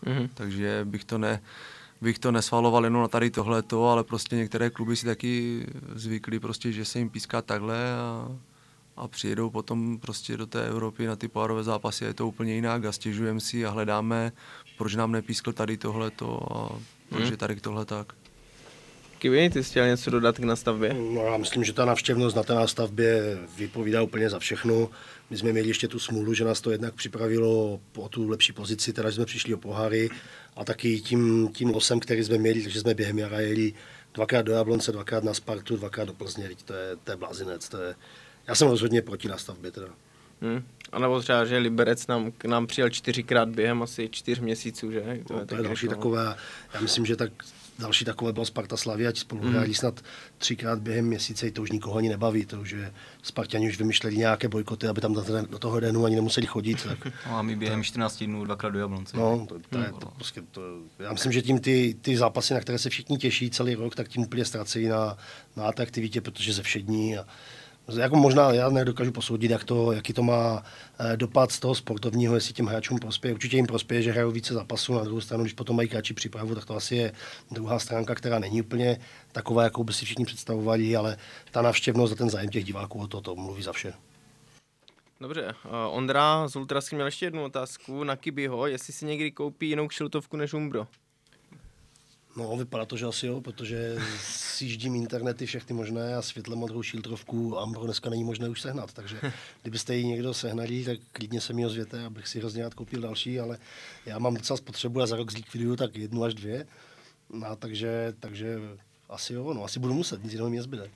Mm-hmm. 0.06 0.30
Takže 0.34 0.82
bych 0.86 1.06
to, 1.06 1.17
ne, 1.17 1.41
bych 2.02 2.19
to 2.19 2.32
nesvaloval 2.32 2.84
jenom 2.84 3.02
na 3.02 3.08
tady 3.08 3.32
tohleto, 3.32 3.89
ale 3.89 4.04
prostě 4.04 4.36
některé 4.36 4.69
kluby 4.69 4.96
si 4.96 5.06
taky 5.06 5.65
zvykli, 5.96 6.39
prostě, 6.39 6.72
že 6.72 6.86
se 6.86 7.00
jim 7.00 7.10
píská 7.10 7.41
takhle 7.41 7.93
a, 7.93 8.28
a 8.98 9.08
přijedou 9.08 9.50
potom 9.50 10.00
prostě 10.00 10.38
do 10.38 10.46
té 10.48 10.67
Evropy 10.67 11.06
na 11.06 11.15
ty 11.15 11.28
párové 11.28 11.63
zápasy, 11.63 12.06
je 12.06 12.13
to 12.13 12.28
úplně 12.28 12.56
jinak 12.56 12.86
a 12.86 12.91
stěžujeme 12.91 13.39
si 13.39 13.65
a 13.65 13.69
hledáme, 13.69 14.32
proč 14.78 14.96
nám 14.96 15.12
nepískl 15.12 15.54
tady 15.54 15.78
tohleto 15.78 16.56
a 16.56 16.80
proč 17.10 17.24
mm. 17.24 17.32
je 17.32 17.38
tady 17.38 17.56
tohle 17.56 17.86
tak. 17.86 18.13
Kivy, 19.24 19.50
ty 19.50 19.64
jsi 19.64 19.70
chtěl 19.70 19.88
něco 19.88 20.10
dodat 20.10 20.38
k 20.38 20.40
nastavbě? 20.40 20.94
No, 20.94 21.26
já 21.26 21.38
myslím, 21.38 21.64
že 21.64 21.74
ta 21.74 21.86
navštěvnost 21.86 22.36
na 22.36 22.44
té 22.44 22.54
nastavbě 22.54 23.38
vypovídá 23.58 24.02
úplně 24.02 24.30
za 24.30 24.40
všechno. 24.40 24.90
My 25.30 25.38
jsme 25.38 25.52
měli 25.52 25.68
ještě 25.68 25.88
tu 25.88 26.00
smůlu, 26.00 26.34
že 26.34 26.46
nás 26.46 26.62
to 26.62 26.72
jednak 26.72 26.94
připravilo 26.94 27.80
o 27.98 28.10
tu 28.10 28.30
lepší 28.30 28.54
pozici, 28.54 28.94
teda 28.94 29.12
jsme 29.12 29.26
přišli 29.26 29.54
o 29.54 29.58
pohary 29.58 30.10
a 30.56 30.66
taky 30.66 31.02
tím, 31.02 31.50
tím 31.54 31.70
losem, 31.70 32.00
který 32.00 32.24
jsme 32.24 32.38
měli, 32.38 32.62
takže 32.62 32.82
jsme 32.82 32.94
během 32.94 33.20
jara 33.20 33.40
jeli 33.40 33.74
dvakrát 34.14 34.42
do 34.42 34.52
Jablonce, 34.52 34.92
dvakrát 34.92 35.24
na 35.24 35.34
Spartu, 35.34 35.78
dvakrát 35.78 36.06
do 36.06 36.14
Plzně, 36.14 36.50
to 36.66 36.74
je, 36.74 36.96
to 37.04 37.12
je 37.12 37.18
blázinec, 37.18 37.70
to 37.70 37.78
je, 37.78 37.96
já 38.48 38.56
jsem 38.56 38.68
rozhodně 38.68 39.02
proti 39.02 39.28
nastavbě 39.28 39.72
teda. 39.72 39.88
Hmm. 40.42 40.64
A 40.92 41.00
nebo 41.00 41.22
třeba, 41.22 41.46
že 41.46 41.58
Liberec 41.58 42.08
nám, 42.08 42.32
k 42.32 42.46
nám 42.46 42.68
přijel 42.68 42.90
čtyřikrát 42.90 43.50
během 43.50 43.84
asi 43.84 44.10
čtyř 44.12 44.40
měsíců, 44.40 44.92
že? 44.92 45.20
To, 45.28 45.34
no, 45.34 45.40
je, 45.40 45.46
to 45.46 45.56
je 45.56 45.64
další 45.64 45.86
jako... 45.86 45.96
takové, 45.96 46.36
já 46.74 46.82
myslím, 46.82 47.06
že 47.06 47.16
tak 47.16 47.32
další 47.80 48.06
takové 48.06 48.34
bylo 48.34 48.46
Sparta 48.46 48.78
Slavia, 48.78 49.10
ať 49.10 49.18
spolu 49.18 49.42
hráli 49.50 49.68
mm. 49.68 49.74
snad 49.74 50.02
třikrát 50.38 50.80
během 50.80 51.06
měsíce, 51.06 51.52
to 51.52 51.62
už 51.62 51.72
nikoho 51.72 51.98
ani 51.98 52.10
nebaví, 52.10 52.46
to 52.46 52.62
už 52.62 52.72
je 52.72 52.94
Spartani 53.24 53.70
už 53.70 53.78
vymýšleli 53.78 54.18
nějaké 54.18 54.48
bojkoty, 54.48 54.88
aby 54.88 55.02
tam 55.02 55.14
do 55.50 55.60
toho 55.60 55.80
denu 55.80 56.06
ani 56.06 56.16
nemuseli 56.16 56.48
chodit. 56.48 56.84
Tak, 56.84 57.06
no 57.28 57.38
a 57.38 57.42
my 57.42 57.56
během 57.56 57.84
14 57.84 58.24
dnů 58.24 58.46
dvakrát 58.46 58.70
do 58.70 58.80
Jablonce. 58.80 59.18
No, 59.18 59.46
to, 59.50 59.60
to, 59.70 59.78
je, 59.78 59.92
to, 60.00 60.08
prostě, 60.16 60.42
to, 60.52 60.62
já 61.00 61.14
myslím, 61.14 61.32
že 61.32 61.42
tím 61.42 61.60
ty, 61.60 61.96
ty 62.02 62.18
zápasy, 62.18 62.54
na 62.54 62.60
které 62.60 62.78
se 62.78 62.90
všichni 62.90 63.18
těší 63.18 63.50
celý 63.50 63.76
rok, 63.76 63.96
tak 63.96 64.08
tím 64.08 64.24
úplně 64.24 64.46
ztracejí 64.46 64.88
na, 64.88 65.18
na 65.56 65.64
atraktivitě, 65.66 66.22
protože 66.22 66.54
ze 66.54 66.64
všední 66.64 67.18
a, 67.18 67.26
jako 67.88 68.15
možná 68.15 68.54
já 68.54 68.69
nedokážu 68.69 69.12
posoudit, 69.12 69.52
jak 69.52 69.63
to, 69.63 69.91
jaký 69.91 70.13
to 70.13 70.24
má 70.24 70.63
eh, 71.00 71.17
dopad 71.17 71.52
z 71.52 71.60
toho 71.60 71.76
sportovního, 71.76 72.36
jestli 72.36 72.54
těm 72.54 72.65
hráčům 72.65 73.00
prospěje. 73.00 73.34
Určitě 73.34 73.56
jim 73.56 73.65
prospěje, 73.65 74.02
že 74.02 74.12
hrajou 74.12 74.32
více 74.32 74.54
zápasů, 74.54 74.93
na 74.93 75.04
druhou 75.04 75.22
stranu, 75.22 75.43
když 75.43 75.54
potom 75.54 75.76
mají 75.76 75.88
kratší 75.88 76.13
přípravu, 76.13 76.56
tak 76.56 76.65
to 76.65 76.76
asi 76.76 76.96
je 76.96 77.13
druhá 77.52 77.80
stránka, 77.80 78.15
která 78.15 78.39
není 78.39 78.62
úplně 78.62 79.00
taková, 79.32 79.63
jakou 79.63 79.84
by 79.84 79.93
si 79.93 80.06
všichni 80.06 80.26
představovali, 80.26 80.96
ale 80.96 81.17
ta 81.52 81.62
návštěvnost 81.62 82.13
a 82.13 82.15
ten 82.15 82.30
zájem 82.30 82.50
těch 82.50 82.65
diváků 82.65 83.00
o 83.00 83.08
to, 83.08 83.22
to 83.22 83.36
mluví 83.36 83.63
za 83.63 83.74
vše. 83.74 83.93
Dobře, 85.22 85.54
uh, 85.65 85.72
Ondra 85.98 86.48
z 86.48 86.56
Ultrasky 86.56 86.96
měl 86.96 87.08
ještě 87.08 87.26
jednu 87.26 87.43
otázku 87.43 88.04
na 88.04 88.15
Kibyho, 88.15 88.67
jestli 88.67 88.93
si 88.93 89.06
někdy 89.06 89.32
koupí 89.32 89.69
jinou 89.69 89.88
kšiltovku 89.88 90.38
než 90.38 90.54
Umbro. 90.54 90.88
No, 92.36 92.58
vypadá 92.58 92.86
to, 92.86 92.98
že 92.98 93.06
asi 93.06 93.26
jo, 93.28 93.41
protože 93.41 93.98
sjíždím 94.28 94.96
internety 94.96 95.46
všechny 95.46 95.76
možné 95.76 96.15
a 96.15 96.22
světle 96.22 96.56
modrou 96.56 96.84
šiltrovku 96.84 97.60
Ambro 97.60 97.84
dneska 97.84 98.10
není 98.10 98.24
možné 98.24 98.50
už 98.50 98.62
sehnat, 98.62 98.93
takže 98.93 99.19
kdybyste 99.62 99.96
ji 99.96 100.06
někdo 100.06 100.34
sehnali, 100.34 100.84
tak 100.84 101.00
klidně 101.12 101.41
se 101.41 101.54
mi 101.54 101.65
ozvěte, 101.65 102.06
abych 102.06 102.28
si 102.28 102.39
hrozně 102.39 102.63
rád 102.63 102.74
koupil 102.74 103.02
další, 103.02 103.39
ale 103.39 103.58
já 104.06 104.19
mám 104.19 104.34
docela 104.34 104.58
spotřebu 104.58 105.02
a 105.02 105.08
za 105.08 105.15
rok 105.15 105.32
zlikviduju 105.32 105.76
tak 105.76 105.96
jednu 105.96 106.24
až 106.24 106.34
dvě, 106.34 106.67
no, 107.30 107.56
takže, 107.56 108.13
takže 108.19 108.60
asi 109.10 109.34
jo, 109.34 109.54
no 109.54 109.63
asi 109.63 109.80
budu 109.80 109.93
muset, 109.93 110.24
nic 110.24 110.32
jiného 110.32 110.50
mi 110.50 110.56
nezbyde. 110.56 110.89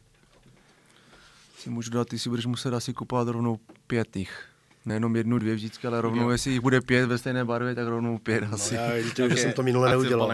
Si 1.58 1.69
můžu 1.69 1.91
dát, 1.91 2.08
ty 2.08 2.19
si 2.19 2.30
budeš 2.30 2.45
muset 2.45 2.73
asi 2.73 2.93
kupovat 2.93 3.28
rovnou 3.28 3.60
pětých 3.88 4.57
nejenom 4.88 5.15
jednu, 5.15 5.39
dvě 5.39 5.56
vždycky, 5.56 5.88
ale 5.88 6.02
rovnou, 6.02 6.23
jo. 6.23 6.30
jestli 6.30 6.52
jich 6.52 6.62
bude 6.62 6.82
pět 6.82 7.06
ve 7.06 7.17
stejné 7.17 7.45
barvě, 7.45 7.76
tak 7.76 7.88
rovnou 7.88 8.17
pět 8.17 8.41
no, 8.41 8.54
asi. 8.54 8.76
Já 8.76 8.93
lítuju, 8.93 9.30
že 9.30 9.36
jsem 9.41 9.54
to 9.54 9.63
minule 9.63 9.89
neudělal. 9.89 10.32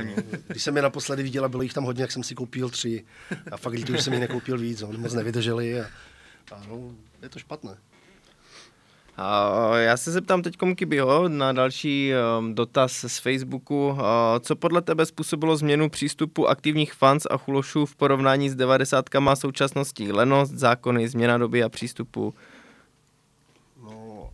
Když 0.47 0.63
jsem 0.63 0.75
je 0.75 0.81
naposledy 0.81 1.23
viděl 1.23 1.49
bylo 1.49 1.63
jich 1.63 1.73
tam 1.73 1.83
hodně, 1.83 2.01
jak 2.01 2.11
jsem 2.11 2.23
si 2.23 2.35
koupil 2.35 2.69
tři. 2.69 3.03
A 3.51 3.57
fakt 3.57 3.73
lítuju, 3.73 3.97
že 3.97 4.03
jsem 4.03 4.13
jich 4.13 4.19
nekoupil 4.19 4.57
víc, 4.57 4.81
oni 4.81 4.97
moc 4.97 5.13
nevydrželi 5.13 5.81
a, 5.81 5.85
a 6.51 6.61
no, 6.69 6.91
je 7.21 7.29
to 7.29 7.39
špatné. 7.39 7.77
A 9.17 9.77
já 9.77 9.97
se 9.97 10.11
zeptám 10.11 10.41
teď 10.41 10.57
Kibyho 10.75 11.29
na 11.29 11.51
další 11.51 12.11
um, 12.39 12.55
dotaz 12.55 13.05
z 13.07 13.19
Facebooku. 13.19 13.87
Uh, 13.87 13.99
co 14.39 14.55
podle 14.55 14.81
tebe 14.81 15.05
způsobilo 15.05 15.57
změnu 15.57 15.89
přístupu 15.89 16.47
aktivních 16.47 16.93
fans 16.93 17.27
a 17.29 17.37
chulošů 17.37 17.85
v 17.85 17.95
porovnání 17.95 18.49
s 18.49 18.55
90 18.55 19.05
současností? 19.33 20.11
Lenost, 20.11 20.51
zákony, 20.51 21.07
změna 21.07 21.37
doby 21.37 21.63
a 21.63 21.69
přístupu 21.69 22.33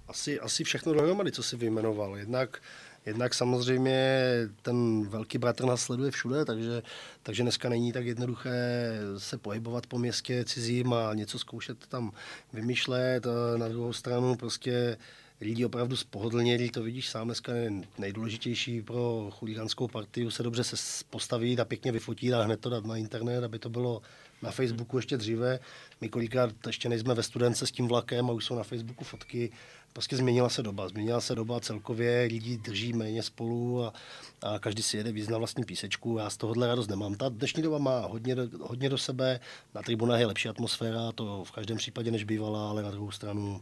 asi, 0.10 0.40
asi 0.40 0.64
všechno 0.64 0.94
dohromady, 0.94 1.32
co 1.32 1.44
si 1.44 1.58
vyjmenoval. 1.58 2.18
Jednak, 2.18 2.62
Jednak 3.06 3.34
samozřejmě 3.34 4.20
ten 4.62 5.08
velký 5.08 5.38
bratr 5.38 5.66
nás 5.66 5.82
sleduje 5.82 6.12
všude, 6.12 6.46
takže, 6.46 6.82
takže 7.24 7.44
dneska 7.44 7.70
není 7.70 7.92
tak 7.92 8.06
jednoduché 8.06 8.92
se 9.18 9.38
pohybovat 9.38 9.88
po 9.88 10.00
městě 10.00 10.46
cizím 10.46 10.94
a 10.94 11.14
něco 11.14 11.40
zkoušet 11.40 11.88
tam 11.88 12.12
vymýšlet. 12.54 13.28
A 13.28 13.58
na 13.58 13.68
druhou 13.68 13.94
stranu 13.94 14.36
prostě 14.36 14.98
lidi 15.42 15.66
opravdu 15.66 15.96
spohodlněli, 15.96 16.70
to 16.70 16.84
vidíš 16.84 17.10
sám 17.10 17.28
dneska 17.28 17.54
je 17.54 17.72
nejdůležitější 17.98 18.82
pro 18.82 19.30
chuligánskou 19.32 19.88
partiu 19.88 20.32
se 20.32 20.44
dobře 20.44 20.64
se 20.64 20.76
postavit 21.10 21.60
a 21.60 21.66
pěkně 21.66 21.92
vyfotit 21.92 22.34
a 22.34 22.44
hned 22.44 22.60
to 22.60 22.70
dát 22.70 22.86
na 22.86 22.98
internet, 22.98 23.44
aby 23.44 23.60
to 23.60 23.70
bylo 23.70 24.02
na 24.42 24.52
Facebooku 24.52 24.98
ještě 24.98 25.18
dříve. 25.18 25.60
My 26.02 26.10
kolikrát 26.10 26.68
ještě 26.68 26.90
nejsme 26.90 27.14
ve 27.14 27.24
studence 27.24 27.68
s 27.68 27.72
tím 27.72 27.88
vlakem 27.88 28.30
a 28.30 28.34
už 28.34 28.46
jsou 28.46 28.56
na 28.56 28.64
Facebooku 28.64 29.04
fotky. 29.04 29.52
Prostě 29.94 30.18
změnila 30.18 30.50
se 30.50 30.64
doba. 30.64 30.90
Změnila 30.90 31.22
se 31.22 31.36
doba 31.36 31.60
celkově, 31.60 32.28
lidi 32.30 32.58
drží 32.58 32.94
méně 32.94 33.24
spolu 33.24 33.84
a, 33.84 33.94
a 34.42 34.60
každý 34.60 34.84
si 34.84 34.98
jede 34.98 35.12
víc 35.12 35.30
na 35.30 35.38
vlastní 35.38 35.64
písečku. 35.64 36.18
Já 36.18 36.30
z 36.30 36.38
tohohle 36.38 36.68
radost 36.68 36.88
nemám. 36.88 37.16
Ta 37.16 37.30
dnešní 37.30 37.64
doba 37.64 37.78
má 37.78 38.00
hodně, 38.00 38.36
hodně 38.62 38.90
do 38.90 38.98
sebe, 38.98 39.40
na 39.76 39.82
tribunách 39.82 40.20
je 40.20 40.26
lepší 40.26 40.50
atmosféra, 40.50 41.12
to 41.12 41.44
v 41.44 41.52
každém 41.52 41.78
případě 41.78 42.12
než 42.12 42.24
bývala, 42.24 42.70
ale 42.70 42.84
na 42.84 42.92
druhou 42.92 43.12
stranu 43.12 43.62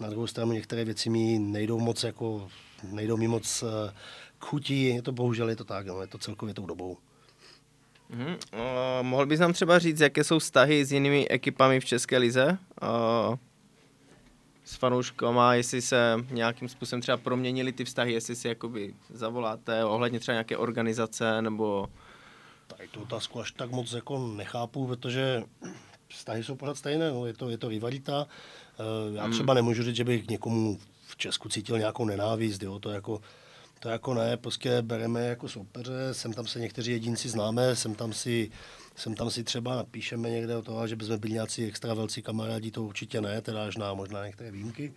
na 0.00 0.10
druhou 0.10 0.26
stranu 0.26 0.52
některé 0.52 0.84
věci 0.84 1.10
mi 1.10 1.38
nejdou 1.38 1.78
moc 1.78 2.04
jako, 2.04 2.48
nejdou 2.90 3.16
mi 3.16 3.28
moc 3.28 3.64
eh, 3.66 3.94
k 4.38 4.44
chutí, 4.44 4.84
je 4.84 5.02
to 5.02 5.12
bohužel 5.12 5.48
je 5.48 5.56
to 5.56 5.64
tak, 5.64 5.86
no, 5.86 6.00
je 6.00 6.06
to 6.06 6.18
celkově 6.18 6.54
tou 6.54 6.66
dobou. 6.66 6.96
Mm-hmm. 8.10 8.36
Uh, 8.52 9.06
mohl 9.06 9.26
bys 9.26 9.40
nám 9.40 9.52
třeba 9.52 9.78
říct, 9.78 10.00
jaké 10.00 10.24
jsou 10.24 10.38
vztahy 10.38 10.84
s 10.84 10.92
jinými 10.92 11.28
ekipami 11.28 11.80
v 11.80 11.84
České 11.84 12.18
lize? 12.18 12.58
Uh, 12.82 13.36
s 14.68 14.76
fanouškama, 14.76 15.54
jestli 15.54 15.82
se 15.82 16.24
nějakým 16.30 16.68
způsobem 16.68 17.00
třeba 17.00 17.16
proměnili 17.16 17.72
ty 17.72 17.84
vztahy, 17.84 18.12
jestli 18.12 18.36
si 18.36 18.48
jakoby 18.48 18.94
zavoláte 19.10 19.84
ohledně 19.84 20.20
třeba 20.20 20.34
nějaké 20.34 20.56
organizace, 20.56 21.42
nebo... 21.42 21.88
Tady 22.66 22.88
tu 22.88 23.02
otázku 23.02 23.40
až 23.40 23.52
tak 23.52 23.70
moc 23.70 23.92
jako 23.92 24.28
nechápu, 24.28 24.86
protože 24.86 25.42
vztahy 26.08 26.44
jsou 26.44 26.54
pořád 26.54 26.76
stejné, 26.78 27.10
no, 27.10 27.26
je, 27.26 27.32
to, 27.32 27.50
je 27.50 27.58
to 27.58 27.68
rivalita. 27.68 28.26
Uh, 28.80 29.16
já 29.16 29.28
třeba 29.28 29.54
nemůžu 29.54 29.82
říct, 29.82 29.96
že 29.96 30.04
bych 30.04 30.28
někomu 30.28 30.78
v 31.06 31.16
Česku 31.16 31.48
cítil 31.48 31.78
nějakou 31.78 32.04
nenávist, 32.04 32.62
jo, 32.62 32.78
to 32.78 32.90
jako 32.90 33.20
to 33.80 33.88
jako 33.88 34.14
ne, 34.14 34.36
prostě 34.36 34.82
bereme 34.82 35.26
jako 35.26 35.48
soupeře, 35.48 35.92
sem 36.12 36.32
tam 36.32 36.46
se 36.46 36.60
někteří 36.60 36.92
jedinci 36.92 37.28
známe, 37.28 37.76
sem 37.76 37.94
tam 37.94 38.12
si, 38.12 38.50
sem 38.98 39.14
tam 39.14 39.30
si 39.30 39.44
třeba 39.44 39.76
napíšeme 39.76 40.30
někde 40.30 40.56
o 40.56 40.62
toho, 40.62 40.86
že 40.86 40.96
bychom 40.96 41.18
byli 41.18 41.32
nějací 41.32 41.64
extra 41.64 41.94
velcí 41.94 42.22
kamarádi, 42.22 42.70
to 42.70 42.82
určitě 42.82 43.20
ne, 43.20 43.40
teda 43.40 43.64
až 43.64 43.76
na 43.76 43.94
možná 43.94 44.26
některé 44.26 44.50
výjimky. 44.50 44.92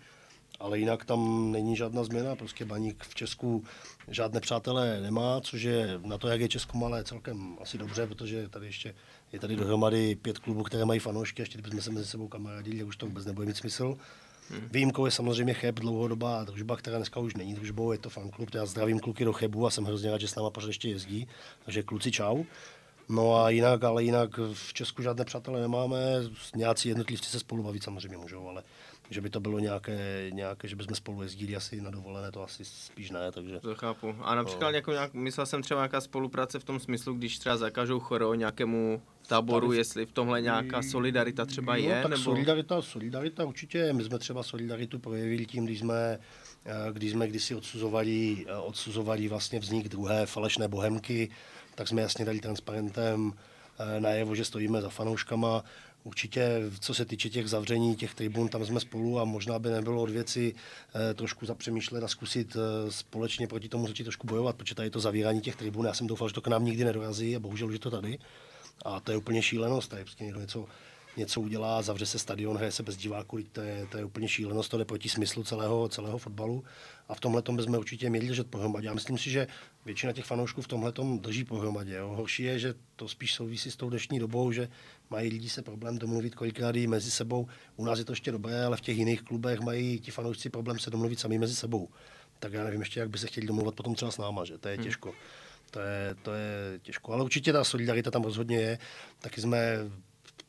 Ale 0.59 0.79
jinak 0.79 1.05
tam 1.05 1.51
není 1.51 1.75
žádná 1.75 2.03
změna, 2.03 2.35
prostě 2.35 2.65
Baník 2.65 3.03
v 3.03 3.15
Česku 3.15 3.63
žádné 4.07 4.39
přátelé 4.39 5.01
nemá, 5.01 5.41
což 5.41 5.61
je 5.61 5.99
na 6.03 6.17
to, 6.17 6.27
jak 6.27 6.41
je 6.41 6.49
Česko 6.49 6.77
malé, 6.77 7.03
celkem 7.03 7.57
asi 7.61 7.77
dobře, 7.77 8.07
protože 8.07 8.49
tady 8.49 8.65
ještě 8.65 8.95
je 9.33 9.39
tady 9.39 9.55
dohromady 9.55 10.15
pět 10.15 10.39
klubů, 10.39 10.63
které 10.63 10.85
mají 10.85 10.99
fanoušky, 10.99 11.41
a 11.41 11.43
ještě 11.43 11.57
kdybychom 11.57 11.81
se 11.81 11.91
mezi 11.91 12.05
sebou 12.05 12.27
kamarádili, 12.27 12.83
už 12.83 12.97
to 12.97 13.05
vůbec 13.05 13.25
nebude 13.25 13.47
mít 13.47 13.57
smysl. 13.57 13.97
Hmm. 14.49 14.67
Výjimkou 14.71 15.05
je 15.05 15.11
samozřejmě 15.11 15.53
Cheb, 15.53 15.79
dlouhodobá 15.79 16.43
družba, 16.43 16.77
která 16.77 16.97
dneska 16.97 17.19
už 17.19 17.35
není 17.35 17.53
družbou, 17.53 17.91
je 17.91 17.97
to 17.97 18.09
fanklub. 18.09 18.53
Já 18.53 18.65
zdravím 18.65 18.99
kluky 18.99 19.25
do 19.25 19.33
Chebu 19.33 19.67
a 19.67 19.69
jsem 19.69 19.85
hrozně 19.85 20.11
rád, 20.11 20.21
že 20.21 20.27
s 20.27 20.35
náma 20.35 20.49
pořád 20.49 20.67
ještě 20.67 20.89
jezdí. 20.89 21.27
Takže 21.65 21.83
kluci 21.83 22.11
čau. 22.11 22.43
No 23.11 23.35
a 23.35 23.49
jinak, 23.49 23.83
ale 23.83 24.03
jinak 24.03 24.39
v 24.53 24.73
Česku 24.73 25.01
žádné 25.01 25.25
přátelé 25.25 25.61
nemáme, 25.61 25.97
nějací 26.55 26.89
jednotlivci 26.89 27.29
se 27.29 27.39
spolu 27.39 27.63
bavit 27.63 27.83
samozřejmě 27.83 28.17
můžou, 28.17 28.47
ale 28.47 28.63
že 29.09 29.21
by 29.21 29.29
to 29.29 29.39
bylo 29.39 29.59
nějaké, 29.59 30.27
nějaké 30.31 30.67
že 30.67 30.75
bychom 30.75 30.95
spolu 30.95 31.21
jezdili 31.21 31.55
asi 31.55 31.81
na 31.81 31.89
dovolené, 31.89 32.31
to 32.31 32.43
asi 32.43 32.65
spíš 32.65 33.11
ne, 33.11 33.31
takže... 33.31 33.59
To 33.59 33.75
chápu. 33.75 34.15
A 34.21 34.35
například 34.35 34.69
no. 34.69 34.75
jako 34.75 34.91
nějak, 34.91 35.13
myslel 35.13 35.45
jsem 35.45 35.61
třeba 35.61 35.79
nějaká 35.79 36.01
spolupráce 36.01 36.59
v 36.59 36.63
tom 36.63 36.79
smyslu, 36.79 37.13
když 37.13 37.39
třeba 37.39 37.57
zakážou 37.57 37.99
choro 37.99 38.33
nějakému 38.33 39.01
táboru, 39.27 39.67
Tady... 39.67 39.77
jestli 39.77 40.05
v 40.05 40.11
tomhle 40.11 40.41
nějaká 40.41 40.81
solidarita 40.81 41.45
třeba 41.45 41.73
no, 41.73 41.79
je? 41.79 42.01
tak 42.01 42.11
nebo... 42.11 42.23
solidarita, 42.23 42.81
solidarita 42.81 43.45
určitě. 43.45 43.93
My 43.93 44.03
jsme 44.03 44.19
třeba 44.19 44.43
solidaritu 44.43 44.99
projevili 44.99 45.45
tím, 45.45 45.65
když 45.65 45.79
jsme, 45.79 46.19
eh, 46.65 46.73
když 46.93 47.11
jsme 47.11 47.27
kdysi 47.27 47.55
odsuzovali, 47.55 48.45
eh, 48.47 48.55
odsuzovali 48.55 49.27
vlastně 49.27 49.59
vznik 49.59 49.89
druhé 49.89 50.25
falešné 50.25 50.67
bohemky, 50.67 51.29
tak 51.81 51.87
jsme 51.87 52.01
jasně 52.01 52.25
dali 52.25 52.39
transparentem 52.39 53.33
eh, 53.79 53.99
najevo, 53.99 54.35
že 54.35 54.45
stojíme 54.45 54.81
za 54.81 54.89
fanouškama. 54.89 55.63
Určitě, 56.03 56.61
co 56.79 56.93
se 56.93 57.05
týče 57.05 57.29
těch 57.29 57.49
zavření, 57.49 57.95
těch 57.95 58.13
tribun, 58.13 58.49
tam 58.49 58.65
jsme 58.65 58.79
spolu 58.79 59.19
a 59.19 59.25
možná 59.25 59.59
by 59.59 59.69
nebylo 59.69 60.01
od 60.01 60.09
věci 60.09 60.55
eh, 60.55 61.13
trošku 61.13 61.45
zapřemýšlet 61.45 62.03
a 62.03 62.07
zkusit 62.07 62.55
eh, 62.55 62.91
společně 62.91 63.47
proti 63.47 63.69
tomu 63.69 63.87
začít 63.87 64.03
trošku 64.03 64.27
bojovat, 64.27 64.55
protože 64.55 64.75
tady 64.75 64.89
to 64.89 64.99
zavírání 64.99 65.41
těch 65.41 65.55
tribun, 65.55 65.85
já 65.85 65.93
jsem 65.93 66.07
doufal, 66.07 66.27
že 66.27 66.33
to 66.33 66.41
k 66.41 66.47
nám 66.47 66.65
nikdy 66.65 66.83
nedorazí 66.83 67.35
a 67.35 67.39
bohužel, 67.39 67.71
že 67.71 67.79
to 67.79 67.91
tady. 67.91 68.19
A 68.85 68.99
to 68.99 69.11
je 69.11 69.17
úplně 69.17 69.41
šílenost, 69.41 69.89
tady 69.89 70.03
prostě 70.03 70.23
někdo 70.23 70.39
něco, 70.39 70.65
něco 71.17 71.41
udělá, 71.41 71.81
zavře 71.81 72.05
se 72.05 72.19
stadion, 72.19 72.57
hraje 72.57 72.71
se 72.71 72.83
bez 72.83 72.97
diváků, 72.97 73.39
to 73.51 73.61
je, 73.61 73.87
to 73.91 73.97
je 73.97 74.05
úplně 74.05 74.27
šílenost, 74.27 74.71
to 74.71 74.77
jde 74.77 74.85
proti 74.85 75.09
smyslu 75.09 75.43
celého, 75.43 75.89
celého 75.89 76.17
fotbalu. 76.17 76.63
A 77.07 77.15
v 77.15 77.19
tomhle 77.19 77.41
bychom 77.51 77.75
určitě 77.75 78.09
měli 78.09 78.27
držet 78.27 78.47
pohromadě. 78.47 78.87
Já 78.87 78.93
myslím 78.93 79.17
si, 79.17 79.29
že 79.29 79.47
většina 79.85 80.13
těch 80.13 80.25
fanoušků 80.25 80.61
v 80.61 80.67
tomhle 80.67 80.93
drží 81.19 81.43
pohromadě. 81.43 81.95
Jo. 81.95 82.07
Horší 82.07 82.43
je, 82.43 82.59
že 82.59 82.73
to 82.95 83.07
spíš 83.07 83.33
souvisí 83.33 83.71
s 83.71 83.75
tou 83.75 83.89
dnešní 83.89 84.19
dobou, 84.19 84.51
že 84.51 84.69
mají 85.09 85.29
lidi 85.29 85.49
se 85.49 85.61
problém 85.61 85.97
domluvit 85.97 86.35
kolikrát 86.35 86.75
i 86.75 86.87
mezi 86.87 87.11
sebou. 87.11 87.47
U 87.75 87.85
nás 87.85 87.99
je 87.99 88.05
to 88.05 88.11
ještě 88.11 88.31
dobré, 88.31 88.65
ale 88.65 88.77
v 88.77 88.81
těch 88.81 88.97
jiných 88.97 89.21
klubech 89.21 89.59
mají 89.59 89.99
ti 89.99 90.11
fanoušci 90.11 90.49
problém 90.49 90.79
se 90.79 90.89
domluvit 90.89 91.19
sami 91.19 91.37
mezi 91.37 91.55
sebou. 91.55 91.89
Tak 92.39 92.53
já 92.53 92.63
nevím 92.63 92.79
ještě, 92.79 92.99
jak 92.99 93.09
by 93.09 93.17
se 93.17 93.27
chtěli 93.27 93.47
domluvat 93.47 93.75
potom 93.75 93.95
třeba 93.95 94.11
s 94.11 94.17
náma, 94.17 94.45
že 94.45 94.57
to 94.57 94.67
je 94.67 94.75
hmm. 94.75 94.83
těžko. 94.83 95.13
To 95.71 95.79
je, 95.79 96.15
to 96.21 96.33
je 96.33 96.79
těžko, 96.81 97.13
ale 97.13 97.23
určitě 97.23 97.53
ta 97.53 97.63
solidarita 97.63 98.11
tam 98.11 98.23
rozhodně 98.23 98.57
je. 98.57 98.79
Taky 99.19 99.41
jsme 99.41 99.77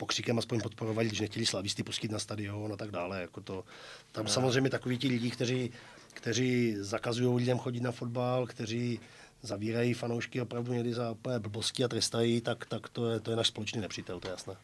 pokřikem 0.02 0.38
aspoň 0.38 0.60
podporovali, 0.60 1.08
když 1.08 1.20
nechtěli 1.20 1.46
slavisty 1.46 1.82
pustit 1.82 2.10
na 2.10 2.18
stadion 2.18 2.72
a 2.72 2.76
tak 2.76 2.90
dále. 2.90 3.20
Jako 3.20 3.40
to, 3.40 3.64
tam 4.12 4.24
ne. 4.24 4.30
samozřejmě 4.30 4.70
takoví 4.70 4.98
ti 4.98 5.08
lidi, 5.08 5.30
kteří, 5.30 5.70
kteří 6.14 6.76
zakazují 6.78 7.38
lidem 7.38 7.58
chodit 7.58 7.80
na 7.80 7.92
fotbal, 7.92 8.46
kteří 8.46 9.00
zavírají 9.42 9.94
fanoušky 9.94 10.40
opravdu 10.40 10.72
někdy 10.72 10.94
za 10.94 11.10
úplně 11.10 11.38
blbosti 11.38 11.84
a 11.84 11.88
trestají, 11.88 12.40
tak, 12.40 12.66
tak 12.66 12.88
to, 12.88 13.10
je, 13.10 13.20
to 13.20 13.30
je 13.30 13.36
náš 13.36 13.46
společný 13.46 13.80
nepřítel, 13.80 14.20
to 14.20 14.28
je 14.28 14.32
jasné. 14.32 14.54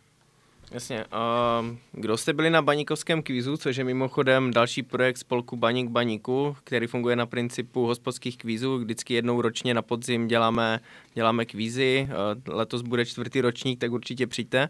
Jasně. 0.71 1.05
A 1.13 1.65
kdo 1.93 2.17
jste 2.17 2.33
byli 2.33 2.51
na 2.51 2.63
Baníkovském 2.63 3.23
kvízu, 3.23 3.57
což 3.57 3.77
je 3.77 3.85
mimochodem 3.85 4.51
další 4.51 4.83
projekt 4.83 5.17
spolku 5.17 5.57
Baník 5.57 5.91
Baníku, 5.91 6.57
který 6.65 6.87
funguje 6.87 7.17
na 7.17 7.27
principu 7.27 7.87
hospodských 7.87 8.39
kvízů. 8.39 8.79
Vždycky 8.79 9.15
jednou 9.15 9.41
ročně 9.41 9.75
na 9.75 9.83
podzim 9.83 10.29
děláme, 10.29 10.81
děláme 11.15 11.47
kvízy. 11.47 12.09
Letos 12.47 12.83
bude 12.83 13.07
čtvrtý 13.07 13.41
ročník, 13.41 13.81
tak 13.81 13.93
určitě 13.93 14.27
přijďte 14.27 14.69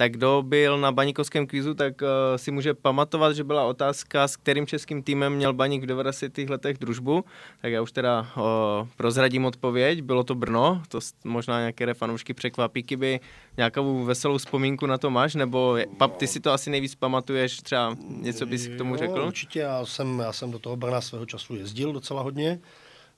tak 0.00 0.12
kdo 0.12 0.42
byl 0.46 0.78
na 0.78 0.92
baníkovském 0.92 1.46
kvízu, 1.46 1.74
tak 1.74 2.02
uh, 2.02 2.08
si 2.36 2.50
může 2.50 2.74
pamatovat, 2.74 3.36
že 3.36 3.44
byla 3.44 3.64
otázka, 3.64 4.28
s 4.28 4.36
kterým 4.36 4.66
českým 4.66 5.02
týmem 5.02 5.32
měl 5.32 5.52
Baník 5.52 5.82
v 5.82 5.86
90. 5.86 6.38
letech 6.38 6.78
družbu. 6.78 7.24
Tak 7.62 7.72
já 7.72 7.82
už 7.82 7.92
teda 7.92 8.20
uh, 8.36 8.42
prozradím 8.96 9.44
odpověď. 9.44 10.02
Bylo 10.02 10.24
to 10.24 10.34
Brno, 10.34 10.82
to 10.88 10.98
možná 11.24 11.58
nějaké 11.58 11.94
fanoušky 11.94 12.34
překvapí, 12.34 12.82
kdyby 12.82 13.20
nějakou 13.56 14.04
veselou 14.04 14.38
vzpomínku 14.38 14.86
na 14.86 14.98
to 14.98 15.10
máš, 15.10 15.34
nebo 15.34 15.76
pap, 15.98 16.16
ty 16.16 16.26
si 16.26 16.40
to 16.40 16.52
asi 16.52 16.70
nejvíc 16.70 16.94
pamatuješ, 16.94 17.56
třeba 17.56 17.96
něco 18.08 18.46
bys 18.46 18.68
k 18.68 18.78
tomu 18.78 18.96
řekl? 18.96 19.18
Jo, 19.18 19.26
určitě, 19.26 19.58
já 19.58 19.86
jsem, 19.86 20.18
já 20.18 20.32
jsem 20.32 20.50
do 20.50 20.58
toho 20.58 20.76
Brna 20.76 21.00
svého 21.00 21.26
času 21.26 21.56
jezdil 21.56 21.92
docela 21.92 22.22
hodně. 22.22 22.60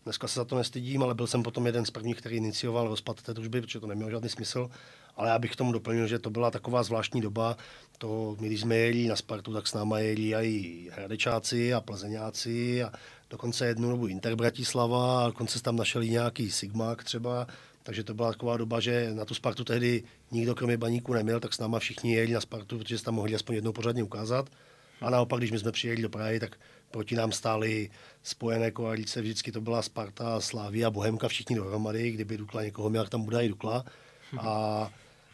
Dneska 0.04 0.28
se 0.28 0.40
za 0.40 0.44
to 0.44 0.56
nestydím, 0.56 1.02
ale 1.02 1.14
byl 1.14 1.26
jsem 1.26 1.42
potom 1.42 1.66
jeden 1.66 1.86
z 1.86 1.90
prvních, 1.90 2.16
který 2.16 2.36
inicioval 2.36 2.88
rozpad 2.88 3.22
té 3.22 3.34
družby, 3.34 3.60
protože 3.60 3.80
to 3.80 3.86
nemělo 3.86 4.10
žádný 4.10 4.28
smysl. 4.28 4.70
Ale 5.16 5.28
já 5.28 5.38
bych 5.38 5.52
k 5.52 5.56
tomu 5.56 5.72
doplnil, 5.72 6.06
že 6.06 6.18
to 6.18 6.30
byla 6.30 6.50
taková 6.50 6.82
zvláštní 6.82 7.20
doba. 7.20 7.56
To, 7.98 8.36
my, 8.40 8.46
když 8.46 8.60
jsme 8.60 8.76
jeli 8.76 9.08
na 9.08 9.16
Spartu, 9.16 9.52
tak 9.52 9.66
s 9.66 9.74
náma 9.74 9.98
jeli 9.98 10.34
i 10.46 10.90
Hradečáci 10.92 11.74
a 11.74 11.80
Plzeňáci 11.80 12.82
a 12.82 12.92
dokonce 13.30 13.66
jednu 13.66 13.90
dobu 13.90 14.06
Inter 14.06 14.34
Bratislava 14.34 15.24
a 15.24 15.26
dokonce 15.26 15.62
tam 15.62 15.76
našel 15.76 16.04
nějaký 16.04 16.50
Sigmak 16.50 17.04
třeba. 17.04 17.46
Takže 17.82 18.04
to 18.04 18.14
byla 18.14 18.32
taková 18.32 18.56
doba, 18.56 18.80
že 18.80 19.10
na 19.14 19.24
tu 19.24 19.34
Spartu 19.34 19.64
tehdy 19.64 20.02
nikdo 20.30 20.54
kromě 20.54 20.76
baníku 20.76 21.12
neměl, 21.12 21.40
tak 21.40 21.54
s 21.54 21.58
náma 21.58 21.78
všichni 21.78 22.14
jeli 22.14 22.32
na 22.32 22.40
Spartu, 22.40 22.78
protože 22.78 22.98
se 22.98 23.04
tam 23.04 23.14
mohli 23.14 23.34
aspoň 23.34 23.54
jednou 23.54 23.72
pořádně 23.72 24.02
ukázat. 24.02 24.50
A 25.00 25.10
naopak, 25.10 25.40
když 25.40 25.50
my 25.50 25.58
jsme 25.58 25.72
přijeli 25.72 26.02
do 26.02 26.08
Prahy, 26.08 26.40
tak 26.40 26.56
proti 26.92 27.16
nám 27.16 27.32
stály 27.32 27.90
spojené 28.22 28.70
koalice, 28.70 29.20
vždycky 29.20 29.52
to 29.52 29.60
byla 29.60 29.82
Sparta, 29.82 30.40
Slávia, 30.40 30.90
Bohemka, 30.90 31.28
všichni 31.28 31.56
dohromady, 31.56 32.10
kdyby 32.10 32.36
Dukla 32.36 32.62
někoho 32.62 32.90
měl, 32.90 33.06
tam 33.06 33.22
bude 33.22 33.44
i 33.44 33.48
Dukla. 33.48 33.84
A, 34.38 34.90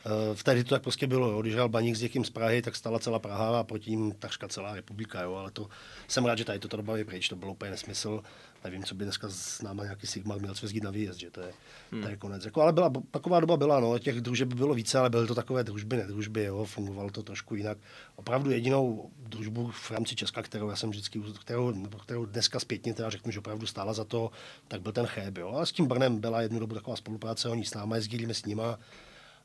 Eh, 0.08 0.34
v 0.34 0.44
té 0.44 0.64
to 0.64 0.70
tak 0.70 0.82
prostě 0.82 1.06
bylo. 1.06 1.30
Jo. 1.30 1.42
Když 1.42 1.54
hrál 1.54 1.68
Baník 1.68 1.96
s 1.96 2.02
někým 2.02 2.24
z 2.24 2.30
Prahy, 2.30 2.62
tak 2.62 2.76
stala 2.76 2.98
celá 2.98 3.18
Praha 3.18 3.60
a 3.60 3.64
proti 3.64 3.90
ním 3.90 4.12
takřka 4.12 4.48
celá 4.48 4.74
republika. 4.74 5.22
Jo. 5.22 5.34
Ale 5.34 5.50
to 5.50 5.68
jsem 6.08 6.24
rád, 6.24 6.38
že 6.38 6.44
tady 6.44 6.58
toto 6.58 6.76
doba 6.76 6.96
je 6.96 7.04
pryč. 7.04 7.28
To 7.28 7.36
bylo 7.36 7.52
úplně 7.52 7.70
nesmysl. 7.70 8.22
Nevím, 8.64 8.84
co 8.84 8.94
by 8.94 9.04
dneska 9.04 9.28
s 9.30 9.62
náma 9.62 9.82
nějaký 9.82 10.06
Sigmar 10.06 10.38
měl 10.38 10.54
svezít 10.54 10.84
na 10.84 10.90
výjezd, 10.90 11.18
že 11.18 11.30
to 11.30 11.40
je, 11.40 11.52
hmm. 11.92 12.02
to 12.02 12.08
je 12.08 12.16
konec. 12.16 12.44
Jako, 12.44 12.62
ale 12.62 12.72
byla, 12.72 12.92
taková 13.10 13.40
doba 13.40 13.56
byla, 13.56 13.80
no, 13.80 13.98
těch 13.98 14.20
družeb 14.20 14.54
bylo 14.54 14.74
více, 14.74 14.98
ale 14.98 15.10
byly 15.10 15.26
to 15.26 15.34
takové 15.34 15.64
družby, 15.64 15.96
nedružby, 15.96 16.44
jo, 16.44 16.64
fungovalo 16.64 17.10
to 17.10 17.22
trošku 17.22 17.54
jinak. 17.54 17.78
Opravdu 18.16 18.50
jedinou 18.50 19.10
družbu 19.18 19.70
v 19.70 19.90
rámci 19.90 20.14
Česka, 20.14 20.42
kterou 20.42 20.68
já 20.68 20.76
jsem 20.76 20.90
vždycky, 20.90 21.22
kterou, 21.40 21.86
kterou 22.02 22.24
dneska 22.24 22.60
zpětně 22.60 22.94
teda 22.94 23.10
řeknu, 23.10 23.32
že 23.32 23.38
opravdu 23.38 23.66
stála 23.66 23.92
za 23.92 24.04
to, 24.04 24.30
tak 24.68 24.82
byl 24.82 24.92
ten 24.92 25.06
Cheb, 25.06 25.38
jo. 25.38 25.54
A 25.54 25.66
s 25.66 25.72
tím 25.72 25.86
Brnem 25.86 26.18
byla 26.18 26.42
jednu 26.42 26.58
dobu 26.58 26.74
taková 26.74 26.96
spolupráce, 26.96 27.48
oni 27.48 27.64
s 27.64 27.74
náma 27.74 27.96
jezdili, 27.96 28.34
s 28.34 28.44
nima, 28.44 28.78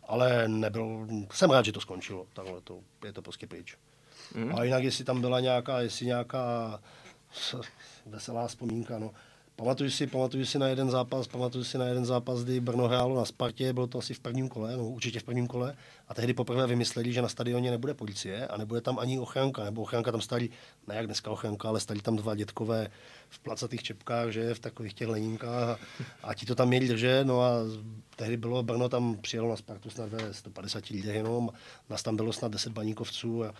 ale 0.07 0.47
nebyl, 0.47 1.07
jsem 1.33 1.51
rád, 1.51 1.65
že 1.65 1.71
to 1.71 1.81
skončilo, 1.81 2.27
takhle 2.33 2.61
to, 2.61 2.79
je 3.05 3.13
to 3.13 3.21
prostě 3.21 3.47
pryč. 3.47 3.77
Mm. 4.35 4.55
A 4.55 4.63
jinak, 4.63 4.83
jestli 4.83 5.03
tam 5.03 5.21
byla 5.21 5.39
nějaká, 5.39 5.81
jestli 5.81 6.05
nějaká 6.05 6.79
veselá 8.05 8.47
vzpomínka, 8.47 8.99
no. 8.99 9.11
Pamatuju 9.55 9.91
si, 9.91 10.07
pamatuju 10.07 10.45
si 10.45 10.59
na 10.59 10.67
jeden 10.67 10.89
zápas, 10.89 11.27
pamatuju 11.27 11.63
si 11.63 11.77
na 11.77 11.85
jeden 11.85 12.05
zápas, 12.05 12.43
kdy 12.43 12.59
Brno 12.59 12.87
hrálo 12.87 13.15
na 13.15 13.25
Spartě, 13.25 13.73
bylo 13.73 13.87
to 13.87 13.97
asi 13.97 14.13
v 14.13 14.19
prvním 14.19 14.49
kole, 14.49 14.77
no 14.77 14.89
určitě 14.89 15.19
v 15.19 15.23
prvním 15.23 15.47
kole, 15.47 15.75
a 16.07 16.13
tehdy 16.13 16.33
poprvé 16.33 16.67
vymysleli, 16.67 17.13
že 17.13 17.21
na 17.21 17.27
stadioně 17.27 17.71
nebude 17.71 17.93
policie 17.93 18.47
a 18.47 18.57
nebude 18.57 18.81
tam 18.81 18.99
ani 18.99 19.19
ochranka, 19.19 19.63
nebo 19.63 19.81
ochranka 19.81 20.11
tam 20.11 20.21
stali, 20.21 20.49
ne 20.87 20.95
jak 20.95 21.05
dneska 21.05 21.31
ochranka, 21.31 21.67
ale 21.67 21.79
stali 21.79 22.01
tam 22.01 22.15
dva 22.15 22.35
dětkové 22.35 22.89
v 23.29 23.39
placatých 23.39 23.83
čepkách, 23.83 24.29
že 24.29 24.53
v 24.53 24.59
takových 24.59 24.93
těch 24.93 25.07
lenínkách 25.07 25.69
a, 25.69 25.79
a 26.23 26.33
ti 26.33 26.45
to 26.45 26.55
tam 26.55 26.67
měli 26.67 26.87
držet, 26.87 27.27
no 27.27 27.41
a 27.41 27.51
tehdy 28.15 28.37
bylo 28.37 28.63
Brno 28.63 28.89
tam 28.89 29.17
přijelo 29.21 29.49
na 29.49 29.55
Spartu 29.55 29.89
snad 29.89 30.09
ve 30.09 30.33
150 30.33 30.89
lidech 30.89 31.15
jenom, 31.15 31.49
nás 31.89 32.03
tam 32.03 32.15
bylo 32.15 32.33
snad 32.33 32.51
10 32.51 32.73
baníkovců 32.73 33.43
a 33.43 33.53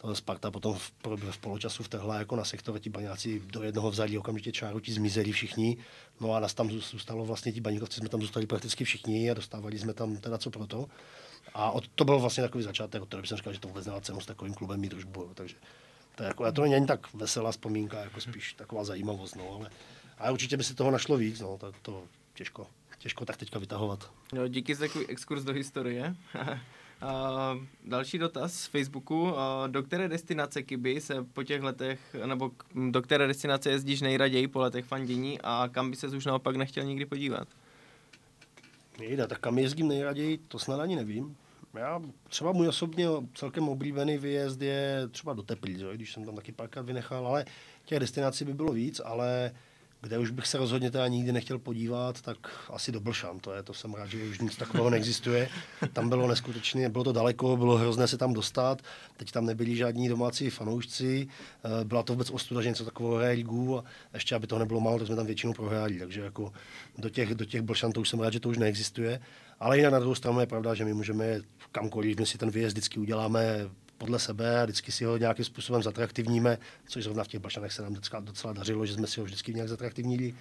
to 0.00 0.14
Sparta 0.14 0.50
potom 0.50 0.74
v, 0.74 0.92
v 1.30 1.38
poločasu 1.38 1.82
vtrhla 1.82 2.18
jako 2.18 2.36
na 2.36 2.44
sektor, 2.44 2.78
ti 2.78 2.90
baňáci 2.90 3.42
do 3.52 3.62
jednoho 3.62 3.90
vzali 3.90 4.18
okamžitě 4.18 4.52
čáru, 4.52 4.80
ti 4.80 4.92
zmizeli 4.92 5.32
všichni, 5.32 5.76
no 6.20 6.34
a 6.34 6.40
nás 6.40 6.54
tam 6.54 6.70
zůstalo 6.70 7.24
vlastně, 7.24 7.52
ti 7.52 7.60
baníkovci 7.60 8.00
jsme 8.00 8.08
tam 8.08 8.20
zůstali 8.20 8.46
prakticky 8.46 8.84
všichni 8.84 9.30
a 9.30 9.34
dostávali 9.34 9.78
jsme 9.78 9.94
tam 9.94 10.16
teda 10.16 10.38
co 10.38 10.50
proto. 10.50 10.86
A 11.54 11.70
od, 11.70 11.88
to 11.88 12.04
byl 12.04 12.18
vlastně 12.18 12.42
takový 12.42 12.64
začátek, 12.64 13.02
od 13.02 13.08
toho 13.08 13.26
jsem 13.26 13.36
říkal, 13.36 13.52
že 13.52 13.60
to 13.60 13.68
vůbec 13.68 13.86
nemá 13.86 14.00
cenu 14.00 14.20
s 14.20 14.26
takovým 14.26 14.54
klubem 14.54 14.80
mít 14.80 14.90
družbu, 14.90 15.30
takže 15.34 15.56
to, 16.14 16.22
je 16.22 16.26
jako, 16.26 16.52
to 16.52 16.62
není 16.62 16.86
tak 16.86 17.14
veselá 17.14 17.52
vzpomínka, 17.52 18.00
jako 18.00 18.20
spíš 18.20 18.52
taková 18.52 18.84
zajímavost, 18.84 19.36
no, 19.36 19.54
ale, 19.54 19.70
ale 20.18 20.32
určitě 20.32 20.56
by 20.56 20.64
se 20.64 20.74
toho 20.74 20.90
našlo 20.90 21.16
víc, 21.16 21.40
no, 21.40 21.58
tak 21.58 21.74
to 21.82 22.02
těžko, 22.34 22.66
těžko 22.98 23.24
tak 23.24 23.36
teďka 23.36 23.58
vytahovat. 23.58 24.10
No, 24.32 24.48
díky 24.48 24.74
za 24.74 24.86
takový 24.86 25.06
exkurs 25.06 25.42
do 25.44 25.52
historie. 25.52 26.16
Uh, 27.02 27.62
další 27.84 28.18
dotaz 28.18 28.54
z 28.54 28.66
Facebooku. 28.66 29.22
Uh, 29.22 29.32
do 29.66 29.82
které 29.82 30.08
destinace 30.08 30.62
Kiby 30.62 31.00
se 31.00 31.24
po 31.32 31.42
těch 31.42 31.62
letech, 31.62 32.16
nebo 32.26 32.50
do 32.90 33.02
které 33.02 33.26
destinace 33.26 33.70
jezdíš 33.70 34.00
nejraději 34.00 34.48
po 34.48 34.60
letech 34.60 34.84
fandění 34.84 35.38
a 35.42 35.68
kam 35.72 35.90
by 35.90 35.96
se 35.96 36.06
už 36.06 36.26
naopak 36.26 36.56
nechtěl 36.56 36.84
nikdy 36.84 37.06
podívat? 37.06 37.48
Jejda, 39.00 39.26
tak 39.26 39.38
kam 39.38 39.58
jezdím 39.58 39.88
nejraději, 39.88 40.38
to 40.38 40.58
snad 40.58 40.80
ani 40.80 40.96
nevím. 40.96 41.36
Já 41.74 42.02
třeba 42.28 42.52
můj 42.52 42.68
osobně 42.68 43.06
celkem 43.34 43.68
oblíbený 43.68 44.18
výjezd 44.18 44.62
je 44.62 45.08
třeba 45.10 45.34
do 45.34 45.42
Teplíc, 45.42 45.80
když 45.94 46.12
jsem 46.12 46.24
tam 46.24 46.36
taky 46.36 46.52
párkrát 46.52 46.82
vynechal, 46.82 47.26
ale 47.26 47.44
těch 47.84 48.00
destinací 48.00 48.44
by 48.44 48.54
bylo 48.54 48.72
víc, 48.72 49.00
ale 49.04 49.52
kde 50.02 50.18
už 50.18 50.30
bych 50.30 50.46
se 50.46 50.58
rozhodně 50.58 50.90
teda 50.90 51.08
nikdy 51.08 51.32
nechtěl 51.32 51.58
podívat, 51.58 52.20
tak 52.20 52.36
asi 52.70 52.92
do 52.92 53.00
Blšan, 53.00 53.38
to 53.38 53.52
je, 53.52 53.62
to 53.62 53.74
jsem 53.74 53.94
rád, 53.94 54.06
že 54.06 54.24
už 54.24 54.40
nic 54.40 54.56
takového 54.56 54.90
neexistuje. 54.90 55.48
Tam 55.92 56.08
bylo 56.08 56.28
neskutečně, 56.28 56.88
bylo 56.88 57.04
to 57.04 57.12
daleko, 57.12 57.56
bylo 57.56 57.76
hrozné 57.76 58.08
se 58.08 58.18
tam 58.18 58.32
dostat, 58.32 58.82
teď 59.16 59.32
tam 59.32 59.46
nebyli 59.46 59.76
žádní 59.76 60.08
domácí 60.08 60.50
fanoušci, 60.50 61.28
eh, 61.64 61.84
byla 61.84 62.02
to 62.02 62.12
vůbec 62.12 62.30
ostuda, 62.30 62.62
že 62.62 62.68
něco 62.68 62.84
takového 62.84 63.16
hraje 63.16 63.34
ligu 63.34 63.78
a 63.78 63.84
ještě, 64.14 64.34
aby 64.34 64.46
toho 64.46 64.58
nebylo 64.58 64.80
málo, 64.80 64.98
tak 64.98 65.06
jsme 65.06 65.16
tam 65.16 65.26
většinou 65.26 65.52
prohráli, 65.52 65.98
takže 65.98 66.20
jako 66.20 66.52
do 66.98 67.10
těch, 67.10 67.34
do 67.34 67.44
těch 67.44 67.62
Blšan 67.62 67.92
to 67.92 68.00
už 68.00 68.08
jsem 68.08 68.20
rád, 68.20 68.32
že 68.32 68.40
to 68.40 68.48
už 68.48 68.58
neexistuje. 68.58 69.20
Ale 69.60 69.76
jinak 69.76 69.92
na 69.92 69.98
druhou 69.98 70.14
stranu 70.14 70.40
je 70.40 70.46
pravda, 70.46 70.74
že 70.74 70.84
my 70.84 70.94
můžeme 70.94 71.40
kamkoliv, 71.72 72.18
my 72.18 72.26
si 72.26 72.38
ten 72.38 72.50
výjezd 72.50 72.76
vždycky 72.76 73.00
uděláme 73.00 73.70
podle 74.00 74.18
sebe 74.18 74.60
a 74.60 74.64
vždycky 74.64 74.92
si 74.92 75.04
ho 75.04 75.16
nějakým 75.16 75.44
způsobem 75.44 75.82
zatraktivníme, 75.82 76.58
což 76.86 77.04
zrovna 77.04 77.24
v 77.24 77.28
těch 77.28 77.40
Blšanech 77.40 77.72
se 77.72 77.82
nám 77.82 77.94
docela, 77.94 78.20
docela 78.20 78.52
dařilo, 78.52 78.86
že 78.86 78.94
jsme 78.94 79.06
si 79.06 79.20
ho 79.20 79.26
vždycky 79.26 79.54
nějak 79.54 79.68
zatraktivnili, 79.68 80.34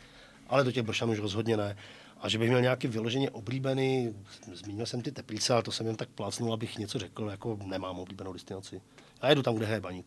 ale 0.47 0.63
do 0.63 0.71
těch 0.71 0.83
Blšanů 0.83 1.11
už 1.11 1.19
rozhodně 1.19 1.57
ne. 1.57 1.77
A 2.21 2.29
že 2.29 2.37
bych 2.37 2.47
měl 2.47 2.61
nějaký 2.61 2.87
vyloženě 2.87 3.29
oblíbený, 3.29 4.15
zmínil 4.53 4.85
jsem 4.85 5.01
ty 5.01 5.11
teplice, 5.11 5.53
ale 5.53 5.63
to 5.63 5.71
jsem 5.71 5.87
jen 5.87 5.95
tak 5.95 6.09
plácnul, 6.09 6.53
abych 6.53 6.77
něco 6.77 6.99
řekl, 6.99 7.27
jako 7.31 7.59
nemám 7.65 7.99
oblíbenou 7.99 8.33
destinaci. 8.33 8.81
Já 9.23 9.29
jedu 9.29 9.43
tam, 9.43 9.55
kde 9.55 9.67
je 9.67 9.81
baník. 9.81 10.05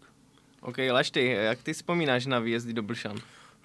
OK, 0.61 0.77
Lašty, 0.93 1.27
jak 1.27 1.63
ty 1.63 1.73
vzpomínáš 1.73 2.27
na 2.27 2.39
výjezdy 2.39 2.73
do 2.73 2.83
Blšan? 2.83 3.17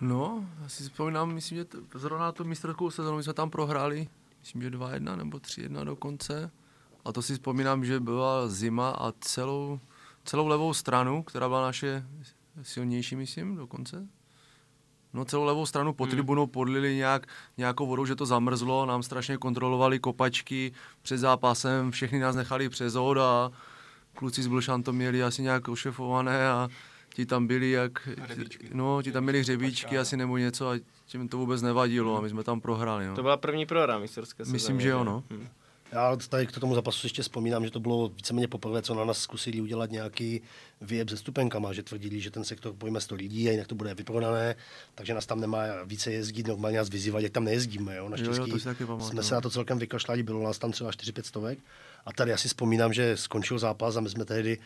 No, 0.02 0.50
já 0.62 0.70
si 0.70 0.84
vzpomínám, 0.84 1.34
myslím, 1.34 1.58
že 1.58 1.66
to, 1.66 1.78
zrovna 1.96 2.32
tu 2.32 2.44
mistrovskou 2.44 2.92
sezónu 2.92 3.24
jsme 3.24 3.34
tam 3.34 3.50
prohráli, 3.50 4.08
myslím, 4.40 4.62
že 4.62 4.70
2-1 4.70 5.18
nebo 5.18 5.38
3-1 5.38 5.86
dokonce. 5.86 6.52
A 7.08 7.12
to 7.12 7.22
si 7.22 7.34
vzpomínám, 7.34 7.86
že 7.86 7.99
byla 7.99 8.47
zima 8.47 8.89
a 8.89 9.12
celou, 9.20 9.80
celou 10.26 10.47
levou 10.47 10.74
stranu, 10.74 11.24
která 11.24 11.47
byla 11.47 11.62
naše 11.62 12.03
silnější, 12.62 13.16
myslím, 13.16 13.55
dokonce. 13.55 14.08
No 15.14 15.26
celou 15.26 15.43
levou 15.43 15.66
stranu 15.66 15.93
po 15.93 16.03
hmm. 16.03 16.12
tribunou 16.12 16.47
podlili 16.47 16.95
nějak, 16.95 17.28
nějakou 17.58 17.88
vodou, 17.88 18.05
že 18.05 18.16
to 18.16 18.26
zamrzlo, 18.26 18.86
nám 18.86 19.03
strašně 19.03 19.38
kontrolovali 19.38 19.99
kopačky 19.99 20.72
před 21.01 21.18
zápasem, 21.18 21.91
všechny 21.91 22.20
nás 22.20 22.36
nechali 22.36 22.70
přes 22.70 22.95
a 22.95 23.51
kluci 24.16 24.43
z 24.43 24.47
Blšan 24.47 24.84
to 24.84 24.93
měli 24.93 25.24
asi 25.24 25.41
nějak 25.41 25.68
ošefované 25.68 26.49
a 26.49 26.70
ti 27.14 27.26
tam 27.26 27.47
byli 27.47 27.72
jak, 27.72 28.10
no, 28.74 29.01
ti 29.01 29.12
tam 29.12 29.24
měli 29.24 29.39
hřebíčky 29.39 29.97
asi 29.97 30.18
nebo 30.18 30.38
něco 30.38 30.70
a 30.70 30.80
tím 31.05 31.28
to 31.28 31.38
vůbec 31.38 31.62
nevadilo 31.62 32.18
a 32.18 32.22
my 32.22 32.30
jsme 32.30 32.43
tam 32.43 32.62
prohráli. 32.62 33.08
No. 33.08 33.16
To 33.16 33.22
byla 33.22 33.38
první 33.38 33.66
prohra 33.66 33.99
mistrovské 33.99 34.43
Myslím, 34.45 34.82
že 34.82 34.89
jo, 34.89 35.03
no. 35.03 35.24
Hmm. 35.32 35.47
Já 35.92 36.16
tady 36.16 36.48
k 36.48 36.60
tomu 36.60 36.76
zápasu 36.76 37.06
ještě 37.06 37.22
vzpomínám, 37.22 37.66
že 37.66 37.72
to 37.72 37.80
bylo 37.80 38.10
víceméně 38.10 38.48
poprvé, 38.48 38.82
co 38.82 38.96
na 38.96 39.06
nás 39.06 39.18
zkusili 39.18 39.62
udělat 39.62 39.92
nějaký 39.92 40.42
výjeb 40.82 41.10
se 41.10 41.18
stupenkama, 41.18 41.74
že 41.74 41.84
tvrdili, 41.84 42.22
že 42.22 42.32
ten 42.32 42.44
sektor 42.44 42.74
pojme 42.74 43.02
100 43.02 43.16
lidí 43.16 43.50
a 43.50 43.52
jinak 43.52 43.68
to 43.68 43.76
bude 43.76 43.94
vyprodané, 43.94 44.56
takže 44.96 45.14
nás 45.14 45.26
tam 45.26 45.42
nemá 45.42 45.64
více 45.86 46.12
jezdit, 46.12 46.48
normálně 46.48 46.78
nás 46.78 46.90
vyzývat, 46.90 47.24
jak 47.24 47.32
tam 47.32 47.44
nejezdíme. 47.44 47.96
Jo? 47.96 48.10
Naštěstí 48.10 48.50
jo, 48.50 48.58
jo, 48.80 49.00
jsme 49.00 49.24
se 49.24 49.36
na 49.36 49.42
to 49.42 49.50
celkem 49.50 49.80
vykašlali, 49.80 50.24
bylo 50.24 50.44
nás 50.44 50.60
tam 50.60 50.72
třeba 50.72 50.92
4-5 50.92 51.22
stovek. 51.24 51.60
A 52.06 52.14
tady 52.14 52.34
asi 52.34 52.48
vzpomínám, 52.48 52.94
že 52.94 53.18
skončil 53.18 53.60
zápas 53.60 53.96
a 53.96 54.02
my 54.02 54.10
jsme 54.10 54.26
tehdy 54.26 54.58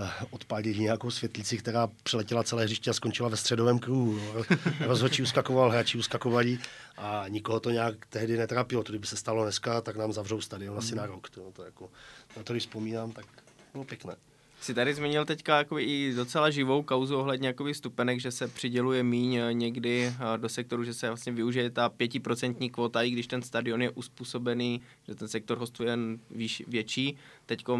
uh, 0.00 0.08
odpálili 0.30 0.78
nějakou 0.78 1.10
světlici, 1.10 1.58
která 1.58 1.88
přeletěla 2.02 2.42
celé 2.42 2.64
hřiště 2.64 2.90
a 2.90 2.92
skončila 2.92 3.28
ve 3.28 3.36
středovém 3.36 3.78
kruhu. 3.78 4.20
Rozhodčí 4.80 5.22
uskakoval, 5.22 5.70
hráči 5.70 5.98
uskakovali 5.98 6.58
a 6.96 7.24
nikoho 7.28 7.60
to 7.60 7.70
nějak 7.70 8.06
tehdy 8.06 8.36
netrápilo. 8.36 8.82
To, 8.82 8.92
kdyby 8.92 9.06
se 9.06 9.16
stalo 9.16 9.42
dneska, 9.42 9.80
tak 9.80 9.96
nám 9.96 10.12
zavřou 10.12 10.40
stadion 10.40 10.78
asi 10.78 10.94
na 10.94 11.06
rok. 11.06 11.30
To, 11.30 11.52
to 11.52 11.64
jako, 11.64 11.90
na 12.36 12.42
to, 12.42 12.52
když 12.52 12.62
vzpomínám, 12.62 13.12
tak 13.12 13.26
bylo 13.72 13.84
pěkné. 13.84 14.16
Jsi 14.62 14.74
tady 14.74 14.94
zmínil 14.94 15.24
teďka 15.24 15.58
jako 15.58 15.78
i 15.78 16.12
docela 16.16 16.50
živou 16.50 16.82
kauzu 16.82 17.16
ohledně 17.16 17.48
jakoby 17.48 17.74
stupenek, 17.74 18.20
že 18.20 18.30
se 18.30 18.48
přiděluje 18.48 19.02
míň 19.02 19.34
eh, 19.34 19.54
někdy 19.54 20.04
eh, 20.06 20.38
do 20.38 20.48
sektoru, 20.48 20.84
že 20.84 20.94
se 20.94 21.08
vlastně 21.08 21.32
využije 21.32 21.70
ta 21.70 21.88
pětiprocentní 21.88 22.70
kvota, 22.70 23.02
i 23.02 23.10
když 23.10 23.26
ten 23.26 23.42
stadion 23.42 23.82
je 23.82 23.90
uspůsobený, 23.90 24.80
že 25.08 25.14
ten 25.14 25.28
sektor 25.28 25.58
hostuje 25.58 25.98
výš, 26.30 26.62
větší. 26.66 27.16
Teď 27.46 27.68
uh, 27.68 27.78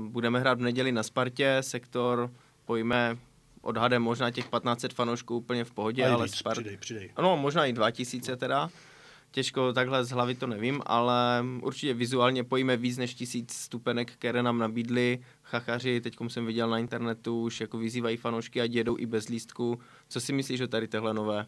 budeme 0.00 0.40
hrát 0.40 0.58
v 0.58 0.62
neděli 0.62 0.92
na 0.92 1.02
Spartě, 1.02 1.56
sektor 1.60 2.30
pojme 2.64 3.18
odhadem 3.62 4.02
možná 4.02 4.30
těch 4.30 4.44
1500 4.44 4.92
fanoušků 4.92 5.36
úplně 5.36 5.64
v 5.64 5.70
pohodě, 5.70 6.06
ale 6.06 6.28
Spart... 6.28 6.58
Přidej, 6.58 6.76
přidej. 6.76 7.10
No, 7.22 7.36
možná 7.36 7.66
i 7.66 7.72
2000 7.72 8.36
teda 8.36 8.70
těžko 9.30 9.72
takhle 9.72 10.04
z 10.04 10.10
hlavy 10.10 10.34
to 10.34 10.46
nevím, 10.46 10.82
ale 10.86 11.44
určitě 11.62 11.94
vizuálně 11.94 12.44
pojíme 12.44 12.76
víc 12.76 12.98
než 12.98 13.14
tisíc 13.14 13.52
stupenek, 13.52 14.12
které 14.12 14.42
nám 14.42 14.58
nabídli 14.58 15.18
chachaři, 15.42 16.00
teď 16.00 16.16
jsem 16.28 16.46
viděl 16.46 16.70
na 16.70 16.78
internetu, 16.78 17.42
už 17.42 17.60
jako 17.60 17.78
vyzývají 17.78 18.16
fanoušky, 18.16 18.60
a 18.60 18.64
jedou 18.64 18.98
i 18.98 19.06
bez 19.06 19.28
lístku. 19.28 19.80
Co 20.08 20.20
si 20.20 20.32
myslíš 20.32 20.60
o 20.60 20.66
tady 20.66 20.88
téhle 20.88 21.14
nové 21.14 21.46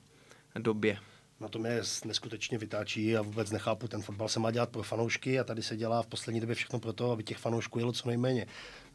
době? 0.58 0.98
na 1.40 1.48
tom 1.48 1.66
je 1.66 1.82
neskutečně 2.04 2.58
vytáčí 2.58 3.16
a 3.16 3.22
vůbec 3.22 3.50
nechápu, 3.50 3.88
ten 3.88 4.02
fotbal 4.02 4.28
se 4.28 4.40
má 4.40 4.50
dělat 4.50 4.68
pro 4.68 4.82
fanoušky 4.82 5.38
a 5.38 5.44
tady 5.44 5.62
se 5.62 5.76
dělá 5.76 6.02
v 6.02 6.06
poslední 6.06 6.40
době 6.40 6.54
všechno 6.54 6.78
pro 6.78 6.92
to, 6.92 7.10
aby 7.10 7.24
těch 7.24 7.38
fanoušků 7.38 7.78
jelo 7.78 7.92
co 7.92 8.08
nejméně. 8.08 8.46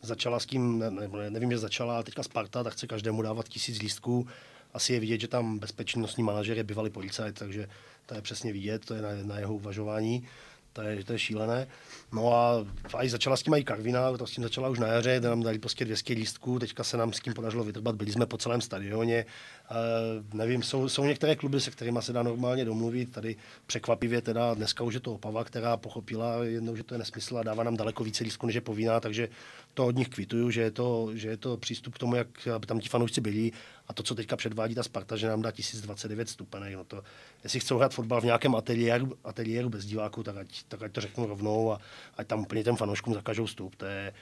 Začala 0.02 0.40
s 0.40 0.46
tím, 0.46 0.80
ne, 0.80 1.30
nevím, 1.30 1.52
že 1.52 1.58
začala, 1.58 1.94
ale 1.94 2.04
teďka 2.04 2.24
Sparta, 2.24 2.64
tak 2.64 2.74
chce 2.74 2.88
každému 2.88 3.22
dávat 3.22 3.50
tisíc 3.50 3.80
lístků. 3.80 4.28
Asi 4.76 4.94
je 4.94 5.00
vidět, 5.00 5.22
že 5.22 5.28
tam 5.28 5.60
bezpečnostní 5.60 6.24
manažer 6.24 6.58
je 6.58 6.64
bývalý 6.64 6.90
policajt, 6.90 7.40
takže 7.40 7.68
to 8.06 8.16
je 8.16 8.22
přesně 8.22 8.54
vidět, 8.54 8.86
to 8.86 8.94
je 8.94 9.02
na, 9.02 9.10
na 9.24 9.40
jeho 9.40 9.56
uvažování. 9.56 10.28
to 10.74 10.82
je, 10.82 11.04
to 11.04 11.14
je 11.14 11.20
šílené. 11.20 11.68
No 12.14 12.34
a, 12.34 12.66
i 13.02 13.10
začala 13.10 13.38
s 13.38 13.44
tím 13.44 13.54
i 13.54 13.64
Karvina, 13.64 14.18
to 14.18 14.28
s 14.28 14.32
tím 14.32 14.44
začala 14.44 14.70
už 14.70 14.80
na 14.80 14.88
jaře, 14.88 15.20
nám 15.20 15.44
dali 15.44 15.60
prostě 15.60 15.86
200 15.86 16.14
lístků, 16.14 16.60
teďka 16.60 16.84
se 16.84 16.98
nám 16.98 17.14
s 17.14 17.20
tím 17.20 17.34
podařilo 17.34 17.64
vytrbat, 17.64 17.96
byli 17.96 18.12
jsme 18.12 18.26
po 18.26 18.38
celém 18.38 18.62
stadioně. 18.62 19.26
E, 19.70 20.38
nevím, 20.38 20.64
jsou, 20.64 20.90
jsou 20.90 21.06
některé 21.06 21.36
kluby, 21.36 21.62
se 21.62 21.72
kterými 21.72 22.00
se 22.02 22.14
dá 22.14 22.24
normálně 22.24 22.66
domluvit, 22.66 23.12
tady 23.12 23.36
překvapivě 23.66 24.22
teda 24.22 24.54
dneska 24.54 24.84
už 24.84 24.94
je 24.94 25.00
to 25.00 25.14
Opava, 25.14 25.44
která 25.44 25.78
pochopila 25.78 26.44
jednou, 26.44 26.76
že 26.76 26.84
to 26.84 26.94
je 26.94 26.98
nesmysl 26.98 27.38
a 27.38 27.44
dává 27.44 27.64
nám 27.64 27.78
daleko 27.78 28.04
více 28.04 28.24
lístků, 28.24 28.46
než 28.46 28.56
je 28.56 28.62
povinná, 28.62 29.00
takže 29.00 29.30
to 29.74 29.86
od 29.86 29.96
nich 29.96 30.10
kvituju, 30.10 30.52
že 30.52 30.62
je 30.62 30.72
to, 30.72 31.10
že 31.14 31.28
je 31.28 31.38
to 31.38 31.58
přístup 31.58 31.96
k 31.96 31.98
tomu, 31.98 32.16
jak 32.16 32.48
aby 32.48 32.68
tam 32.68 32.80
ti 32.80 32.90
fanoušci 32.90 33.22
byli. 33.22 33.52
A 33.88 33.94
to, 33.94 34.04
co 34.04 34.16
teďka 34.16 34.36
předvádí 34.36 34.76
ta 34.76 34.84
Sparta, 34.84 35.16
že 35.16 35.28
nám 35.28 35.42
dá 35.42 35.52
1029 35.52 36.30
stupenek, 36.30 36.76
no 36.76 36.84
to, 36.84 37.04
jestli 37.44 37.60
chcou 37.60 37.78
hrát 37.78 37.94
fotbal 37.94 38.22
v 38.22 38.26
nějakém 38.26 38.56
ateliéru, 38.56 39.18
ateliéru 39.24 39.70
bez 39.70 39.86
diváků, 39.86 40.24
tak 40.24 40.38
ať, 40.38 40.64
tak 40.68 40.84
ať 40.84 40.92
to 40.92 41.02
řeknu 41.02 41.26
rovnou 41.26 41.72
a 41.72 41.80
ať 42.18 42.28
tam 42.28 42.40
úplně 42.40 42.64
těm 42.64 42.76
fanouškům 42.76 43.14
zakažou 43.14 43.46
vstup. 43.46 43.76
To 43.76 43.86
je, 43.86 44.14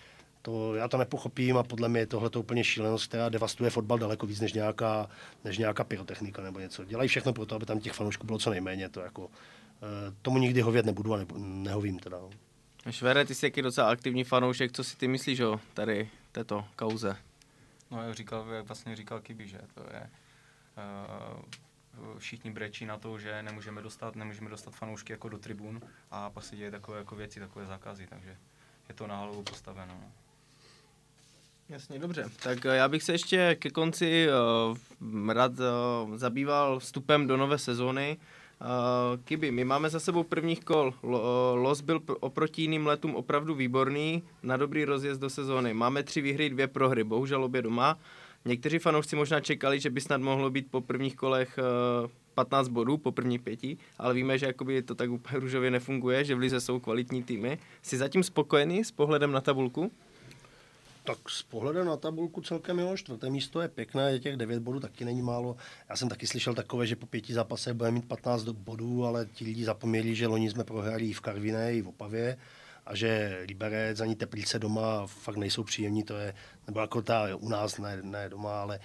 to, 0.44 0.76
já 0.76 0.88
to 0.88 0.98
nepochopím 0.98 1.58
a 1.58 1.64
podle 1.64 1.90
mě 1.90 2.00
je 2.00 2.08
tohle 2.08 2.30
úplně 2.38 2.64
šílenost, 2.64 3.08
která 3.08 3.30
devastuje 3.30 3.70
fotbal 3.70 3.98
daleko 3.98 4.26
víc 4.26 4.40
než 4.40 4.54
nějaká, 4.54 5.10
než 5.44 5.58
nějaká 5.58 5.84
pyrotechnika 5.84 6.42
nebo 6.42 6.60
něco. 6.60 6.86
Dělají 6.86 7.10
všechno 7.10 7.34
pro 7.34 7.46
to, 7.46 7.56
aby 7.56 7.66
tam 7.66 7.80
těch 7.80 7.94
fanoušků 7.94 8.26
bylo 8.26 8.40
co 8.40 8.50
nejméně. 8.50 8.90
To 8.90 9.00
jako, 9.00 9.30
eh, 9.76 10.14
tomu 10.22 10.38
nikdy 10.38 10.62
hovět 10.62 10.86
nebudu 10.86 11.14
a 11.14 11.18
ne, 11.18 11.26
nehovím 11.38 12.00
teda. 12.00 12.18
No. 12.18 12.30
Švere, 12.92 13.26
ty 13.26 13.36
jsi 13.36 13.46
jaký 13.46 13.62
docela 13.62 13.90
aktivní 13.90 14.24
fanoušek, 14.24 14.72
co 14.72 14.84
si 14.84 14.98
ty 14.98 15.08
myslíš 15.08 15.40
o 15.40 15.60
tady 15.74 16.10
této 16.32 16.66
kauze? 16.76 17.18
No 17.92 18.04
jak 18.04 18.16
říkal, 18.16 18.48
jak 18.50 18.68
vlastně 18.68 18.96
říkal 18.96 19.22
Kiby, 19.22 19.48
že 19.48 19.60
to 19.74 19.82
je 19.82 20.10
uh, 20.78 22.18
všichni 22.18 22.52
brečí 22.52 22.86
na 22.86 22.98
to, 22.98 23.20
že 23.20 23.44
nemůžeme 23.44 23.82
dostat, 23.82 24.16
nemůžeme 24.16 24.50
dostat 24.50 24.76
fanoušky 24.76 25.14
jako 25.14 25.30
do 25.30 25.38
tribun 25.38 25.82
a 26.12 26.30
pak 26.30 26.44
se 26.44 26.56
děje 26.56 26.72
takové 26.72 26.98
jako 26.98 27.16
věci, 27.16 27.40
takové 27.40 27.66
zákazy, 27.66 28.08
takže 28.08 28.38
je 28.90 28.96
to 28.96 29.08
na 29.08 29.18
hlavu 29.18 29.44
postaveno. 29.44 29.98
No. 30.02 30.23
Jasně, 31.70 32.00
dobře. 32.00 32.26
Tak 32.44 32.66
eh, 32.66 32.76
já 32.76 32.88
bych 32.88 33.04
se 33.04 33.12
ještě 33.12 33.56
ke 33.60 33.70
konci 33.70 34.28
uh, 35.02 35.34
rád 35.34 35.52
uh, 35.52 36.18
zabýval 36.18 36.80
vstupem 36.80 37.28
do 37.28 37.38
nové 37.38 37.58
sezóny. 37.58 38.18
Uh, 38.62 38.68
Kiby, 39.24 39.52
my 39.52 39.66
máme 39.66 39.90
za 39.90 40.00
sebou 40.00 40.24
prvních 40.24 40.60
kol. 40.60 40.94
Los 41.54 41.82
byl 41.82 42.02
oproti 42.20 42.62
jiným 42.62 42.88
letům 42.88 43.16
opravdu 43.16 43.56
výborný, 43.56 44.24
na 44.44 44.58
dobrý 44.58 44.86
rozjezd 44.86 45.22
do 45.22 45.30
sezóny. 45.30 45.74
Máme 45.74 46.04
tři 46.04 46.22
výhry, 46.22 46.50
dvě 46.50 46.68
prohry, 46.68 47.04
bohužel 47.04 47.44
obě 47.44 47.62
doma. 47.62 47.98
Někteří 48.46 48.80
fanoušci 48.80 49.16
možná 49.16 49.40
čekali, 49.40 49.80
že 49.80 49.90
by 49.90 50.02
snad 50.02 50.22
mohlo 50.22 50.50
být 50.50 50.72
po 50.72 50.82
prvních 50.82 51.16
kolech 51.16 51.60
uh, 52.04 52.10
15 52.36 52.68
bodů, 52.68 52.98
po 52.98 53.12
prvních 53.12 53.42
pěti, 53.42 53.78
ale 53.98 54.14
víme, 54.14 54.38
že 54.38 54.46
jakoby 54.46 54.82
to 54.82 54.96
tak 54.96 55.12
úplně 55.12 55.40
růžově 55.40 55.72
nefunguje, 55.72 56.24
že 56.24 56.36
v 56.36 56.40
Lize 56.40 56.62
jsou 56.62 56.80
kvalitní 56.80 57.24
týmy. 57.24 57.58
Jsi 57.82 57.98
zatím 57.98 58.24
spokojený 58.24 58.84
s 58.84 58.92
pohledem 58.92 59.32
na 59.32 59.42
tabulku? 59.42 59.92
Tak 61.04 61.30
s 61.30 61.44
pohledem 61.44 61.86
na 61.86 61.98
tabulku 61.98 62.42
celkem 62.42 62.80
jo, 62.80 62.98
čtvrté 62.98 63.30
místo 63.30 63.62
je 63.62 63.68
pěkné, 63.68 64.20
těch 64.20 64.38
devět 64.38 64.60
bodů 64.60 64.80
taky 64.80 65.06
není 65.06 65.22
málo. 65.22 65.56
Já 65.90 65.96
jsem 65.96 66.10
taky 66.10 66.28
slyšel 66.28 66.54
takové, 66.54 66.88
že 66.88 66.96
po 66.96 67.06
pěti 67.06 67.34
zápasech 67.34 67.74
budeme 67.74 67.96
mít 67.96 68.08
15 68.08 68.44
bodů, 68.44 69.06
ale 69.06 69.26
ti 69.26 69.46
lidi 69.46 69.66
zapomněli, 69.66 70.16
že 70.16 70.28
loni 70.28 70.50
jsme 70.50 70.64
prohráli 70.64 71.06
i 71.06 71.14
v 71.14 71.22
Karviné, 71.22 71.74
i 71.74 71.82
v 71.82 71.88
Opavě 71.88 72.38
a 72.86 72.96
že 72.96 73.40
Liberec 73.48 74.00
ani 74.00 74.16
Teplice 74.16 74.60
doma 74.60 75.08
fakt 75.08 75.38
nejsou 75.38 75.64
příjemní, 75.64 76.04
to 76.04 76.18
je, 76.18 76.34
nebo 76.68 76.80
jako 76.80 77.02
ta 77.02 77.36
u 77.36 77.50
nás, 77.50 77.78
ne, 77.78 78.00
ne 78.02 78.30
doma, 78.30 78.62
ale 78.62 78.80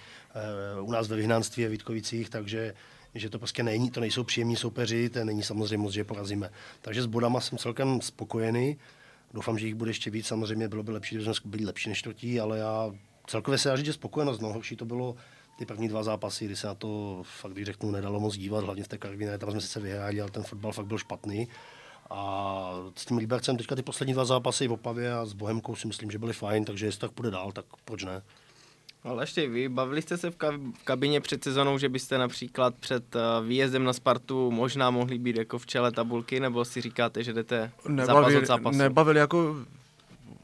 uh, 0.79 0.87
u 0.89 0.91
nás 0.91 1.07
ve 1.07 1.15
vyhnanství 1.15 1.65
a 1.65 1.69
Vítkovicích, 1.69 2.29
takže 2.29 2.73
že 3.15 3.29
to 3.29 3.39
prostě 3.39 3.63
není, 3.63 3.91
to 3.91 3.99
nejsou 3.99 4.23
příjemní 4.23 4.55
soupeři, 4.55 5.09
to 5.09 5.25
není 5.25 5.43
samozřejmě 5.43 5.91
že 5.91 5.99
je 5.99 6.03
porazíme. 6.03 6.49
Takže 6.81 7.01
s 7.01 7.05
bodama 7.05 7.41
jsem 7.41 7.57
celkem 7.57 8.01
spokojený. 8.01 8.77
Doufám, 9.33 9.59
že 9.59 9.65
jich 9.65 9.75
bude 9.75 9.89
ještě 9.89 10.09
víc. 10.09 10.27
Samozřejmě 10.27 10.67
bylo 10.67 10.83
by 10.83 10.91
lepší, 10.91 11.15
kdyby 11.15 11.33
byli 11.45 11.65
lepší 11.65 11.89
než 11.89 11.99
čtvrtí, 11.99 12.39
ale 12.39 12.57
já 12.57 12.91
celkově 13.27 13.57
se 13.57 13.69
dá 13.69 13.75
říct, 13.75 13.85
že 13.85 13.93
spokojenost. 13.93 14.41
No, 14.41 14.53
horší 14.53 14.75
to 14.75 14.85
bylo 14.85 15.15
ty 15.57 15.65
první 15.65 15.87
dva 15.87 16.03
zápasy, 16.03 16.45
kdy 16.45 16.55
se 16.55 16.67
na 16.67 16.75
to 16.75 17.21
fakt, 17.41 17.51
když 17.51 17.65
řeknu, 17.65 17.91
nedalo 17.91 18.19
moc 18.19 18.37
dívat, 18.37 18.63
hlavně 18.63 18.83
v 18.83 18.87
té 18.87 18.97
Karviné, 18.97 19.37
tam 19.37 19.51
jsme 19.51 19.61
sice 19.61 19.79
vyhráli, 19.79 20.21
ale 20.21 20.31
ten 20.31 20.43
fotbal 20.43 20.71
fakt 20.71 20.85
byl 20.85 20.97
špatný. 20.97 21.47
A 22.09 22.73
s 22.95 23.05
tím 23.05 23.17
Libercem 23.17 23.57
teďka 23.57 23.75
ty 23.75 23.81
poslední 23.81 24.13
dva 24.13 24.25
zápasy 24.25 24.67
v 24.67 24.71
Opavě 24.71 25.13
a 25.13 25.25
s 25.25 25.33
Bohemkou 25.33 25.75
si 25.75 25.87
myslím, 25.87 26.11
že 26.11 26.19
byly 26.19 26.33
fajn, 26.33 26.65
takže 26.65 26.85
jestli 26.85 26.99
tak 26.99 27.11
půjde 27.11 27.31
dál, 27.31 27.51
tak 27.51 27.65
proč 27.85 28.03
ne? 28.03 28.21
Ale 29.03 29.23
ještě 29.23 29.49
vy, 29.49 29.69
bavili 29.69 30.01
jste 30.01 30.17
se 30.17 30.31
v 30.31 30.37
kabině 30.83 31.21
před 31.21 31.43
sezonou, 31.43 31.77
že 31.77 31.89
byste 31.89 32.17
například 32.17 32.75
před 32.75 33.15
eh, 33.15 33.19
výjezdem 33.47 33.83
na 33.83 33.93
Spartu 33.93 34.51
možná 34.51 34.89
mohli 34.89 35.19
být 35.19 35.35
jako 35.35 35.59
v 35.59 35.65
čele 35.65 35.91
tabulky, 35.91 36.39
nebo 36.39 36.65
si 36.65 36.81
říkáte, 36.81 37.23
že 37.23 37.33
jdete 37.33 37.71
nebavili, 37.87 38.33
zápas 38.33 38.43
od 38.43 38.47
zápasu? 38.47 38.77
Nebavili 38.77 39.19
jako 39.19 39.55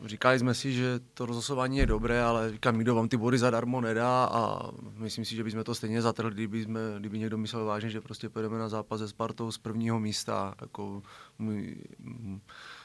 říkali 0.05 0.39
jsme 0.39 0.53
si, 0.53 0.73
že 0.73 0.99
to 1.13 1.25
rozhlasování 1.25 1.77
je 1.77 1.85
dobré, 1.85 2.23
ale 2.23 2.51
říkám, 2.51 2.77
nikdo 2.77 2.95
vám 2.95 3.07
ty 3.07 3.17
body 3.17 3.37
zadarmo 3.37 3.81
nedá 3.81 4.25
a 4.25 4.71
myslím 4.97 5.25
si, 5.25 5.35
že 5.35 5.43
bychom 5.43 5.63
to 5.63 5.75
stejně 5.75 6.01
zatrhli, 6.01 6.33
kdyby, 6.33 6.63
jsme, 6.63 6.79
kdyby 6.99 7.19
někdo 7.19 7.37
myslel 7.37 7.65
vážně, 7.65 7.89
že 7.89 8.01
prostě 8.01 8.29
pojedeme 8.29 8.59
na 8.59 8.69
zápas 8.69 8.99
se 8.99 9.07
Spartou 9.07 9.51
z 9.51 9.57
prvního 9.57 9.99
místa. 9.99 10.55
Jako, 10.61 11.01
můj, 11.39 11.75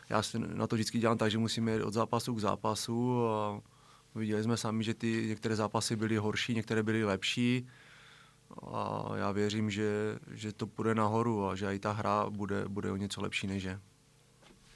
já 0.08 0.22
si 0.22 0.38
na 0.38 0.66
to 0.66 0.76
vždycky 0.76 0.98
dělám 0.98 1.18
tak, 1.18 1.30
že 1.30 1.38
musíme 1.38 1.72
jít 1.72 1.82
od 1.82 1.94
zápasu 1.94 2.34
k 2.34 2.40
zápasu 2.40 3.26
a 3.28 3.60
Viděli 4.14 4.42
jsme 4.42 4.56
sami, 4.56 4.84
že 4.84 4.94
ty 4.94 5.26
některé 5.28 5.56
zápasy 5.56 5.96
byly 5.96 6.16
horší, 6.16 6.54
některé 6.54 6.82
byly 6.82 7.04
lepší 7.04 7.68
a 8.72 9.04
já 9.16 9.32
věřím, 9.32 9.70
že, 9.70 10.18
že 10.30 10.52
to 10.52 10.66
půjde 10.66 10.94
nahoru 10.94 11.48
a 11.48 11.56
že 11.56 11.74
i 11.74 11.78
ta 11.78 11.92
hra 11.92 12.30
bude, 12.30 12.64
bude 12.68 12.92
o 12.92 12.96
něco 12.96 13.22
lepší 13.22 13.46
než 13.46 13.62
je. 13.62 13.80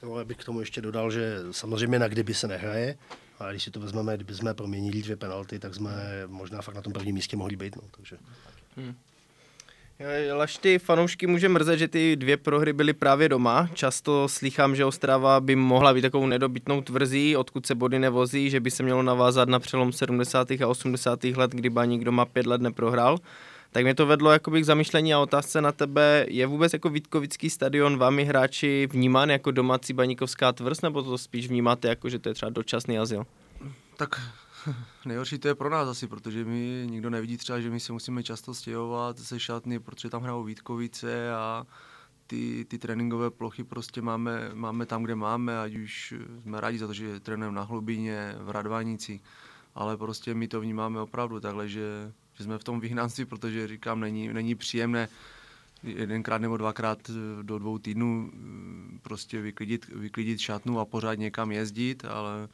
No, 0.03 0.17
já 0.17 0.23
bych 0.23 0.37
k 0.37 0.43
tomu 0.43 0.59
ještě 0.59 0.81
dodal, 0.81 1.11
že 1.11 1.39
samozřejmě 1.51 1.99
na 1.99 2.07
kdyby 2.07 2.33
se 2.33 2.47
nehraje, 2.47 2.97
a 3.39 3.51
když 3.51 3.63
si 3.63 3.71
to 3.71 3.79
vezmeme, 3.79 4.15
kdyby 4.15 4.35
jsme 4.35 4.53
proměnili 4.53 5.01
dvě 5.01 5.15
penalty, 5.15 5.59
tak 5.59 5.75
jsme 5.75 6.23
možná 6.27 6.61
fakt 6.61 6.75
na 6.75 6.81
tom 6.81 6.93
prvním 6.93 7.15
místě 7.15 7.37
mohli 7.37 7.55
být. 7.55 7.75
No, 7.75 7.81
takže. 7.91 8.17
Hmm. 8.77 8.95
Lašty 10.33 10.79
fanoušky 10.79 11.27
může 11.27 11.49
mrzet, 11.49 11.79
že 11.79 11.87
ty 11.87 12.15
dvě 12.15 12.37
prohry 12.37 12.73
byly 12.73 12.93
právě 12.93 13.29
doma. 13.29 13.69
Často 13.73 14.27
slychám, 14.27 14.75
že 14.75 14.85
Ostrava 14.85 15.39
by 15.39 15.55
mohla 15.55 15.93
být 15.93 16.01
takovou 16.01 16.27
nedobytnou 16.27 16.81
tvrzí, 16.81 17.37
odkud 17.37 17.65
se 17.65 17.75
body 17.75 17.99
nevozí, 17.99 18.49
že 18.49 18.59
by 18.59 18.71
se 18.71 18.83
mělo 18.83 19.03
navázat 19.03 19.49
na 19.49 19.59
přelom 19.59 19.91
70. 19.91 20.51
a 20.51 20.67
80. 20.67 21.23
let, 21.23 21.51
kdy 21.51 21.69
Baník 21.69 22.03
doma 22.03 22.25
pět 22.25 22.45
let 22.45 22.61
neprohrál. 22.61 23.17
Tak 23.71 23.83
mě 23.83 23.95
to 23.95 24.05
vedlo 24.05 24.31
jakoby 24.31 24.61
k 24.61 24.65
zamýšlení 24.65 25.13
a 25.13 25.19
otázce 25.19 25.61
na 25.61 25.71
tebe. 25.71 26.25
Je 26.29 26.47
vůbec 26.47 26.73
jako 26.73 26.89
Vítkovický 26.89 27.49
stadion 27.49 27.97
vámi 27.97 28.23
hráči 28.25 28.87
vnímán 28.91 29.29
jako 29.29 29.51
domácí 29.51 29.93
baníkovská 29.93 30.51
tvrz, 30.51 30.81
nebo 30.81 31.03
to 31.03 31.17
spíš 31.17 31.47
vnímáte 31.47 31.87
jako, 31.87 32.09
že 32.09 32.19
to 32.19 32.29
je 32.29 32.35
třeba 32.35 32.49
dočasný 32.49 32.99
azyl? 32.99 33.25
Tak 33.97 34.21
nejhorší 35.05 35.37
to 35.37 35.47
je 35.47 35.55
pro 35.55 35.69
nás 35.69 35.87
asi, 35.87 36.07
protože 36.07 36.45
mi 36.45 36.87
nikdo 36.89 37.09
nevidí 37.09 37.37
třeba, 37.37 37.59
že 37.59 37.69
my 37.69 37.79
se 37.79 37.93
musíme 37.93 38.23
často 38.23 38.53
stěhovat 38.53 39.17
ze 39.17 39.39
šatny, 39.39 39.79
protože 39.79 40.09
tam 40.09 40.21
hrajou 40.21 40.43
Vítkovice 40.43 41.33
a 41.33 41.65
ty, 42.27 42.65
ty 42.65 42.77
tréninkové 42.77 43.31
plochy 43.31 43.63
prostě 43.63 44.01
máme, 44.01 44.51
máme 44.53 44.85
tam, 44.85 45.03
kde 45.03 45.15
máme, 45.15 45.59
ať 45.59 45.75
už 45.75 46.13
jsme 46.43 46.61
rádi 46.61 46.77
za 46.77 46.87
to, 46.87 46.93
že 46.93 47.19
trénujeme 47.19 47.55
na 47.55 47.61
Hlubině, 47.61 48.35
v 48.39 48.49
Radvanici, 48.49 49.19
ale 49.75 49.97
prostě 49.97 50.33
my 50.33 50.47
to 50.47 50.61
vnímáme 50.61 51.01
opravdu 51.01 51.39
takhle, 51.39 51.69
že, 51.69 52.13
že 52.33 52.43
jsme 52.43 52.57
v 52.57 52.63
tom 52.63 52.79
vyhnanství, 52.79 53.25
protože 53.25 53.67
říkám, 53.67 53.99
není, 53.99 54.27
není 54.27 54.55
příjemné 54.55 55.09
jedenkrát 55.83 56.41
nebo 56.41 56.57
dvakrát 56.57 57.11
do 57.41 57.59
dvou 57.59 57.77
týdnů 57.77 58.31
prostě 59.01 59.41
vyklidit, 59.41 59.87
vyklidit 59.87 60.39
šatnu 60.39 60.79
a 60.79 60.85
pořád 60.85 61.15
někam 61.15 61.51
jezdit, 61.51 62.05
ale 62.05 62.47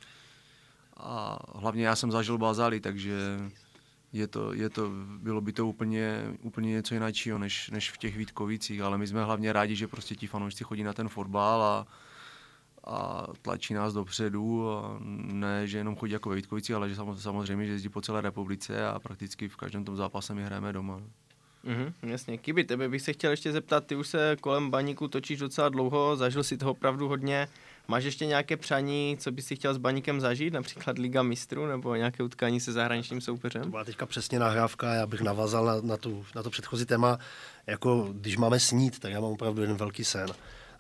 a 1.02 1.40
hlavně 1.56 1.86
já 1.86 1.96
jsem 1.96 2.12
zažil 2.12 2.38
bazály, 2.38 2.80
takže 2.80 3.40
je 4.14 4.28
to, 4.28 4.54
je 4.54 4.70
to, 4.70 4.90
bylo 5.18 5.42
by 5.42 5.54
to 5.54 5.68
úplně, 5.68 6.24
úplně 6.42 6.70
něco 6.70 6.94
jiného 6.94 7.38
než, 7.38 7.70
než 7.70 7.92
v 7.92 7.98
těch 7.98 8.18
Vítkovicích, 8.18 8.82
ale 8.82 8.98
my 8.98 9.08
jsme 9.08 9.24
hlavně 9.24 9.54
rádi, 9.54 9.76
že 9.76 9.88
prostě 9.88 10.16
ti 10.16 10.28
fanoušci 10.28 10.64
chodí 10.64 10.84
na 10.84 10.94
ten 10.94 11.10
fotbal 11.10 11.64
a, 11.64 11.88
a 12.84 13.28
tlačí 13.42 13.74
nás 13.74 13.94
dopředu 13.94 14.70
a 14.72 14.98
ne, 15.32 15.68
že 15.68 15.78
jenom 15.78 15.96
chodí 15.96 16.14
jako 16.14 16.30
ve 16.30 16.36
Vítkovicích, 16.36 16.76
ale 16.76 16.90
že 16.90 16.96
samozřejmě, 17.16 17.66
že 17.66 17.72
jezdí 17.72 17.90
po 17.90 18.02
celé 18.02 18.22
republice 18.22 18.88
a 18.88 19.00
prakticky 19.00 19.48
v 19.48 19.56
každém 19.56 19.86
tom 19.86 19.96
zápase 19.96 20.34
my 20.34 20.44
hrajeme 20.44 20.74
doma. 20.74 21.02
Mhm, 21.64 21.94
jasně. 22.04 22.38
Kiby, 22.38 22.64
tebe 22.64 22.90
bych 22.90 23.02
se 23.02 23.14
chtěl 23.14 23.32
ještě 23.32 23.52
zeptat, 23.52 23.86
ty 23.86 23.96
už 23.96 24.08
se 24.08 24.38
kolem 24.42 24.70
baníku 24.70 25.08
točíš 25.08 25.40
docela 25.40 25.70
dlouho, 25.70 26.16
zažil 26.16 26.44
si 26.44 26.58
toho 26.58 26.72
opravdu 26.72 27.08
hodně. 27.08 27.48
Máš 27.88 28.04
ještě 28.04 28.26
nějaké 28.26 28.58
přání, 28.58 29.18
co 29.20 29.32
bys 29.32 29.46
si 29.46 29.56
chtěl 29.56 29.74
s 29.74 29.78
baníkem 29.78 30.22
zažít, 30.22 30.54
například 30.54 30.98
Liga 30.98 31.24
mistrů 31.24 31.68
nebo 31.68 31.96
nějaké 31.96 32.24
utkání 32.24 32.60
se 32.60 32.72
zahraničním 32.72 33.22
soupeřem? 33.22 33.64
To 33.64 33.70
byla 33.70 33.84
teďka 33.84 34.06
přesně 34.06 34.40
nahrávka, 34.40 34.94
já 34.94 35.08
bych 35.08 35.22
navázal 35.22 35.66
na, 35.66 35.82
na, 35.82 35.98
tu, 35.98 36.26
na 36.36 36.44
to 36.44 36.50
předchozí 36.50 36.86
téma. 36.86 37.20
Jako, 37.68 38.08
když 38.12 38.38
máme 38.38 38.60
snít, 38.60 39.00
tak 39.00 39.12
já 39.12 39.20
mám 39.20 39.32
opravdu 39.32 39.62
jeden 39.62 39.78
velký 39.78 40.04
sen 40.04 40.28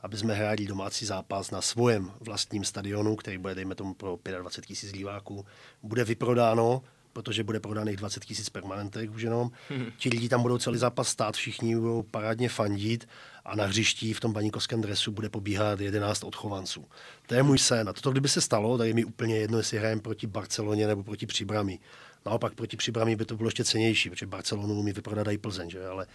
aby 0.03 0.17
jsme 0.17 0.33
hráli 0.33 0.65
domácí 0.65 1.05
zápas 1.05 1.51
na 1.51 1.61
svém 1.61 2.11
vlastním 2.19 2.63
stadionu, 2.63 3.15
který 3.15 3.37
bude, 3.37 3.55
dejme 3.55 3.75
tomu, 3.75 3.93
pro 3.93 4.19
25 4.39 4.67
tisíc 4.67 4.91
diváků, 4.91 5.45
bude 5.83 6.03
vyprodáno 6.03 6.81
protože 7.13 7.43
bude 7.43 7.59
prodaných 7.59 7.97
20 7.97 8.25
tisíc 8.25 8.49
permanentek 8.49 9.11
už 9.11 9.21
jenom. 9.21 9.51
Ti 9.97 10.09
lidi 10.09 10.29
tam 10.29 10.41
budou 10.41 10.57
celý 10.57 10.77
zápas 10.77 11.07
stát, 11.07 11.35
všichni 11.35 11.75
budou 11.75 12.03
parádně 12.03 12.49
fandit 12.49 13.07
a 13.45 13.55
na 13.55 13.65
hřišti 13.65 14.13
v 14.13 14.19
tom 14.19 14.33
baníkovském 14.33 14.81
dresu 14.81 15.11
bude 15.11 15.29
pobíhat 15.29 15.79
11 15.79 16.23
odchovanců. 16.23 16.85
To 17.27 17.35
je 17.35 17.43
můj 17.43 17.57
sen. 17.57 17.89
A 17.89 17.93
toto, 17.93 18.11
kdyby 18.11 18.29
se 18.29 18.41
stalo, 18.41 18.77
tak 18.77 18.87
je 18.87 18.93
mi 18.93 19.05
úplně 19.05 19.37
jedno, 19.37 19.57
jestli 19.57 19.77
hrajeme 19.77 20.01
proti 20.01 20.27
Barceloně 20.27 20.87
nebo 20.87 21.03
proti 21.03 21.25
Příbramí. 21.25 21.79
Naopak 22.25 22.53
proti 22.53 22.77
Příbrami 22.77 23.15
by 23.15 23.25
to 23.25 23.37
bylo 23.37 23.47
ještě 23.47 23.63
cenější, 23.63 24.09
protože 24.09 24.25
Barcelonu 24.25 24.79
umí 24.79 24.91
vyprodat 24.93 25.27
i 25.31 25.37
Plzeň, 25.37 25.69
že? 25.69 25.87
Ale, 25.87 26.07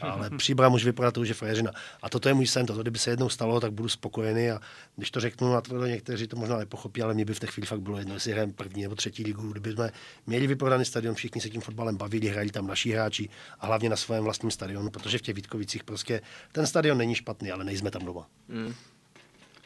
ale 0.00 0.30
Příbram 0.30 0.74
už 0.74 0.84
vypadá 0.84 1.10
to 1.10 1.20
už 1.20 1.28
je 1.28 1.34
frajeřina. 1.34 1.70
A 2.02 2.08
toto 2.08 2.28
je 2.28 2.34
můj 2.34 2.46
sen, 2.46 2.66
toto 2.66 2.82
kdyby 2.82 2.98
se 2.98 3.10
jednou 3.10 3.28
stalo, 3.28 3.60
tak 3.60 3.72
budu 3.72 3.88
spokojený 3.88 4.50
a 4.50 4.60
když 4.96 5.10
to 5.10 5.20
řeknu 5.20 5.52
na 5.52 5.60
to, 5.60 5.86
někteří 5.86 6.26
to 6.26 6.36
možná 6.36 6.58
nepochopí, 6.58 7.02
ale 7.02 7.14
mě 7.14 7.24
by 7.24 7.34
v 7.34 7.40
té 7.40 7.46
chvíli 7.46 7.66
fakt 7.66 7.80
bylo 7.80 7.98
jedno, 7.98 8.14
jestli 8.14 8.32
hrajeme 8.32 8.52
první 8.52 8.82
nebo 8.82 8.94
třetí 8.94 9.24
ligu, 9.24 9.48
kdyby 9.48 9.72
jsme 9.72 9.90
měli 10.26 10.46
vyprodaný 10.46 10.84
stadion, 10.84 11.14
všichni 11.14 11.40
se 11.40 11.50
tím 11.50 11.60
fotbalem 11.60 11.96
bavili, 11.96 12.28
hráli 12.28 12.50
tam 12.50 12.66
naši 12.66 12.90
hráči 12.92 13.28
a 13.60 13.66
hlavně 13.66 13.88
na 13.88 13.96
svém 13.96 14.24
vlastním 14.24 14.50
stadionu, 14.50 14.90
protože 14.90 15.18
v 15.18 15.22
těch 15.22 15.34
Vítkovicích 15.34 15.84
prostě 15.84 16.20
ten 16.52 16.66
stadion 16.66 16.98
není 16.98 17.14
špatný, 17.14 17.50
ale 17.50 17.64
nejsme 17.64 17.90
tam 17.90 18.04
doma. 18.04 18.26
Mm. 18.48 18.74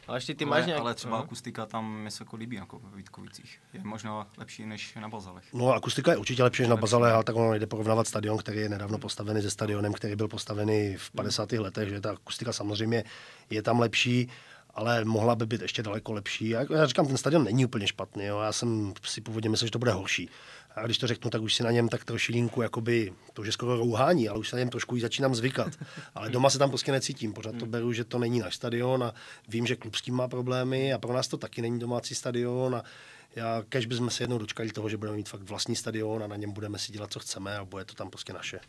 Ale 0.09 0.16
ještě 0.16 0.34
ty 0.34 0.44
ale, 0.44 0.50
máš 0.50 0.66
nějak... 0.66 0.80
Ale 0.80 0.94
třeba 0.94 1.16
no. 1.16 1.22
akustika 1.22 1.66
tam 1.66 1.92
mi 1.92 2.11
se 2.11 2.22
jako 2.22 2.36
líbí 2.36 2.56
jako 2.56 2.78
ve 2.78 2.96
Vítkovicích. 2.96 3.61
Je 3.72 3.80
možná 3.84 4.26
lepší 4.36 4.66
než 4.66 4.94
na 4.94 5.09
Bazalech. 5.09 5.44
No 5.52 5.72
akustika 5.72 6.11
je 6.11 6.16
určitě 6.16 6.42
lepší 6.42 6.62
než 6.62 6.68
na 6.68 6.76
Bazalech, 6.76 7.12
ale 7.12 7.24
tak 7.24 7.36
ono 7.36 7.50
nejde 7.50 7.66
porovnávat 7.66 8.06
stadion, 8.06 8.38
který 8.38 8.59
je 8.59 8.68
nedávno 8.68 8.98
postavený 8.98 9.42
se 9.42 9.50
stadionem, 9.50 9.92
který 9.92 10.16
byl 10.16 10.28
postavený 10.28 10.96
v 10.96 11.11
50. 11.11 11.52
Hmm. 11.52 11.62
letech, 11.62 11.88
že 11.88 12.00
ta 12.00 12.12
akustika 12.12 12.52
samozřejmě 12.52 13.04
je 13.50 13.62
tam 13.62 13.80
lepší 13.80 14.30
ale 14.74 15.04
mohla 15.04 15.36
by 15.36 15.46
být 15.46 15.62
ještě 15.62 15.82
daleko 15.82 16.12
lepší. 16.12 16.48
Já, 16.48 16.61
já 16.74 16.86
říkám, 16.86 17.06
ten 17.06 17.16
stadion 17.16 17.44
není 17.44 17.64
úplně 17.64 17.86
špatný, 17.86 18.24
jo. 18.24 18.40
já 18.40 18.52
jsem 18.52 18.92
si 19.02 19.20
původně 19.20 19.50
myslel, 19.50 19.66
že 19.66 19.70
to 19.70 19.78
bude 19.78 19.92
horší. 19.92 20.28
A 20.79 20.85
když 20.85 20.99
to 20.99 21.07
řeknu, 21.07 21.31
tak 21.31 21.43
už 21.43 21.55
si 21.55 21.62
na 21.62 21.70
něm 21.70 21.89
tak 21.89 22.05
trošilinku, 22.05 22.62
jakoby, 22.62 23.12
to 23.33 23.43
už 23.43 23.49
je 23.49 23.53
skoro 23.53 23.76
rouhání, 23.76 24.29
ale 24.29 24.39
už 24.39 24.49
se 24.49 24.57
na 24.57 24.61
něm 24.61 24.68
trošku 24.68 24.99
začínám 24.99 25.35
zvykat. 25.35 25.72
Ale 26.14 26.31
doma 26.31 26.51
se 26.51 26.59
tam 26.59 26.68
prostě 26.68 26.93
necítím, 26.93 27.33
pořád 27.33 27.57
to 27.59 27.66
beru, 27.66 27.93
že 27.93 28.05
to 28.05 28.18
není 28.18 28.39
náš 28.39 28.55
stadion 28.55 29.05
a 29.05 29.14
vím, 29.49 29.66
že 29.66 29.76
klub 29.76 29.95
s 29.95 30.03
tím 30.03 30.14
má 30.14 30.29
problémy 30.29 30.93
a 30.93 30.99
pro 30.99 31.12
nás 31.12 31.29
to 31.29 31.37
taky 31.37 31.62
není 31.62 31.79
domácí 31.79 32.14
stadion 32.14 32.74
a 32.74 32.83
já, 33.37 33.62
kež 33.68 33.87
bychom 33.87 34.11
se 34.11 34.22
jednou 34.22 34.39
dočkali 34.39 34.72
toho, 34.72 34.89
že 34.89 34.97
budeme 34.97 35.16
mít 35.16 35.29
fakt 35.29 35.43
vlastní 35.43 35.76
stadion 35.76 36.22
a 36.22 36.26
na 36.26 36.37
něm 36.37 36.53
budeme 36.53 36.79
si 36.79 36.93
dělat, 36.93 37.12
co 37.12 37.20
chceme 37.20 37.57
a 37.57 37.64
bude 37.64 37.85
to 37.85 37.95
tam 37.95 38.11
prostě 38.11 38.33
naše. 38.33 38.61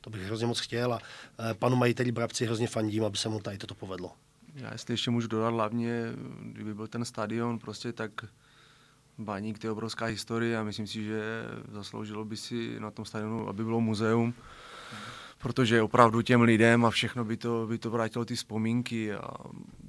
To 0.00 0.10
bych 0.10 0.22
hrozně 0.22 0.46
moc 0.46 0.60
chtěl 0.60 0.92
a 0.92 1.00
e, 1.50 1.54
panu 1.54 1.76
majiteli 1.76 2.12
Brabci 2.12 2.46
hrozně 2.46 2.66
fandím, 2.66 3.04
aby 3.04 3.16
se 3.16 3.28
mu 3.28 3.40
tady 3.40 3.58
toto 3.58 3.74
povedlo. 3.74 4.12
Já 4.54 4.72
jestli 4.72 4.94
ještě 4.94 5.10
můžu 5.10 5.28
dodat, 5.28 5.50
hlavně, 5.50 6.02
kdyby 6.42 6.74
byl 6.74 6.86
ten 6.86 7.04
stadion, 7.04 7.58
prostě 7.58 7.92
tak 7.92 8.10
Baník, 9.18 9.58
to 9.58 9.66
je 9.66 9.70
obrovská 9.70 10.04
historie 10.04 10.58
a 10.58 10.64
myslím 10.64 10.86
si, 10.86 11.04
že 11.04 11.22
zasloužilo 11.72 12.24
by 12.24 12.36
si 12.36 12.80
na 12.80 12.90
tom 12.90 13.04
stadionu, 13.04 13.48
aby 13.48 13.64
bylo 13.64 13.80
muzeum, 13.80 14.34
protože 15.38 15.82
opravdu 15.82 16.22
těm 16.22 16.42
lidem 16.42 16.84
a 16.84 16.90
všechno 16.90 17.24
by 17.24 17.36
to, 17.36 17.66
by 17.66 17.78
to 17.78 17.90
vrátilo 17.90 18.24
ty 18.24 18.36
vzpomínky 18.36 19.14
a 19.14 19.30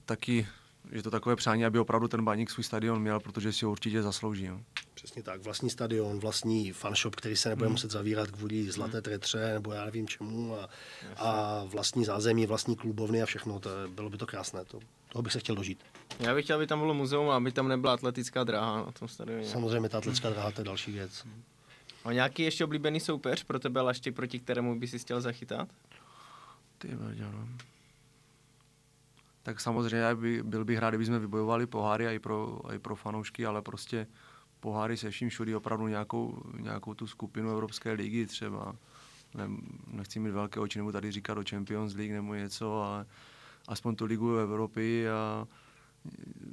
taky 0.06 0.48
je 0.92 1.04
to 1.04 1.12
takové 1.12 1.36
přání, 1.36 1.66
aby 1.66 1.80
opravdu 1.80 2.08
ten 2.08 2.26
baník 2.26 2.50
svůj 2.50 2.64
stadion 2.64 3.02
měl, 3.02 3.20
protože 3.20 3.54
si 3.54 3.66
ho 3.66 3.72
určitě 3.72 4.02
zaslouží. 4.02 4.48
No. 4.48 4.62
Přesně 4.94 5.24
tak, 5.24 5.42
vlastní 5.42 5.70
stadion, 5.70 6.20
vlastní 6.20 6.72
fanshop, 6.72 7.16
který 7.16 7.36
se 7.36 7.50
nebude 7.50 7.66
hmm. 7.66 7.74
muset 7.74 7.92
zavírat 7.92 8.32
kvůli 8.32 8.72
zlaté 8.72 9.02
tretře 9.02 9.54
nebo 9.54 9.72
já 9.72 9.86
nevím 9.86 10.08
čemu 10.08 10.56
a, 10.56 10.70
a 11.18 11.64
vlastní 11.66 12.06
zázemí, 12.06 12.46
vlastní 12.46 12.76
klubovny 12.76 13.22
a 13.22 13.26
všechno, 13.26 13.60
to 13.60 13.70
bylo 13.90 14.10
by 14.10 14.18
to 14.18 14.26
krásné, 14.26 14.66
to, 14.66 14.80
toho 15.10 15.22
bych 15.24 15.34
se 15.34 15.40
chtěl 15.40 15.56
dožít. 15.56 15.84
Já 16.20 16.36
bych 16.36 16.46
chtěl, 16.46 16.56
aby 16.56 16.68
tam 16.68 16.80
bylo 16.80 16.94
muzeum 16.94 17.30
a 17.30 17.36
aby 17.36 17.52
tam 17.52 17.68
nebyla 17.68 17.94
atletická 17.94 18.44
dráha 18.44 18.78
na 18.78 18.92
tom 18.92 19.08
stadioně. 19.08 19.46
Samozřejmě 19.46 19.90
ta 19.90 19.98
atletická 19.98 20.30
dráha, 20.30 20.52
to 20.52 20.62
je 20.62 20.66
další 20.66 20.92
věc. 20.92 21.28
A 22.06 22.14
nějaký 22.14 22.44
ještě 22.44 22.64
oblíbený 22.64 23.00
soupeř 23.00 23.44
pro 23.44 23.60
tebe, 23.60 23.82
Lašti, 23.82 24.12
proti 24.12 24.40
kterému 24.40 24.80
by 24.80 24.88
si 24.88 25.00
chtěl 25.00 25.22
zachytat? 25.22 25.70
Ty 26.78 26.88
no. 27.20 27.48
Tak 29.44 29.62
samozřejmě 29.62 30.16
by, 30.16 30.44
byl 30.44 30.66
bych 30.66 30.78
rád, 30.78 30.90
kdybychom 30.90 31.20
vybojovali 31.20 31.66
poháry 31.66 32.06
i 32.16 32.20
pro, 32.20 32.60
i 32.74 32.80
pro 32.80 32.96
fanoušky, 32.96 33.46
ale 33.46 33.62
prostě 33.62 34.08
poháry 34.60 34.98
se 34.98 35.10
vším 35.10 35.30
všudy 35.30 35.56
opravdu 35.56 35.88
nějakou, 35.88 36.44
nějakou 36.60 36.94
tu 36.94 37.08
skupinu 37.08 37.52
Evropské 37.52 37.92
ligy 37.92 38.26
třeba. 38.26 38.76
Ne, 39.34 39.44
nechci 39.88 40.20
mít 40.20 40.32
velké 40.32 40.60
oči, 40.60 40.80
nebo 40.80 40.92
tady 40.92 41.12
říkat 41.12 41.38
o 41.38 41.44
Champions 41.50 41.96
League 41.96 42.14
nebo 42.14 42.34
něco, 42.34 42.82
ale 42.82 43.06
aspoň 43.68 43.96
tu 43.96 44.06
ligu 44.06 44.36
Evropy 44.36 45.10
a 45.10 45.48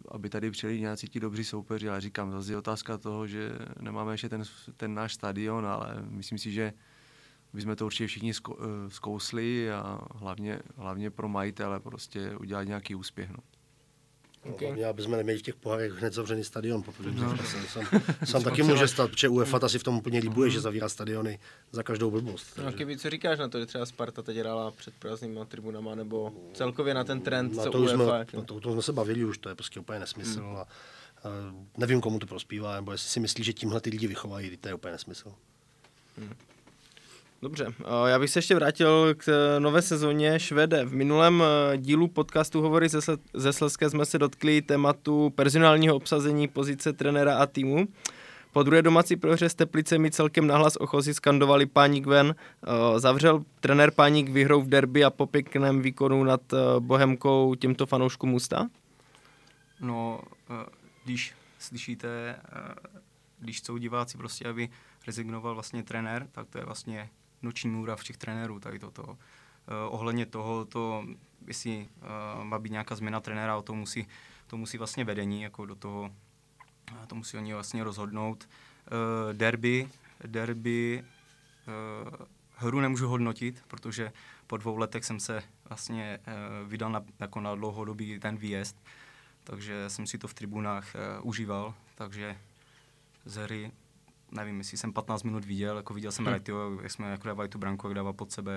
aby 0.08 0.30
tady 0.30 0.50
přijeli 0.50 0.80
nějací 0.80 1.08
ti 1.08 1.20
dobří 1.20 1.44
soupeři. 1.44 1.88
Ale 1.88 2.00
říkám, 2.00 2.32
zase 2.32 2.52
je 2.52 2.56
otázka 2.56 2.98
toho, 2.98 3.26
že 3.26 3.58
nemáme 3.80 4.14
ještě 4.14 4.28
ten, 4.28 4.42
ten 4.76 4.94
náš 4.94 5.14
stadion, 5.14 5.66
ale 5.66 5.96
myslím 6.08 6.38
si, 6.38 6.52
že 6.52 6.72
bychom 7.52 7.76
to 7.76 7.86
určitě 7.86 8.06
všichni 8.06 8.32
eh, 8.32 8.54
zkousli 8.88 9.72
a 9.72 10.00
hlavně, 10.14 10.60
hlavně 10.76 11.10
pro 11.10 11.28
majitele 11.28 11.80
prostě 11.80 12.36
udělat 12.36 12.62
nějaký 12.62 12.94
úspěch. 12.94 13.30
No. 13.30 13.38
Okay. 14.44 14.68
Hlavně, 14.68 14.86
aby 14.86 15.02
jsme 15.02 15.16
neměli 15.16 15.38
v 15.38 15.42
těch 15.42 15.54
pohárech 15.54 15.92
hned 15.92 16.12
zavřený 16.12 16.44
stadion, 16.44 16.82
protože 16.82 17.10
no. 17.10 17.36
sam, 17.68 17.84
sam 18.24 18.42
taky 18.42 18.62
může 18.62 18.88
stát, 18.88 19.10
protože 19.10 19.28
UEFA 19.28 19.58
ta 19.58 19.68
si 19.68 19.78
v 19.78 19.82
tom 19.82 19.96
úplně 19.96 20.18
líbuje, 20.18 20.50
že 20.50 20.60
zavírá 20.60 20.88
stadiony 20.88 21.38
za 21.72 21.82
každou 21.82 22.10
blbost. 22.10 22.54
Takže... 22.54 22.70
No, 22.70 22.76
Keby, 22.76 22.98
co 22.98 23.10
říkáš 23.10 23.38
na 23.38 23.48
to, 23.48 23.60
že 23.60 23.66
třeba 23.66 23.86
Sparta 23.86 24.22
teď 24.22 24.36
hrála 24.36 24.70
před 24.70 24.94
prázdnýma 24.94 25.44
tribunama, 25.44 25.94
nebo 25.94 26.32
celkově 26.54 26.94
na 26.94 27.04
ten 27.04 27.20
trend, 27.20 27.56
na 27.56 27.62
co 27.62 27.70
to 27.70 27.78
UEFA? 27.78 28.24
Jsme, 28.24 28.38
na 28.38 28.44
to, 28.44 28.60
to 28.60 28.72
jsme 28.72 28.82
se 28.82 28.92
bavili 28.92 29.24
už, 29.24 29.38
to 29.38 29.48
je 29.48 29.54
prostě 29.54 29.80
úplně 29.80 29.98
nesmysl. 29.98 30.40
Hmm. 30.40 30.56
A, 30.56 30.60
a, 30.60 30.66
nevím, 31.76 32.00
komu 32.00 32.18
to 32.18 32.26
prospívá, 32.26 32.74
nebo 32.74 32.92
jestli 32.92 33.08
si 33.08 33.20
myslí, 33.20 33.44
že 33.44 33.52
tímhle 33.52 33.80
ty 33.80 33.90
lidi 33.90 34.06
vychovají, 34.06 34.56
to 34.56 34.68
je 34.68 34.74
úplně 34.74 34.92
nesmysl. 34.92 35.32
Hmm. 36.18 36.34
Dobře, 37.44 37.66
eh, 37.80 38.10
já 38.10 38.18
bych 38.18 38.30
se 38.30 38.38
ještě 38.38 38.54
vrátil 38.54 39.14
k 39.14 39.28
eh, 39.28 39.60
nové 39.60 39.82
sezóně 39.82 40.40
Švede. 40.40 40.84
V 40.84 40.94
minulém 40.94 41.42
eh, 41.42 41.78
dílu 41.78 42.08
podcastu 42.08 42.60
Hovory 42.60 42.88
ze, 43.34 43.52
Sleské 43.52 43.90
jsme 43.90 44.04
se 44.04 44.18
dotkli 44.18 44.62
tématu 44.62 45.30
personálního 45.30 45.96
obsazení 45.96 46.48
pozice 46.48 46.92
trenéra 46.92 47.38
a 47.38 47.46
týmu. 47.46 47.88
Po 48.52 48.62
druhé 48.62 48.82
domácí 48.82 49.16
prohře 49.16 49.48
s 49.48 49.54
Teplicemi 49.54 50.10
celkem 50.10 50.46
nahlas 50.46 50.76
ochozy 50.76 51.14
skandovali 51.14 51.66
Páník 51.66 52.06
ven. 52.06 52.34
Zavřel 52.96 53.44
trenér 53.60 53.90
Páník 53.90 54.28
vyhrou 54.28 54.62
v 54.62 54.68
derby 54.68 55.04
a 55.04 55.10
po 55.10 55.26
pěkném 55.26 55.82
výkonu 55.82 56.24
nad 56.24 56.40
Bohemkou 56.78 57.54
těmto 57.54 57.86
fanouškům 57.86 58.34
ústa? 58.34 58.68
No, 59.80 60.20
když 61.04 61.34
slyšíte, 61.58 62.36
když 63.38 63.60
jsou 63.60 63.78
diváci 63.78 64.18
prostě, 64.18 64.48
aby 64.48 64.68
rezignoval 65.06 65.54
vlastně 65.54 65.82
trenér, 65.82 66.26
tak 66.32 66.48
to 66.48 66.58
je 66.58 66.64
vlastně 66.64 67.10
noční 67.44 67.70
můra 67.70 67.96
všech 67.96 68.16
trenérů, 68.16 68.60
tady 68.60 68.78
toto. 68.78 69.02
Uh, 69.02 69.16
ohledně 69.88 70.26
toho, 70.26 70.64
to, 70.64 71.04
jestli 71.46 71.88
uh, 72.38 72.44
má 72.44 72.58
být 72.58 72.72
nějaká 72.72 72.94
změna 72.94 73.20
trenéra, 73.20 73.56
o 73.56 73.62
to 73.62 73.74
musí, 73.74 74.06
to 74.46 74.56
musí 74.56 74.78
vlastně 74.78 75.04
vedení, 75.04 75.42
jako 75.42 75.66
do 75.66 75.74
toho, 75.74 76.02
uh, 76.92 77.06
to 77.06 77.14
musí 77.14 77.36
oni 77.36 77.54
vlastně 77.54 77.84
rozhodnout. 77.84 78.48
Uh, 78.48 79.32
derby, 79.32 79.88
derby, 80.26 81.04
uh, 81.66 82.26
hru 82.56 82.80
nemůžu 82.80 83.08
hodnotit, 83.08 83.62
protože 83.68 84.12
po 84.46 84.56
dvou 84.56 84.76
letech 84.76 85.04
jsem 85.04 85.20
se 85.20 85.42
vlastně 85.68 86.18
uh, 86.26 86.68
vydal 86.68 86.92
na, 86.92 87.04
jako 87.20 87.40
na 87.40 87.54
dlouhodobý 87.54 88.20
ten 88.20 88.36
výjezd, 88.36 88.76
takže 89.44 89.90
jsem 89.90 90.06
si 90.06 90.18
to 90.18 90.28
v 90.28 90.34
tribunách 90.34 90.94
uh, 90.94 91.28
užíval, 91.28 91.74
takže 91.94 92.38
z 93.24 93.36
hry 93.36 93.72
nevím, 94.34 94.58
jestli 94.58 94.78
jsem 94.78 94.92
15 94.92 95.22
minut 95.22 95.44
viděl, 95.44 95.76
jako 95.76 95.94
viděl 95.94 96.12
jsem 96.12 96.24
hmm. 96.24 96.32
Rajtyho, 96.32 96.78
jak 96.82 96.92
jsme 96.92 97.10
jako 97.10 97.28
dávali 97.28 97.48
tu 97.48 97.58
branku, 97.58 97.86
jak 97.86 97.94
dával 97.94 98.12
pod 98.12 98.32
sebe 98.32 98.52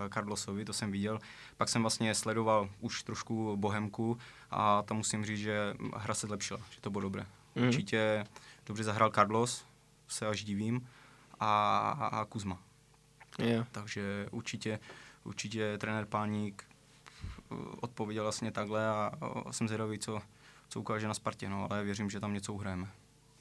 uh, 0.00 0.08
Carlosovi, 0.08 0.64
to 0.64 0.72
jsem 0.72 0.92
viděl. 0.92 1.18
Pak 1.56 1.68
jsem 1.68 1.82
vlastně 1.82 2.14
sledoval 2.14 2.70
už 2.80 3.02
trošku 3.02 3.56
Bohemku 3.56 4.18
a 4.50 4.82
tam 4.82 4.96
musím 4.96 5.24
říct, 5.24 5.38
že 5.38 5.74
hra 5.96 6.14
se 6.14 6.26
zlepšila, 6.26 6.60
že 6.70 6.80
to 6.80 6.90
bylo 6.90 7.02
dobré. 7.02 7.26
Hmm. 7.56 7.66
Určitě 7.66 8.24
dobře 8.66 8.84
zahrál 8.84 9.10
Carlos, 9.10 9.64
se 10.08 10.26
až 10.26 10.44
divím, 10.44 10.88
a, 11.40 11.90
a 11.90 12.24
Kuzma. 12.24 12.58
Yeah. 13.38 13.68
Takže 13.72 14.28
určitě, 14.30 14.78
určitě 15.24 15.78
trenér 15.78 16.06
Páník 16.06 16.64
eh, 16.70 17.54
odpověděl 17.80 18.22
vlastně 18.22 18.50
takhle 18.50 18.88
a, 18.88 19.12
a 19.46 19.52
jsem 19.52 19.68
zvědavý, 19.68 19.98
co, 19.98 20.20
co 20.68 20.80
ukáže 20.80 21.08
na 21.08 21.14
Spartě, 21.14 21.48
no, 21.48 21.66
ale 21.70 21.84
věřím, 21.84 22.10
že 22.10 22.20
tam 22.20 22.34
něco 22.34 22.52
uhrajeme. 22.52 22.88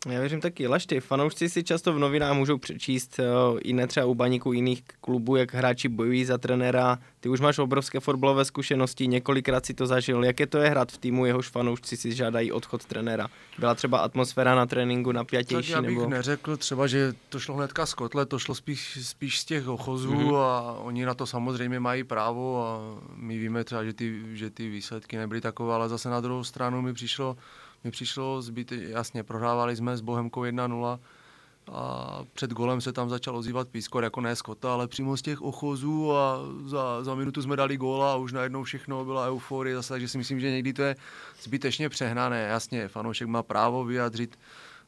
Já 0.08 0.20
věřím 0.20 0.42
taky. 0.42 0.68
Lašty, 0.68 1.00
fanoušci 1.00 1.50
si 1.50 1.64
často 1.64 1.94
v 1.94 2.00
novinách 2.00 2.34
můžou 2.34 2.58
přečíst 2.58 3.20
uh, 3.20 3.60
i 3.64 3.74
ne 3.74 3.88
třeba 3.88 4.06
u 4.06 4.16
baníků 4.16 4.54
jiných 4.54 4.84
klubů, 5.02 5.36
jak 5.36 5.54
hráči 5.54 5.90
bojují 5.90 6.26
za 6.26 6.38
trenéra. 6.38 7.00
Ty 7.20 7.30
už 7.30 7.40
máš 7.40 7.60
obrovské 7.60 8.00
fotbalové 8.00 8.46
zkušenosti, 8.46 9.08
několikrát 9.08 9.66
si 9.66 9.74
to 9.74 9.88
zažil. 9.88 10.24
Jaké 10.24 10.48
to 10.48 10.58
je 10.58 10.70
hrát 10.70 10.92
v 10.92 10.98
týmu, 10.98 11.26
jehož 11.26 11.50
fanoušci 11.50 11.98
si 11.98 12.16
žádají 12.16 12.52
odchod 12.52 12.86
trenéra? 12.86 13.28
Byla 13.60 13.76
třeba 13.76 13.98
atmosféra 13.98 14.56
na 14.56 14.66
tréninku 14.66 15.12
napjatější? 15.12 15.72
Tak 15.72 15.76
já 15.76 15.82
bych 15.82 15.98
nebo... 15.98 16.10
neřekl 16.10 16.58
třeba, 16.58 16.88
že 16.88 17.14
to 17.30 17.40
šlo 17.40 17.56
hnedka 17.56 17.86
z 17.86 17.94
kotle, 17.94 18.26
to 18.26 18.40
šlo 18.40 18.56
spíš, 18.56 19.00
spíš 19.02 19.40
z 19.40 19.46
těch 19.46 19.68
ochozů 19.68 20.14
mm-hmm. 20.14 20.36
a 20.36 20.74
oni 20.80 21.06
na 21.06 21.14
to 21.14 21.26
samozřejmě 21.26 21.80
mají 21.80 22.04
právo 22.04 22.68
a 22.68 22.80
my 23.16 23.38
víme 23.38 23.64
třeba, 23.64 23.84
že 23.84 23.94
ty, 23.94 24.22
že 24.34 24.50
ty 24.50 24.70
výsledky 24.70 25.18
nebyly 25.18 25.42
takové, 25.42 25.74
ale 25.74 25.90
zase 25.90 26.10
na 26.10 26.22
druhou 26.22 26.44
stranu 26.44 26.82
mi 26.82 26.94
přišlo, 26.94 27.38
mi 27.84 27.92
přišlo 27.92 28.42
zbyt, 28.42 28.72
jasně, 28.72 29.24
prohrávali 29.24 29.76
jsme 29.76 29.98
s 29.98 30.02
Bohemkou 30.02 30.42
1-0, 30.42 31.00
a 31.72 32.20
před 32.34 32.52
golem 32.52 32.82
se 32.82 32.94
tam 32.94 33.10
začal 33.10 33.38
ozývat 33.38 33.68
pískor, 33.68 34.04
jako 34.04 34.22
ne 34.22 34.36
Skota, 34.36 34.74
ale 34.74 34.88
přímo 34.88 35.18
z 35.18 35.22
těch 35.22 35.42
ochozů 35.42 36.16
a 36.16 36.40
za, 36.66 37.04
za 37.04 37.16
minutu 37.16 37.42
jsme 37.42 37.56
dali 37.56 37.78
góla 37.78 38.14
a 38.14 38.16
už 38.16 38.34
najednou 38.34 38.64
všechno 38.64 39.06
byla 39.06 39.28
euforie 39.28 39.76
zase, 39.76 39.94
takže 39.94 40.08
si 40.08 40.18
myslím, 40.18 40.40
že 40.40 40.52
někdy 40.52 40.74
to 40.74 40.82
je 40.82 40.96
zbytečně 41.42 41.90
přehnané. 41.90 42.42
Jasně, 42.42 42.88
fanoušek 42.88 43.28
má 43.28 43.44
právo 43.44 43.86
vyjádřit, 43.86 44.40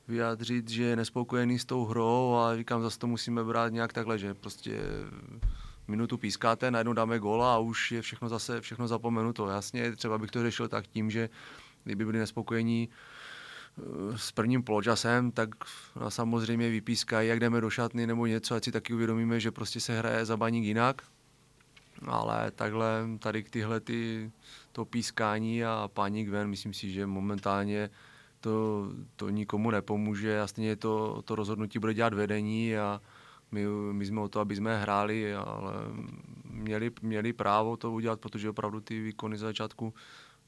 vyjádřit, 0.07 0.69
že 0.69 0.83
je 0.83 0.95
nespokojený 0.95 1.59
s 1.59 1.65
tou 1.65 1.85
hrou 1.85 2.35
a 2.35 2.55
říkám, 2.55 2.81
zase 2.81 2.99
to 2.99 3.07
musíme 3.07 3.43
brát 3.43 3.73
nějak 3.73 3.93
takhle, 3.93 4.17
že 4.17 4.33
prostě 4.33 4.81
minutu 5.87 6.17
pískáte, 6.17 6.71
najednou 6.71 6.93
dáme 6.93 7.19
góla 7.19 7.55
a 7.55 7.57
už 7.57 7.91
je 7.91 8.01
všechno 8.01 8.29
zase 8.29 8.61
všechno 8.61 8.87
zapomenuto. 8.87 9.47
Jasně, 9.47 9.95
třeba 9.95 10.17
bych 10.17 10.31
to 10.31 10.43
řešil 10.43 10.67
tak 10.67 10.87
tím, 10.87 11.11
že 11.11 11.29
kdyby 11.83 12.05
byli 12.05 12.19
nespokojení 12.19 12.89
Eh, 13.79 14.17
s 14.17 14.31
prvním 14.31 14.63
poločasem, 14.63 15.31
tak 15.31 15.49
samozřejmě 16.09 16.69
vypískají, 16.69 17.29
jak 17.29 17.39
jdeme 17.39 17.61
do 17.61 17.69
šatny 17.69 18.07
nebo 18.07 18.25
něco, 18.25 18.55
ať 18.55 18.63
si 18.63 18.71
taky 18.71 18.93
uvědomíme, 18.93 19.39
že 19.39 19.51
prostě 19.51 19.79
se 19.79 19.99
hraje 19.99 20.25
za 20.25 20.37
baník 20.37 20.65
jinak. 20.65 21.01
Ale 22.07 22.51
takhle 22.51 23.07
tady 23.19 23.43
tyhle 23.43 23.79
ty, 23.79 24.31
to 24.71 24.85
pískání 24.85 25.65
a 25.65 25.89
paník 25.93 26.29
ven, 26.29 26.49
myslím 26.49 26.73
si, 26.73 26.91
že 26.91 27.05
momentálně 27.05 27.89
to, 28.39 28.87
to 29.15 29.29
nikomu 29.29 29.71
nepomůže 29.71 30.41
a 30.41 30.47
stejně 30.47 30.75
to, 30.75 31.21
to 31.21 31.35
rozhodnutí 31.35 31.79
bude 31.79 31.93
dělat 31.93 32.13
vedení 32.13 32.77
a 32.77 33.01
my, 33.51 33.65
my 33.91 34.05
jsme 34.05 34.21
o 34.21 34.27
to, 34.27 34.39
aby 34.39 34.55
jsme 34.55 34.81
hráli, 34.81 35.35
ale 35.35 35.73
měli, 36.43 36.91
měli 37.01 37.33
právo 37.33 37.77
to 37.77 37.91
udělat, 37.91 38.19
protože 38.19 38.49
opravdu 38.49 38.81
ty 38.81 39.01
výkony 39.01 39.37
z 39.37 39.39
začátku 39.39 39.93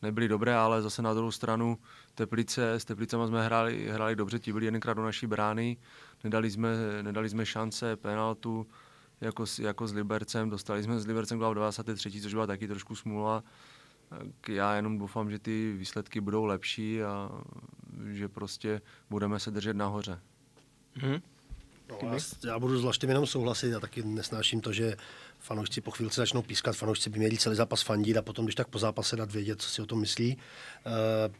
nebyly 0.02 0.28
dobré, 0.28 0.56
ale 0.56 0.82
zase 0.82 1.02
na 1.02 1.14
druhou 1.14 1.32
stranu 1.32 1.78
Teplice, 2.16 2.74
s 2.74 2.86
Teplicema 2.86 3.28
jsme 3.28 3.46
hráli, 3.46 3.90
hráli 3.92 4.16
dobře, 4.16 4.40
ti 4.40 4.54
byli 4.54 4.66
jedenkrát 4.66 4.94
do 4.94 5.04
naší 5.04 5.28
brány, 5.28 5.78
nedali 6.24 6.52
jsme, 6.52 6.70
nedali 7.02 7.30
jsme 7.30 7.46
šance, 7.46 7.96
penaltu, 7.96 8.68
jako, 9.22 9.46
jako 9.60 9.88
s 9.88 9.94
Libercem, 9.94 10.50
dostali 10.50 10.84
jsme 10.84 11.00
s 11.00 11.08
Libercem 11.08 11.40
gol 11.40 11.54
23, 11.54 12.22
což 12.22 12.34
byla 12.34 12.48
taky 12.48 12.68
trošku 12.68 12.96
smůla. 12.96 13.44
Já 14.48 14.76
jenom 14.76 14.98
doufám, 14.98 15.32
že 15.32 15.40
ty 15.40 15.74
výsledky 15.78 16.22
budou 16.22 16.46
lepší 16.46 17.04
a 17.04 17.30
že 18.06 18.30
prostě 18.30 18.82
budeme 19.10 19.40
se 19.40 19.52
držet 19.52 19.76
nahoře. 19.76 20.20
Hmm. 20.94 21.22
No, 21.92 22.14
já, 22.14 22.20
já 22.44 22.60
budu 22.60 22.80
zvláště 22.80 23.08
jenom 23.08 23.26
souhlasit, 23.26 23.70
já 23.70 23.80
taky 23.80 24.04
nesnáším 24.04 24.62
to, 24.62 24.74
že 24.74 24.98
fanoušci 25.40 25.82
po 25.82 25.92
chvíli 25.92 26.12
začnou 26.14 26.42
pískat, 26.42 26.76
fanoušci 26.76 27.10
by 27.10 27.20
měli 27.20 27.38
celý 27.38 27.56
zápas 27.56 27.82
fandit 27.82 28.18
a 28.18 28.22
potom, 28.22 28.46
když 28.46 28.56
tak 28.56 28.68
po 28.68 28.80
zápase 28.80 29.16
dát 29.16 29.32
vědět, 29.32 29.62
co 29.62 29.70
si 29.70 29.82
o 29.82 29.86
tom 29.86 30.00
myslí. 30.00 30.32
E, 30.32 30.38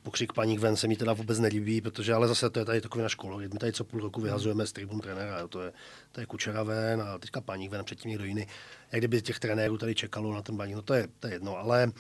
pokřik 0.04 0.34
paník 0.34 0.60
ven 0.60 0.76
se 0.76 0.88
mi 0.88 0.96
teda 0.96 1.14
vůbec 1.14 1.40
nelíbí, 1.40 1.82
protože 1.82 2.14
ale 2.14 2.28
zase 2.28 2.50
to 2.50 2.60
je 2.60 2.66
tady 2.66 2.82
takový 2.82 3.02
na 3.02 3.10
školu. 3.10 3.40
My 3.40 3.50
tady 3.50 3.74
co 3.74 3.84
půl 3.84 4.02
roku 4.02 4.22
vyhazujeme 4.22 4.68
z 4.68 4.72
tribun 4.72 5.00
trenéra, 5.00 5.48
to 5.48 5.62
je, 5.62 5.74
to 6.12 6.20
je 6.20 6.26
kučera 6.26 6.64
ven 6.64 7.02
a 7.02 7.18
teďka 7.18 7.42
paník 7.42 7.72
ven 7.72 7.82
a 7.82 7.84
předtím 7.84 8.10
někdo 8.10 8.26
jiný. 8.26 8.48
Jak 8.92 9.02
kdyby 9.02 9.22
těch 9.22 9.40
trenérů 9.40 9.78
tady 9.78 9.96
čekalo 9.96 10.34
na 10.34 10.42
ten 10.42 10.58
baník, 10.58 10.76
no 10.76 10.82
to 10.82 10.94
je, 10.94 11.08
to 11.20 11.28
je 11.28 11.34
jedno, 11.34 11.58
ale 11.58 11.92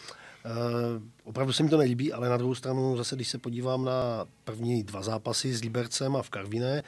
Uh, 0.46 1.04
opravdu 1.24 1.54
se 1.54 1.64
mi 1.64 1.70
to 1.70 1.78
nelíbí, 1.78 2.14
ale 2.14 2.30
na 2.30 2.38
druhou 2.38 2.56
stranu 2.56 2.98
zase, 2.98 3.16
když 3.16 3.28
se 3.28 3.38
podívám 3.38 3.86
na 3.86 4.26
první 4.44 4.84
dva 4.84 5.02
zápasy 5.02 5.54
s 5.54 5.64
Libercem 5.64 6.16
a 6.16 6.22
v 6.22 6.30
Karviné, 6.30 6.84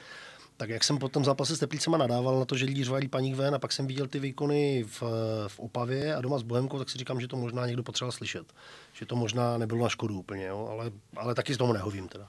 tak 0.64 0.70
jak 0.70 0.84
jsem 0.84 0.98
po 0.98 1.08
tom 1.08 1.24
zápase 1.24 1.56
s 1.56 1.58
Teplicema 1.58 1.96
nadával 1.96 2.38
na 2.38 2.44
to, 2.44 2.56
že 2.56 2.64
lidi 2.64 2.84
řvali 2.84 3.08
paník 3.08 3.34
ven 3.34 3.54
a 3.54 3.58
pak 3.58 3.72
jsem 3.72 3.86
viděl 3.86 4.06
ty 4.06 4.18
výkony 4.18 4.84
v, 4.86 5.02
v 5.48 5.60
Opavě 5.60 6.16
a 6.16 6.20
doma 6.20 6.38
s 6.38 6.42
Bohemkou, 6.42 6.78
tak 6.78 6.90
si 6.90 6.98
říkám, 6.98 7.20
že 7.20 7.28
to 7.28 7.36
možná 7.36 7.66
někdo 7.66 7.82
potřeboval 7.82 8.12
slyšet. 8.12 8.52
Že 8.92 9.06
to 9.06 9.16
možná 9.16 9.58
nebylo 9.58 9.82
na 9.82 9.88
škodu 9.88 10.18
úplně, 10.18 10.46
jo? 10.46 10.68
Ale, 10.70 10.90
ale 11.16 11.34
taky 11.34 11.54
z 11.54 11.56
tomu 11.56 11.72
nehovím 11.72 12.08
teda. 12.08 12.26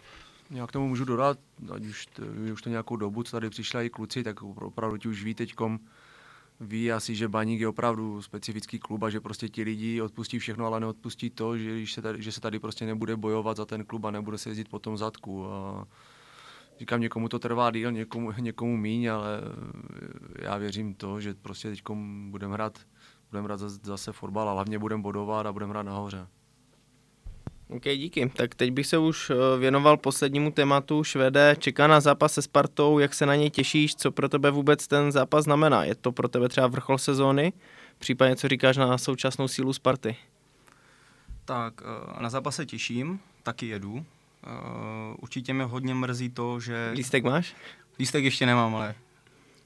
Já 0.52 0.68
k 0.68 0.72
tomu 0.72 0.88
můžu 0.88 1.06
dodat, 1.06 1.38
ať 1.76 1.86
už 1.86 2.06
to, 2.06 2.24
už 2.54 2.62
to 2.62 2.70
nějakou 2.70 2.96
dobu, 2.96 3.24
co 3.24 3.32
tady 3.32 3.50
přišla 3.50 3.82
i 3.82 3.90
kluci, 3.90 4.24
tak 4.24 4.44
opravdu 4.44 4.98
ti 4.98 5.08
už 5.08 5.24
ví 5.24 5.34
teďkom, 5.36 5.80
ví 6.60 6.92
asi, 6.92 7.16
že 7.16 7.28
Baník 7.28 7.60
je 7.60 7.68
opravdu 7.68 8.22
specifický 8.22 8.80
klub 8.80 9.04
a 9.04 9.10
že 9.10 9.20
prostě 9.20 9.50
ti 9.50 9.64
lidi 9.64 10.02
odpustí 10.02 10.40
všechno, 10.40 10.66
ale 10.66 10.80
neodpustí 10.80 11.30
to, 11.30 11.58
že, 11.58 11.88
se 11.88 12.02
tady, 12.02 12.22
že 12.22 12.32
se 12.32 12.42
tady 12.42 12.60
prostě 12.60 12.86
nebude 12.86 13.16
bojovat 13.16 13.58
za 13.58 13.66
ten 13.66 13.86
klub 13.86 14.06
a 14.06 14.12
nebude 14.12 14.38
se 14.38 14.50
jezdit 14.50 14.70
po 14.70 14.80
tom 14.80 14.98
zadku. 14.98 15.46
A 15.46 15.88
říkám, 16.80 17.02
někomu 17.02 17.30
to 17.30 17.40
trvá 17.40 17.72
díl, 17.72 17.92
někomu, 17.92 18.32
někomu 18.40 18.78
míň, 18.78 19.12
ale 19.12 19.42
já 20.40 20.58
věřím 20.58 20.96
to, 20.96 21.22
že 21.22 21.34
prostě 21.34 21.70
teď 21.70 21.82
budeme 22.30 22.54
hrát, 22.54 22.80
budeme 23.30 23.46
hrát 23.46 23.60
zase 23.60 24.12
fotbal 24.12 24.50
a 24.50 24.54
hlavně 24.54 24.80
budeme 24.80 25.04
bodovat 25.04 25.46
a 25.46 25.54
budeme 25.54 25.70
hrát 25.70 25.84
nahoře. 25.84 26.28
OK, 27.70 27.84
díky. 27.84 28.30
Tak 28.30 28.56
teď 28.56 28.72
bych 28.72 28.88
se 28.88 28.98
už 28.98 29.30
eh, 29.30 29.60
věnoval 29.60 29.98
poslednímu 29.98 30.52
tématu. 30.52 31.04
Švede 31.04 31.56
čeká 31.60 31.88
na 31.88 32.00
zápas 32.00 32.34
se 32.34 32.42
Spartou, 32.42 33.00
jak 33.00 33.14
se 33.14 33.26
na 33.26 33.36
něj 33.36 33.50
těšíš, 33.50 33.96
co 33.96 34.12
pro 34.12 34.30
tebe 34.30 34.52
vůbec 34.52 34.88
ten 34.88 35.12
zápas 35.12 35.44
znamená? 35.44 35.84
Je 35.84 35.96
to 35.96 36.12
pro 36.12 36.28
tebe 36.28 36.50
třeba 36.50 36.68
vrchol 36.68 36.98
sezóny? 36.98 37.54
Případně 37.98 38.36
co 38.36 38.48
říkáš 38.48 38.78
na 38.78 38.98
současnou 38.98 39.48
sílu 39.48 39.74
Sparty? 39.74 40.16
Tak 41.46 41.74
eh, 41.82 42.24
na 42.24 42.30
zápas 42.30 42.56
se 42.56 42.66
těším, 42.66 43.20
taky 43.44 43.68
jedu. 43.68 44.06
Uh, 44.46 45.16
určitě 45.20 45.54
mě 45.54 45.64
hodně 45.64 45.94
mrzí 45.94 46.30
to, 46.30 46.60
že... 46.60 46.92
Lístek 46.96 47.24
máš? 47.24 47.56
Lístek 48.00 48.24
ještě 48.24 48.46
nemám, 48.46 48.76
ale... 48.76 48.96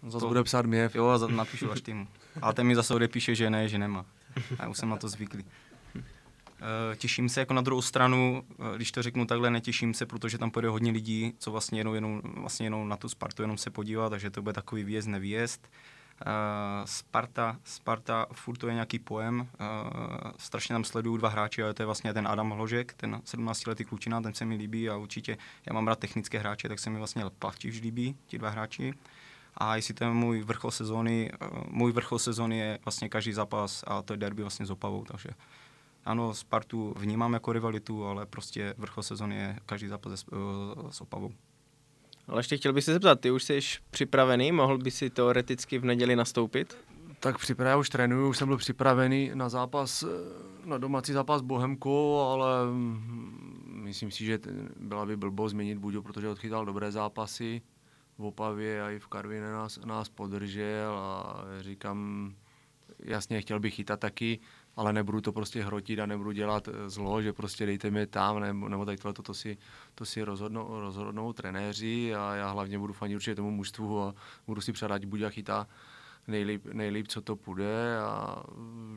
Zase 0.04 0.20
to... 0.20 0.28
bude 0.28 0.44
psát 0.44 0.66
mě. 0.66 0.90
Jo, 0.94 1.08
a 1.08 1.28
napíšu 1.28 1.72
až 1.72 1.82
týmu. 1.82 2.08
A 2.42 2.54
ten 2.54 2.68
mi 2.68 2.76
zase 2.76 2.94
odepíše, 2.94 3.36
že 3.36 3.50
ne, 3.50 3.68
že 3.68 3.78
nemá. 3.78 4.06
Já 4.60 4.68
už 4.68 4.78
jsem 4.78 4.90
na 4.90 4.98
to 4.98 5.10
zvyklý. 5.10 5.44
Uh, 5.96 6.96
těším 6.96 7.30
se 7.30 7.40
jako 7.40 7.54
na 7.54 7.62
druhou 7.62 7.82
stranu, 7.82 8.44
uh, 8.58 8.76
když 8.76 8.92
to 8.92 9.04
řeknu 9.04 9.26
takhle, 9.26 9.50
netěším 9.50 9.94
se, 9.94 10.06
protože 10.06 10.38
tam 10.38 10.52
půjde 10.52 10.70
hodně 10.70 10.92
lidí, 10.92 11.34
co 11.38 11.52
vlastně 11.52 11.80
jenom, 11.80 11.96
jenom, 11.96 12.22
vlastně 12.24 12.66
jenom 12.66 12.90
na 12.90 12.98
tu 12.98 13.10
Spartu 13.10 13.42
jenom 13.42 13.58
se 13.58 13.70
podívat, 13.70 14.10
takže 14.10 14.30
to 14.30 14.42
bude 14.42 14.54
takový 14.54 14.84
výjezd, 14.84 15.08
nevíjezd. 15.08 15.68
Uh, 15.68 15.70
Uh, 15.72 15.99
Sparta, 16.86 17.58
Sparta, 17.64 18.26
furt 18.34 18.58
to 18.58 18.68
je 18.68 18.74
nějaký 18.74 19.00
pojem, 19.00 19.40
uh, 19.40 19.48
strašně 20.38 20.74
tam 20.74 20.84
sleduju 20.84 21.18
dva 21.18 21.30
hráči, 21.30 21.64
ale 21.64 21.74
to 21.74 21.82
je 21.82 21.86
vlastně 21.86 22.14
ten 22.14 22.28
Adam 22.28 22.50
Hložek, 22.50 22.94
ten 22.94 23.16
17-letý 23.16 23.86
klučina, 23.86 24.22
ten 24.22 24.34
se 24.34 24.46
mi 24.46 24.56
líbí 24.56 24.90
a 24.90 24.98
určitě, 24.98 25.38
já 25.66 25.74
mám 25.74 25.88
rád 25.88 26.00
technické 26.00 26.40
hráče, 26.40 26.70
tak 26.70 26.80
se 26.80 26.90
mi 26.90 26.98
vlastně 26.98 27.24
Plavčič 27.40 27.82
líbí, 27.82 28.16
ti 28.28 28.38
dva 28.38 28.50
hráči. 28.50 28.94
A 29.58 29.76
jestli 29.76 29.94
je 30.02 30.08
můj 30.08 30.42
vrchol 30.42 30.72
sezóny, 30.72 31.32
uh, 31.42 31.48
můj 31.68 31.92
vrchol 31.92 32.20
sezóny 32.20 32.58
je 32.58 32.80
vlastně 32.86 33.10
každý 33.10 33.34
zápas 33.34 33.84
a 33.88 34.02
to 34.02 34.14
je 34.14 34.18
derby 34.18 34.42
vlastně 34.42 34.66
s 34.66 34.72
Opavou, 34.72 35.06
takže 35.06 35.30
ano, 36.06 36.34
Spartu 36.34 36.94
vnímám 36.98 37.34
jako 37.34 37.54
rivalitu, 37.54 38.06
ale 38.06 38.26
prostě 38.26 38.74
vrchol 38.78 39.04
sezóny 39.04 39.36
je 39.36 39.60
každý 39.66 39.88
zápas 39.88 40.12
s, 40.14 40.26
s 40.90 41.02
Opavou. 41.02 41.32
Ale 42.30 42.40
ještě 42.40 42.58
chtěl 42.58 42.74
bych 42.74 42.84
se 42.84 42.94
zeptat, 42.94 43.20
ty 43.20 43.32
už 43.32 43.44
jsi 43.44 43.60
připravený, 43.90 44.52
mohl 44.52 44.78
by 44.78 44.92
si 44.92 45.10
teoreticky 45.10 45.80
v 45.80 45.86
neděli 45.86 46.16
nastoupit? 46.16 46.78
Tak 47.20 47.38
připravený, 47.38 47.80
už 47.80 47.90
trénuju, 47.90 48.30
už 48.30 48.38
jsem 48.38 48.48
byl 48.48 48.58
připravený 48.58 49.32
na 49.34 49.50
zápas, 49.50 50.06
na 50.66 50.78
domácí 50.78 51.14
zápas 51.14 51.42
Bohemku, 51.42 52.20
ale 52.20 52.66
mm, 52.72 53.82
myslím 53.84 54.12
si, 54.12 54.26
že 54.26 54.40
byla 54.80 55.06
by 55.06 55.18
blbo 55.18 55.50
změnit 55.50 55.78
Buďo, 55.78 56.02
protože 56.02 56.30
odchytal 56.30 56.66
dobré 56.66 56.92
zápasy 56.92 57.62
v 58.18 58.26
Opavě 58.26 58.84
a 58.84 58.90
i 58.90 59.00
v 59.00 59.08
Karvině 59.08 59.42
nás, 59.42 59.80
nás 59.86 60.10
podržel 60.10 60.98
a 60.98 61.44
říkám, 61.60 62.34
jasně 63.00 63.42
chtěl 63.42 63.60
bych 63.60 63.76
chytat 63.76 64.00
taky, 64.00 64.40
ale 64.80 64.94
nebudu 64.94 65.22
to 65.22 65.32
prostě 65.32 65.64
hrotit 65.64 66.00
a 66.00 66.06
nebudu 66.06 66.32
dělat 66.32 66.68
eh, 66.68 66.90
zlo, 66.90 67.22
že 67.22 67.34
prostě 67.34 67.66
dejte 67.66 67.92
mi 67.92 68.08
tam, 68.08 68.40
nebo, 68.40 68.70
nebo 68.70 68.86
tady 68.86 68.98
tohle, 68.98 69.14
to, 69.14 69.22
to 69.22 69.34
si, 69.34 69.58
to 69.96 70.06
si 70.06 70.24
rozhodnou, 70.24 70.80
rozhodnou 70.80 71.34
trenéři 71.34 72.16
a 72.16 72.36
já 72.36 72.50
hlavně 72.50 72.80
budu 72.80 72.94
fanit 72.94 73.16
určitě 73.16 73.36
tomu 73.36 73.52
mužstvu 73.52 74.02
a 74.02 74.16
budu 74.48 74.62
si 74.62 74.72
předat, 74.72 75.06
buď 75.06 75.22
a 75.22 75.30
chytá 75.30 75.68
nejlíp, 76.28 76.66
nejlíp, 76.66 77.08
co 77.08 77.22
to 77.22 77.36
půjde 77.36 78.00
a 78.00 78.44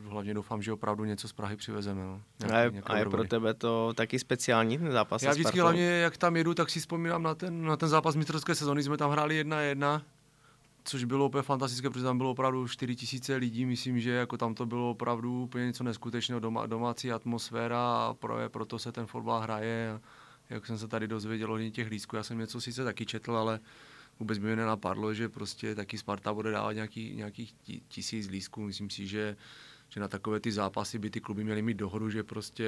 hlavně 0.09 0.33
doufám, 0.33 0.61
že 0.61 0.73
opravdu 0.73 1.05
něco 1.05 1.27
z 1.27 1.33
Prahy 1.33 1.55
přivezeme. 1.55 2.03
No. 2.03 2.21
Nějaký, 2.39 2.55
a 2.55 2.59
je, 2.59 2.81
a 2.85 2.97
je 2.97 3.05
pro 3.05 3.23
tebe 3.23 3.53
to 3.53 3.93
taky 3.93 4.19
speciální 4.19 4.77
ten 4.77 4.91
zápas 4.91 5.23
Já 5.23 5.31
vždycky 5.31 5.59
hlavně, 5.59 5.85
jak 5.85 6.17
tam 6.17 6.35
jedu, 6.35 6.53
tak 6.53 6.69
si 6.69 6.79
vzpomínám 6.79 7.23
na 7.23 7.35
ten, 7.35 7.65
na 7.65 7.77
ten 7.77 7.89
zápas 7.89 8.15
mistrovské 8.15 8.55
sezóny, 8.55 8.83
jsme 8.83 8.97
tam 8.97 9.11
hráli 9.11 9.35
jedna 9.35 9.61
jedna 9.61 10.01
což 10.83 11.03
bylo 11.03 11.25
úplně 11.25 11.41
fantastické, 11.41 11.89
protože 11.89 12.03
tam 12.03 12.17
bylo 12.17 12.31
opravdu 12.31 12.67
4 12.67 12.95
tisíce 12.95 13.35
lidí, 13.35 13.65
myslím, 13.65 13.99
že 13.99 14.11
jako 14.11 14.37
tam 14.37 14.55
to 14.55 14.65
bylo 14.65 14.89
opravdu 14.89 15.43
úplně 15.43 15.65
něco 15.65 15.83
neskutečného, 15.83 16.39
doma, 16.39 16.65
domácí 16.65 17.11
atmosféra 17.11 17.79
a 17.79 18.13
pro, 18.13 18.37
proto 18.47 18.79
se 18.79 18.91
ten 18.91 19.05
fotbal 19.05 19.39
hraje. 19.41 19.99
Jak 20.49 20.65
jsem 20.65 20.77
se 20.77 20.87
tady 20.87 21.07
dozvěděl 21.07 21.53
o 21.53 21.69
těch 21.69 21.89
lístků, 21.89 22.15
já 22.15 22.23
jsem 22.23 22.39
něco 22.39 22.61
sice 22.61 22.83
taky 22.83 23.05
četl, 23.05 23.37
ale 23.37 23.59
vůbec 24.19 24.37
by 24.37 24.47
mi 24.47 24.55
nenapadlo, 24.55 25.13
že 25.13 25.29
prostě 25.29 25.75
taky 25.75 25.97
Sparta 25.97 26.33
bude 26.33 26.51
dávat 26.51 26.71
nějaký, 26.71 27.15
nějakých 27.15 27.53
tisíc 27.87 28.29
lístků. 28.29 28.61
Myslím 28.61 28.89
si, 28.89 29.07
že, 29.07 29.37
že 29.89 29.99
na 29.99 30.07
takové 30.07 30.39
ty 30.39 30.51
zápasy 30.51 30.99
by 30.99 31.09
ty 31.09 31.21
kluby 31.21 31.43
měly 31.43 31.61
mít 31.61 31.77
dohodu, 31.77 32.09
že 32.09 32.23
prostě 32.23 32.67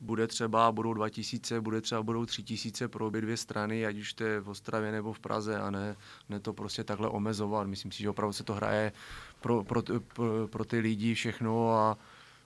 bude 0.00 0.26
třeba, 0.26 0.72
budou 0.72 0.94
2000, 0.94 1.60
bude 1.60 1.80
třeba, 1.80 2.02
budou 2.02 2.26
3000 2.26 2.88
pro 2.88 3.06
obě 3.06 3.20
dvě 3.20 3.36
strany, 3.36 3.86
ať 3.86 3.96
už 3.96 4.14
to 4.14 4.24
je 4.24 4.40
v 4.40 4.48
Ostravě 4.48 4.92
nebo 4.92 5.12
v 5.12 5.20
Praze 5.20 5.60
a 5.60 5.70
ne, 5.70 5.96
ne 6.28 6.40
to 6.40 6.52
prostě 6.52 6.84
takhle 6.84 7.08
omezovat. 7.08 7.66
Myslím 7.66 7.92
si, 7.92 8.02
že 8.02 8.10
opravdu 8.10 8.32
se 8.32 8.44
to 8.44 8.54
hraje 8.54 8.92
pro, 9.40 9.64
pro, 9.64 9.82
pro, 10.14 10.48
pro 10.48 10.64
ty 10.64 10.78
lidi 10.78 11.14
všechno 11.14 11.74
a 11.74 11.98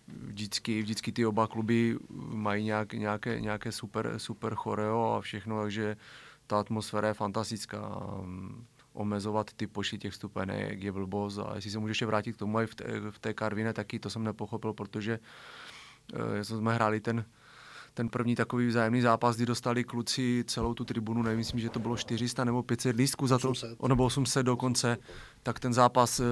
vždycky, 0.08 0.82
vždycky 0.82 1.12
ty 1.12 1.26
oba 1.26 1.46
kluby 1.46 1.98
mají 2.32 2.64
nějak, 2.64 2.92
nějaké, 2.92 3.40
nějaké 3.40 3.72
super, 3.72 4.18
super 4.18 4.54
choreo 4.54 5.12
a 5.12 5.20
všechno, 5.20 5.62
takže 5.62 5.96
ta 6.46 6.60
atmosféra 6.60 7.08
je 7.08 7.14
fantastická. 7.14 8.00
Omezovat 8.92 9.52
ty 9.52 9.66
počty 9.66 9.98
těch 9.98 10.14
stupenek 10.14 10.82
je 10.82 10.92
blbost 10.92 11.38
a 11.38 11.52
jestli 11.54 11.70
se 11.70 11.78
můžeš 11.78 12.02
vrátit 12.02 12.32
k 12.32 12.38
tomu 12.38 12.60
i 12.60 12.66
v 12.66 12.74
té, 12.74 13.00
v 13.10 13.18
té 13.18 13.34
taky 13.72 13.98
to 13.98 14.10
jsem 14.10 14.24
nepochopil, 14.24 14.72
protože 14.72 15.18
jsme 16.42 16.74
hráli 16.74 17.00
ten, 17.00 17.24
ten 17.94 18.08
první 18.08 18.36
takový 18.36 18.66
vzájemný 18.66 19.00
zápas, 19.00 19.36
kdy 19.36 19.46
dostali 19.46 19.84
kluci 19.84 20.44
celou 20.46 20.74
tu 20.74 20.84
tribunu, 20.84 21.22
nevím, 21.22 21.38
myslím, 21.38 21.60
že 21.60 21.70
to 21.70 21.78
bylo 21.78 21.96
400 21.96 22.44
nebo 22.44 22.62
500 22.62 22.96
lístků 22.96 23.26
za 23.26 23.38
to, 23.38 23.50
800. 23.50 23.88
nebo 23.88 24.04
800 24.04 24.46
dokonce, 24.46 24.96
tak 25.42 25.60
ten 25.60 25.72
zápas 25.72 26.20
eh, 26.20 26.24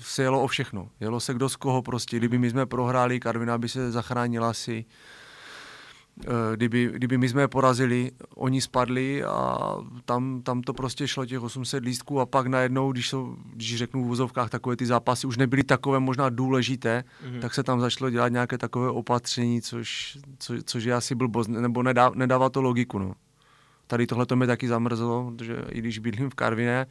se 0.00 0.22
jelo 0.22 0.42
o 0.42 0.46
všechno. 0.46 0.90
Jelo 1.00 1.20
se 1.20 1.34
kdo 1.34 1.48
z 1.48 1.56
koho 1.56 1.82
prostě. 1.82 2.16
Kdyby 2.16 2.38
my 2.38 2.50
jsme 2.50 2.66
prohráli, 2.66 3.20
Karvina 3.20 3.58
by 3.58 3.68
se 3.68 3.92
zachránila 3.92 4.52
si 4.52 4.84
Eh, 4.84 5.23
kdyby, 6.54 6.90
kdyby 6.94 7.18
my 7.18 7.28
jsme 7.28 7.42
je 7.42 7.48
porazili, 7.48 8.10
oni 8.34 8.60
spadli 8.60 9.24
a 9.24 9.58
tam, 10.04 10.42
tam 10.42 10.62
to 10.62 10.74
prostě 10.74 11.08
šlo 11.08 11.26
těch 11.26 11.42
800 11.42 11.84
lístků 11.84 12.20
a 12.20 12.26
pak 12.26 12.46
najednou, 12.46 12.92
když, 12.92 13.08
jsou, 13.08 13.36
když 13.52 13.76
řeknu 13.76 14.04
v 14.04 14.06
vozovkách, 14.06 14.50
takové 14.50 14.76
ty 14.76 14.86
zápasy 14.86 15.26
už 15.26 15.36
nebyly 15.36 15.64
takové 15.64 16.00
možná 16.00 16.28
důležité, 16.28 17.04
mm-hmm. 17.26 17.40
tak 17.40 17.54
se 17.54 17.62
tam 17.62 17.80
začalo 17.80 18.10
dělat 18.10 18.28
nějaké 18.28 18.58
takové 18.58 18.90
opatření, 18.90 19.62
což, 19.62 20.18
co, 20.38 20.54
což 20.64 20.84
je 20.84 20.94
asi 20.94 21.14
blbost, 21.14 21.48
nebo 21.48 21.82
nedá, 21.82 22.10
nedává 22.14 22.48
to 22.48 22.62
logiku. 22.62 22.98
No. 22.98 23.14
Tady 23.86 24.06
tohle 24.06 24.26
to 24.26 24.36
mi 24.36 24.46
taky 24.46 24.68
zamrzlo, 24.68 25.32
protože 25.36 25.64
i 25.70 25.78
když 25.78 25.98
bydlím 25.98 26.30
v 26.30 26.34
Karviné, 26.34 26.86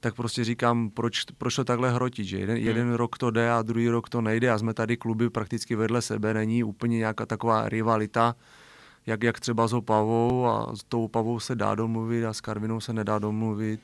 tak 0.00 0.14
prostě 0.14 0.44
říkám, 0.44 0.90
proč, 0.90 1.24
proč 1.38 1.56
to 1.56 1.64
takhle 1.64 1.90
hrotit, 1.90 2.26
že 2.26 2.38
jeden, 2.38 2.56
hmm. 2.56 2.66
jeden 2.66 2.92
rok 2.92 3.18
to 3.18 3.30
jde 3.30 3.50
a 3.50 3.62
druhý 3.62 3.88
rok 3.88 4.08
to 4.08 4.20
nejde 4.20 4.50
a 4.50 4.58
jsme 4.58 4.74
tady 4.74 4.96
kluby 4.96 5.30
prakticky 5.30 5.76
vedle 5.76 6.02
sebe, 6.02 6.34
není 6.34 6.64
úplně 6.64 6.98
nějaká 6.98 7.26
taková 7.26 7.68
rivalita, 7.68 8.34
jak, 9.06 9.22
jak 9.22 9.40
třeba 9.40 9.68
s 9.68 9.72
Opavou 9.72 10.46
a 10.46 10.76
s 10.76 10.84
tou 10.84 11.04
Opavou 11.04 11.40
se 11.40 11.54
dá 11.54 11.74
domluvit 11.74 12.24
a 12.24 12.32
s 12.32 12.40
Karvinou 12.40 12.80
se 12.80 12.92
nedá 12.92 13.18
domluvit. 13.18 13.80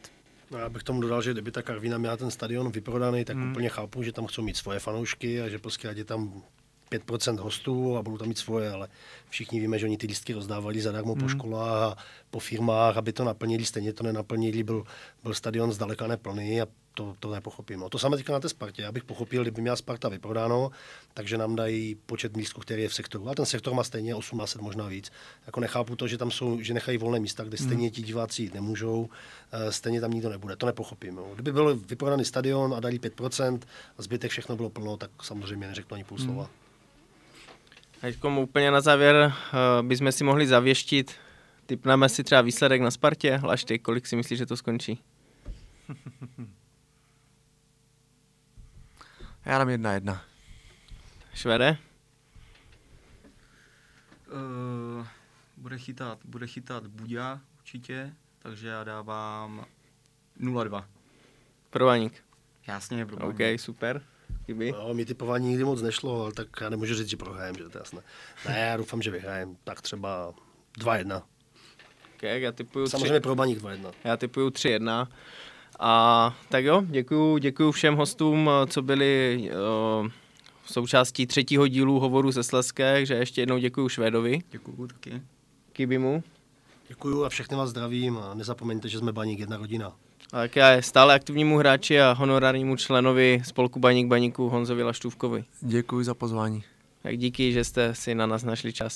No 0.50 0.58
já 0.58 0.68
bych 0.68 0.82
tomu 0.82 1.00
dodal, 1.00 1.22
že 1.22 1.32
kdyby 1.32 1.50
ta 1.50 1.62
Karvina 1.62 1.98
měla 1.98 2.16
ten 2.16 2.30
stadion 2.30 2.70
vyprodaný, 2.70 3.24
tak 3.24 3.36
hmm. 3.36 3.50
úplně 3.50 3.68
chápu, 3.68 4.02
že 4.02 4.12
tam 4.12 4.26
chcou 4.26 4.42
mít 4.42 4.56
svoje 4.56 4.78
fanoušky 4.78 5.42
a 5.42 5.48
že 5.48 5.58
prostě 5.58 5.88
ať 5.88 5.96
je 5.96 6.04
tam 6.04 6.42
5% 6.90 7.38
hostů 7.38 7.96
a 7.96 8.02
budou 8.02 8.18
tam 8.18 8.28
mít 8.28 8.38
svoje, 8.38 8.70
ale 8.70 8.88
všichni 9.28 9.60
víme, 9.60 9.78
že 9.78 9.86
oni 9.86 9.96
ty 9.96 10.06
lístky 10.06 10.32
rozdávali 10.32 10.80
zadarmo 10.80 11.12
hmm. 11.12 11.20
po 11.20 11.28
školách 11.28 11.82
a 11.82 11.96
po 12.30 12.38
firmách, 12.38 12.96
aby 12.96 13.12
to 13.12 13.24
naplnili, 13.24 13.64
stejně 13.64 13.92
to 13.92 14.02
nenaplnili, 14.02 14.62
byl, 14.62 14.84
byl 15.22 15.34
stadion 15.34 15.72
zdaleka 15.72 16.06
neplný 16.06 16.62
a 16.62 16.66
to, 16.98 17.14
to 17.20 17.30
nepochopím. 17.30 17.80
No, 17.80 17.88
to 17.88 17.98
samé 17.98 18.16
říká 18.16 18.32
na 18.32 18.40
té 18.40 18.48
Spartě. 18.48 18.82
Já 18.82 18.92
bych 18.92 19.04
pochopil, 19.04 19.42
kdyby 19.42 19.62
měla 19.62 19.76
Sparta 19.76 20.08
vyprodáno, 20.08 20.70
takže 21.14 21.38
nám 21.38 21.56
dají 21.56 21.94
počet 21.94 22.36
místků, 22.36 22.60
který 22.60 22.82
je 22.82 22.88
v 22.88 22.94
sektoru. 22.94 23.28
A 23.28 23.34
ten 23.34 23.46
sektor 23.46 23.74
má 23.74 23.84
stejně 23.84 24.14
18, 24.14 24.56
možná 24.56 24.88
víc. 24.88 25.12
Jako 25.46 25.60
nechápu 25.60 25.96
to, 25.96 26.08
že 26.08 26.18
tam 26.18 26.30
jsou, 26.30 26.60
že 26.60 26.74
nechají 26.74 26.98
volné 26.98 27.20
místa, 27.20 27.44
kde 27.44 27.56
stejně 27.56 27.86
hmm. 27.86 27.90
ti 27.90 28.02
diváci 28.02 28.42
jít 28.42 28.54
nemůžou, 28.54 29.08
eh, 29.52 29.72
stejně 29.72 30.00
tam 30.00 30.10
nikdo 30.10 30.28
nebude. 30.28 30.56
To 30.56 30.66
nepochopím. 30.66 31.14
No. 31.14 31.30
Kdyby 31.34 31.52
byl 31.52 31.76
vyprodaný 31.76 32.24
stadion 32.24 32.74
a 32.74 32.80
dali 32.80 32.98
5% 32.98 33.60
a 33.98 34.02
zbytek 34.02 34.30
všechno 34.30 34.56
bylo 34.56 34.70
plno, 34.70 34.96
tak 34.96 35.10
samozřejmě 35.22 35.66
neřeknu 35.66 35.94
ani 35.94 36.04
půl 36.04 36.18
slova. 36.18 36.42
Hmm. 36.42 36.52
Teď 38.00 38.24
úplně 38.24 38.70
na 38.70 38.80
závěr 38.80 39.32
uh, 39.32 39.86
bychom 39.86 40.12
si 40.12 40.24
mohli 40.24 40.46
zavěštit, 40.46 41.14
typneme 41.66 42.08
si 42.08 42.24
třeba 42.24 42.40
výsledek 42.40 42.80
na 42.80 42.90
Spartě. 42.90 43.40
Lašty, 43.42 43.78
kolik 43.78 44.06
si 44.06 44.16
myslíš, 44.16 44.38
že 44.38 44.46
to 44.46 44.56
skončí? 44.56 44.98
Já 49.48 49.58
dám 49.58 49.68
jedna 49.68 49.92
jedna. 49.92 50.22
Švede? 51.34 51.76
Uh, 54.32 55.06
bude 55.56 55.78
chytat, 55.78 56.18
bude 56.24 56.46
chytat 56.46 56.86
Buďa 56.86 57.40
určitě, 57.58 58.12
takže 58.38 58.68
já 58.68 58.84
dávám 58.84 59.66
0-2. 60.40 60.84
Provaník. 61.70 62.24
Jasně, 62.66 63.06
Provaník. 63.06 63.40
OK, 63.40 63.60
super. 63.60 64.02
Chyby? 64.46 64.72
No, 64.72 64.94
mi 64.94 65.04
typování 65.04 65.48
nikdy 65.48 65.64
moc 65.64 65.82
nešlo, 65.82 66.22
ale 66.22 66.32
tak 66.32 66.48
já 66.60 66.68
nemůžu 66.68 66.94
říct, 66.94 67.08
že 67.08 67.16
prohrajem, 67.16 67.54
že 67.54 67.68
to 67.68 67.78
je 67.78 67.80
jasné. 67.80 68.02
Ne, 68.48 68.58
já 68.58 68.76
doufám, 68.76 69.02
že 69.02 69.10
vyhrajem. 69.10 69.56
Tak 69.64 69.82
třeba 69.82 70.34
2-1. 70.78 71.22
Okay, 72.16 72.40
já 72.40 72.52
typuju 72.52 72.88
Samozřejmě 72.88 73.20
pro 73.20 73.34
baník 73.34 73.58
2-1. 73.58 73.92
Já 74.04 74.16
typuju 74.16 74.48
3-1. 74.48 75.08
A 75.78 76.34
tak 76.48 76.64
jo, 76.64 76.82
děkuju, 76.86 77.38
děkuju 77.38 77.70
všem 77.70 77.96
hostům, 77.96 78.50
co 78.66 78.82
byli 78.82 79.42
uh, 80.02 80.08
součástí 80.66 81.26
třetího 81.26 81.68
dílu 81.68 82.00
hovoru 82.00 82.30
ze 82.30 82.42
Sleské, 82.42 83.06
že 83.06 83.14
ještě 83.14 83.42
jednou 83.42 83.58
děkuju 83.58 83.88
Švédovi. 83.88 84.38
Děkuju 84.50 84.86
taky. 84.86 85.22
Kibimu. 85.72 86.22
Děkuju 86.88 87.24
a 87.24 87.28
všechny 87.28 87.56
vás 87.56 87.70
zdravím 87.70 88.18
a 88.18 88.34
nezapomeňte, 88.34 88.88
že 88.88 88.98
jsme 88.98 89.12
Baník 89.12 89.38
jedna 89.38 89.56
rodina. 89.56 89.92
A 90.32 90.36
také 90.36 90.82
stále 90.82 91.14
aktivnímu 91.14 91.58
hráči 91.58 92.00
a 92.00 92.12
honorárnímu 92.12 92.76
členovi 92.76 93.42
spolku 93.44 93.80
Baník 93.80 94.06
Baníku 94.06 94.48
Honzovi 94.48 94.82
Laštůvkovi. 94.82 95.44
Děkuji 95.60 96.04
za 96.04 96.14
pozvání. 96.14 96.64
Tak 97.02 97.18
díky, 97.18 97.52
že 97.52 97.64
jste 97.64 97.94
si 97.94 98.14
na 98.14 98.26
nás 98.26 98.44
našli 98.44 98.72
čas. 98.72 98.86